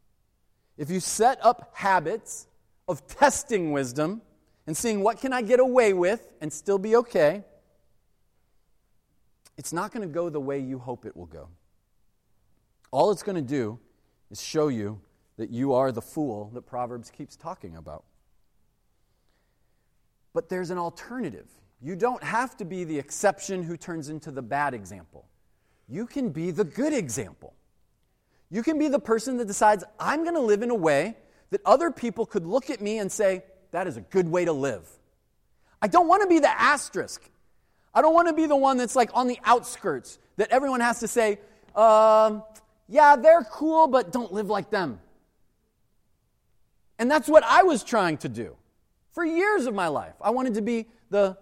If 0.77 0.91
you 0.91 0.99
set 0.99 1.39
up 1.45 1.71
habits 1.75 2.49
of 2.89 3.07
testing 3.07 3.71
wisdom, 3.71 4.23
and 4.67 4.77
seeing 4.77 5.01
what 5.01 5.21
can 5.21 5.33
I 5.33 5.43
get 5.43 5.61
away 5.61 5.93
with 5.93 6.29
and 6.41 6.53
still 6.53 6.77
be 6.77 6.97
okay, 6.97 7.45
it's 9.57 9.73
not 9.73 9.93
going 9.93 10.07
to 10.07 10.13
go 10.13 10.29
the 10.29 10.41
way 10.41 10.59
you 10.59 10.81
hope 10.81 11.07
it 11.07 11.17
will 11.17 11.27
go. 11.27 11.47
All 12.91 13.13
it's 13.13 13.23
going 13.23 13.37
to 13.37 13.49
do 13.49 13.79
is 14.33 14.43
show 14.43 14.67
you 14.67 15.01
that 15.37 15.51
you 15.51 15.73
are 15.73 15.93
the 15.93 16.03
fool 16.03 16.51
that 16.55 16.63
Proverbs 16.63 17.13
keeps 17.13 17.37
talking 17.37 17.77
about. 17.77 18.03
But 20.33 20.49
there's 20.49 20.71
an 20.71 20.79
alternative. 20.79 21.47
You 21.83 21.97
don't 21.97 22.23
have 22.23 22.57
to 22.59 22.65
be 22.65 22.85
the 22.85 22.99
exception 22.99 23.63
who 23.63 23.77
turns 23.77 24.09
into 24.09 24.31
the 24.31 24.43
bad 24.43 24.75
example. 24.75 25.27
You 25.89 26.07
can 26.07 26.31
be 26.31 26.51
the 26.51 26.65
good 26.65 26.93
example. 26.93 27.55
You 28.51 28.63
can 28.63 28.79
be 28.79 28.89
the 28.89 28.99
person 28.99 29.37
that 29.39 29.47
decides, 29.47 29.85
I'm 29.99 30.23
going 30.23 30.35
to 30.35 30.41
live 30.41 30.63
in 30.63 30.71
a 30.71 30.75
way 30.75 31.17
that 31.51 31.61
other 31.65 31.91
people 31.91 32.27
could 32.27 32.47
look 32.47 32.71
at 32.71 32.81
me 32.81 32.99
and 32.99 33.11
say, 33.11 33.45
that 33.73 33.87
is 33.87 33.97
a 33.97 34.01
good 34.01 34.29
way 34.29 34.45
to 34.45 34.53
live. 34.53 34.89
I 35.83 35.89
don't 35.89 36.09
want 36.09 36.23
to 36.23 36.29
be 36.29 36.39
the 36.39 36.49
asterisk. 36.49 37.23
I 37.95 38.03
don't 38.03 38.15
want 38.15 38.29
to 38.29 38.35
be 38.35 38.47
the 38.47 38.57
one 38.57 38.77
that's 38.77 38.97
like 38.97 39.11
on 39.15 39.27
the 39.27 39.39
outskirts 39.45 40.19
that 40.37 40.51
everyone 40.51 40.81
has 40.81 41.01
to 41.01 41.09
say, 41.09 41.39
um, 41.75 42.43
yeah, 42.89 43.17
they're 43.17 43.45
cool, 43.45 43.87
but 43.89 44.13
don't 44.13 44.33
live 44.33 44.49
like 44.49 44.71
them. 44.71 45.01
And 46.99 47.11
that's 47.11 47.29
what 47.29 47.45
I 47.45 47.63
was 47.63 47.83
trying 47.85 48.19
to 48.19 48.29
do 48.29 48.57
for 49.13 49.25
years 49.25 49.67
of 49.67 49.75
my 49.75 49.89
life. 49.89 50.15
I 50.21 50.31
wanted 50.31 50.55
to 50.55 50.63
be 50.63 50.87
the 51.11 51.37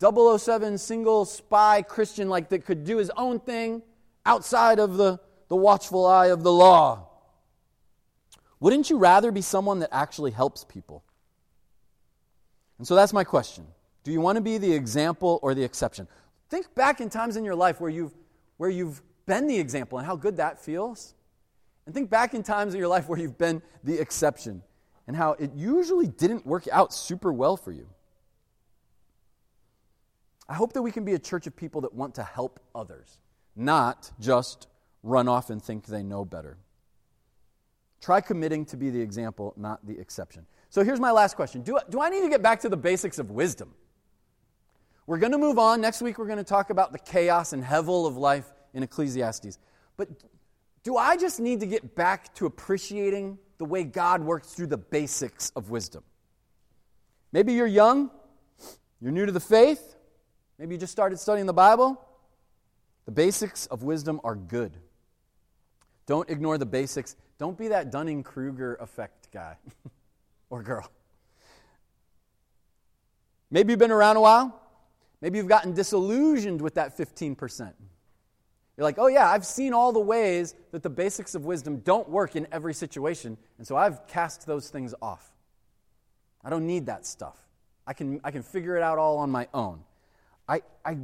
007 0.00 0.78
single 0.78 1.24
spy 1.24 1.82
Christian, 1.82 2.28
like 2.28 2.48
that 2.50 2.64
could 2.64 2.84
do 2.84 2.98
his 2.98 3.10
own 3.16 3.40
thing 3.40 3.82
outside 4.24 4.78
of 4.78 4.96
the, 4.96 5.18
the 5.48 5.56
watchful 5.56 6.06
eye 6.06 6.26
of 6.26 6.42
the 6.42 6.52
law. 6.52 7.08
Wouldn't 8.60 8.90
you 8.90 8.98
rather 8.98 9.32
be 9.32 9.40
someone 9.40 9.80
that 9.80 9.90
actually 9.92 10.30
helps 10.30 10.64
people? 10.64 11.04
And 12.78 12.86
so 12.86 12.94
that's 12.94 13.12
my 13.12 13.24
question. 13.24 13.66
Do 14.04 14.12
you 14.12 14.20
want 14.20 14.36
to 14.36 14.42
be 14.42 14.58
the 14.58 14.72
example 14.72 15.40
or 15.42 15.54
the 15.54 15.64
exception? 15.64 16.08
Think 16.48 16.74
back 16.74 17.00
in 17.00 17.10
times 17.10 17.36
in 17.36 17.44
your 17.44 17.54
life 17.54 17.80
where 17.80 17.90
you've, 17.90 18.14
where 18.56 18.70
you've 18.70 19.02
been 19.26 19.46
the 19.46 19.58
example 19.58 19.98
and 19.98 20.06
how 20.06 20.16
good 20.16 20.36
that 20.36 20.60
feels. 20.60 21.14
And 21.86 21.94
think 21.94 22.08
back 22.08 22.34
in 22.34 22.42
times 22.42 22.74
in 22.74 22.78
your 22.78 22.88
life 22.88 23.08
where 23.08 23.18
you've 23.18 23.38
been 23.38 23.62
the 23.82 23.98
exception 23.98 24.62
and 25.06 25.16
how 25.16 25.32
it 25.32 25.52
usually 25.54 26.06
didn't 26.06 26.46
work 26.46 26.68
out 26.70 26.92
super 26.92 27.32
well 27.32 27.56
for 27.56 27.72
you. 27.72 27.88
I 30.48 30.54
hope 30.54 30.72
that 30.72 30.82
we 30.82 30.90
can 30.90 31.04
be 31.04 31.14
a 31.14 31.18
church 31.18 31.46
of 31.46 31.54
people 31.54 31.82
that 31.82 31.92
want 31.92 32.14
to 32.14 32.22
help 32.22 32.60
others, 32.74 33.18
not 33.54 34.10
just 34.18 34.66
run 35.02 35.28
off 35.28 35.50
and 35.50 35.62
think 35.62 35.86
they 35.86 36.02
know 36.02 36.24
better. 36.24 36.56
Try 38.00 38.20
committing 38.20 38.64
to 38.66 38.76
be 38.76 38.90
the 38.90 39.00
example, 39.00 39.52
not 39.56 39.86
the 39.86 39.98
exception. 39.98 40.46
So 40.70 40.84
here's 40.84 41.00
my 41.00 41.10
last 41.10 41.34
question 41.36 41.62
Do, 41.62 41.78
do 41.90 42.00
I 42.00 42.08
need 42.08 42.22
to 42.22 42.28
get 42.28 42.42
back 42.42 42.60
to 42.60 42.68
the 42.68 42.76
basics 42.76 43.18
of 43.18 43.30
wisdom? 43.30 43.74
We're 45.06 45.18
going 45.18 45.32
to 45.32 45.38
move 45.38 45.58
on. 45.58 45.80
Next 45.80 46.02
week, 46.02 46.18
we're 46.18 46.26
going 46.26 46.38
to 46.38 46.44
talk 46.44 46.70
about 46.70 46.92
the 46.92 46.98
chaos 46.98 47.54
and 47.54 47.64
hevel 47.64 48.06
of 48.06 48.16
life 48.16 48.52
in 48.74 48.82
Ecclesiastes. 48.82 49.58
But 49.96 50.08
do 50.82 50.96
I 50.96 51.16
just 51.16 51.40
need 51.40 51.60
to 51.60 51.66
get 51.66 51.96
back 51.96 52.34
to 52.34 52.46
appreciating 52.46 53.38
the 53.56 53.64
way 53.64 53.84
God 53.84 54.22
works 54.22 54.52
through 54.52 54.66
the 54.66 54.76
basics 54.76 55.50
of 55.56 55.70
wisdom? 55.70 56.04
Maybe 57.32 57.54
you're 57.54 57.66
young, 57.66 58.10
you're 59.00 59.12
new 59.12 59.26
to 59.26 59.32
the 59.32 59.40
faith, 59.40 59.96
maybe 60.58 60.74
you 60.74 60.78
just 60.78 60.92
started 60.92 61.18
studying 61.18 61.46
the 61.46 61.52
Bible. 61.52 62.04
The 63.06 63.12
basics 63.12 63.66
of 63.66 63.82
wisdom 63.82 64.20
are 64.24 64.34
good. 64.34 64.72
Don't 66.06 66.28
ignore 66.30 66.58
the 66.58 66.66
basics. 66.66 67.16
Don't 67.38 67.56
be 67.56 67.68
that 67.68 67.90
Dunning 67.90 68.22
Kruger 68.22 68.76
effect 68.80 69.30
guy. 69.32 69.56
or 70.50 70.62
girl. 70.62 70.90
Maybe 73.50 73.72
you've 73.72 73.78
been 73.78 73.90
around 73.90 74.16
a 74.16 74.20
while. 74.20 74.60
Maybe 75.20 75.38
you've 75.38 75.48
gotten 75.48 75.72
disillusioned 75.72 76.60
with 76.60 76.74
that 76.74 76.96
15%. 76.96 77.72
You're 78.76 78.84
like, 78.84 78.98
oh, 78.98 79.08
yeah, 79.08 79.28
I've 79.28 79.44
seen 79.44 79.72
all 79.72 79.92
the 79.92 79.98
ways 80.00 80.54
that 80.70 80.82
the 80.82 80.90
basics 80.90 81.34
of 81.34 81.44
wisdom 81.44 81.78
don't 81.78 82.08
work 82.08 82.36
in 82.36 82.46
every 82.52 82.72
situation, 82.74 83.36
and 83.58 83.66
so 83.66 83.76
I've 83.76 84.06
cast 84.06 84.46
those 84.46 84.70
things 84.70 84.94
off. 85.02 85.32
I 86.44 86.50
don't 86.50 86.66
need 86.66 86.86
that 86.86 87.04
stuff. 87.04 87.36
I 87.86 87.92
can, 87.92 88.20
I 88.22 88.30
can 88.30 88.42
figure 88.42 88.76
it 88.76 88.82
out 88.82 88.98
all 88.98 89.18
on 89.18 89.30
my 89.30 89.48
own. 89.52 89.80
I, 90.48 90.62
I, 90.84 90.96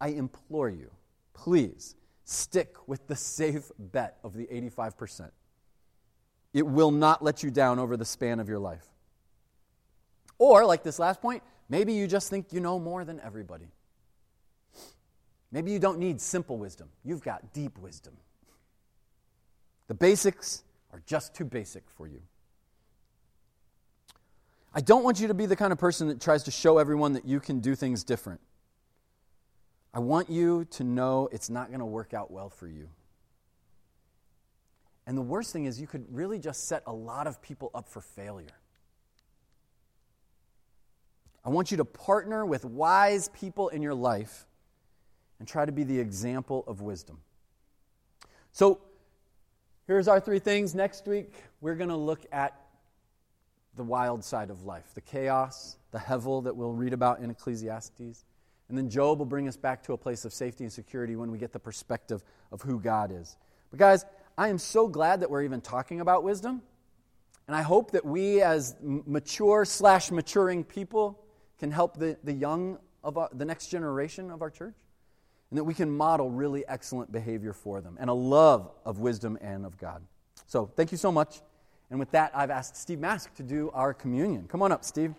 I 0.00 0.08
implore 0.08 0.68
you, 0.68 0.90
please 1.34 1.96
stick 2.24 2.76
with 2.86 3.06
the 3.08 3.16
safe 3.16 3.70
bet 3.78 4.18
of 4.22 4.34
the 4.34 4.46
85%. 4.46 5.30
It 6.52 6.66
will 6.66 6.90
not 6.90 7.22
let 7.22 7.42
you 7.42 7.50
down 7.50 7.78
over 7.78 7.96
the 7.96 8.04
span 8.04 8.40
of 8.40 8.48
your 8.48 8.58
life. 8.58 8.84
Or, 10.38 10.64
like 10.64 10.82
this 10.82 10.98
last 10.98 11.20
point, 11.20 11.42
maybe 11.68 11.92
you 11.92 12.06
just 12.06 12.30
think 12.30 12.52
you 12.52 12.60
know 12.60 12.78
more 12.78 13.04
than 13.04 13.20
everybody. 13.20 13.68
Maybe 15.52 15.72
you 15.72 15.78
don't 15.78 15.98
need 15.98 16.20
simple 16.20 16.56
wisdom, 16.56 16.88
you've 17.04 17.22
got 17.22 17.52
deep 17.52 17.78
wisdom. 17.78 18.16
The 19.88 19.94
basics 19.94 20.62
are 20.92 21.02
just 21.04 21.34
too 21.34 21.44
basic 21.44 21.82
for 21.90 22.06
you. 22.06 22.22
I 24.72 24.80
don't 24.80 25.02
want 25.02 25.18
you 25.18 25.26
to 25.26 25.34
be 25.34 25.46
the 25.46 25.56
kind 25.56 25.72
of 25.72 25.78
person 25.78 26.06
that 26.08 26.20
tries 26.20 26.44
to 26.44 26.52
show 26.52 26.78
everyone 26.78 27.14
that 27.14 27.24
you 27.24 27.40
can 27.40 27.58
do 27.58 27.74
things 27.74 28.04
different. 28.04 28.40
I 29.92 29.98
want 29.98 30.30
you 30.30 30.66
to 30.72 30.84
know 30.84 31.28
it's 31.32 31.50
not 31.50 31.68
going 31.68 31.80
to 31.80 31.86
work 31.86 32.14
out 32.14 32.30
well 32.30 32.48
for 32.48 32.68
you. 32.68 32.88
And 35.06 35.18
the 35.18 35.22
worst 35.22 35.52
thing 35.52 35.64
is, 35.64 35.80
you 35.80 35.88
could 35.88 36.06
really 36.14 36.38
just 36.38 36.68
set 36.68 36.84
a 36.86 36.92
lot 36.92 37.26
of 37.26 37.42
people 37.42 37.70
up 37.74 37.88
for 37.88 38.00
failure. 38.00 38.46
I 41.44 41.48
want 41.48 41.70
you 41.70 41.78
to 41.78 41.84
partner 41.84 42.46
with 42.46 42.64
wise 42.64 43.28
people 43.28 43.70
in 43.70 43.82
your 43.82 43.94
life 43.94 44.46
and 45.38 45.48
try 45.48 45.64
to 45.64 45.72
be 45.72 45.84
the 45.84 45.98
example 45.98 46.62
of 46.66 46.82
wisdom. 46.82 47.18
So, 48.52 48.80
here's 49.86 50.06
our 50.06 50.20
three 50.20 50.38
things. 50.38 50.74
Next 50.74 51.06
week, 51.08 51.34
we're 51.60 51.76
going 51.76 51.88
to 51.88 51.96
look 51.96 52.24
at 52.30 52.60
the 53.76 53.82
wild 53.82 54.22
side 54.22 54.50
of 54.50 54.64
life 54.64 54.94
the 54.94 55.00
chaos, 55.00 55.76
the 55.90 55.98
hevel 55.98 56.44
that 56.44 56.54
we'll 56.54 56.72
read 56.72 56.92
about 56.92 57.20
in 57.20 57.30
Ecclesiastes. 57.30 58.24
And 58.70 58.78
then 58.78 58.88
Job 58.88 59.18
will 59.18 59.26
bring 59.26 59.48
us 59.48 59.56
back 59.56 59.82
to 59.84 59.92
a 59.92 59.98
place 59.98 60.24
of 60.24 60.32
safety 60.32 60.64
and 60.64 60.72
security 60.72 61.16
when 61.16 61.30
we 61.30 61.38
get 61.38 61.52
the 61.52 61.58
perspective 61.58 62.24
of 62.52 62.62
who 62.62 62.80
God 62.80 63.12
is. 63.12 63.36
But, 63.70 63.78
guys, 63.78 64.04
I 64.38 64.48
am 64.48 64.58
so 64.58 64.88
glad 64.88 65.20
that 65.20 65.30
we're 65.30 65.42
even 65.42 65.60
talking 65.60 66.00
about 66.00 66.24
wisdom. 66.24 66.62
And 67.46 67.56
I 67.56 67.62
hope 67.62 67.90
that 67.90 68.04
we, 68.04 68.40
as 68.42 68.76
mature 68.80 69.64
slash 69.64 70.10
maturing 70.10 70.64
people, 70.64 71.22
can 71.58 71.70
help 71.70 71.96
the, 71.98 72.16
the 72.24 72.32
young 72.32 72.78
of 73.02 73.18
our, 73.18 73.28
the 73.32 73.44
next 73.44 73.68
generation 73.68 74.30
of 74.30 74.40
our 74.40 74.50
church 74.50 74.74
and 75.50 75.58
that 75.58 75.64
we 75.64 75.74
can 75.74 75.90
model 75.90 76.30
really 76.30 76.64
excellent 76.68 77.10
behavior 77.10 77.52
for 77.52 77.80
them 77.80 77.96
and 77.98 78.08
a 78.08 78.14
love 78.14 78.70
of 78.84 79.00
wisdom 79.00 79.36
and 79.40 79.66
of 79.66 79.76
God. 79.76 80.02
So, 80.46 80.70
thank 80.76 80.92
you 80.92 80.98
so 80.98 81.10
much. 81.10 81.40
And 81.90 81.98
with 81.98 82.12
that, 82.12 82.30
I've 82.34 82.50
asked 82.50 82.76
Steve 82.76 83.00
Mask 83.00 83.34
to 83.34 83.42
do 83.42 83.70
our 83.74 83.92
communion. 83.92 84.46
Come 84.46 84.62
on 84.62 84.70
up, 84.70 84.84
Steve. 84.84 85.14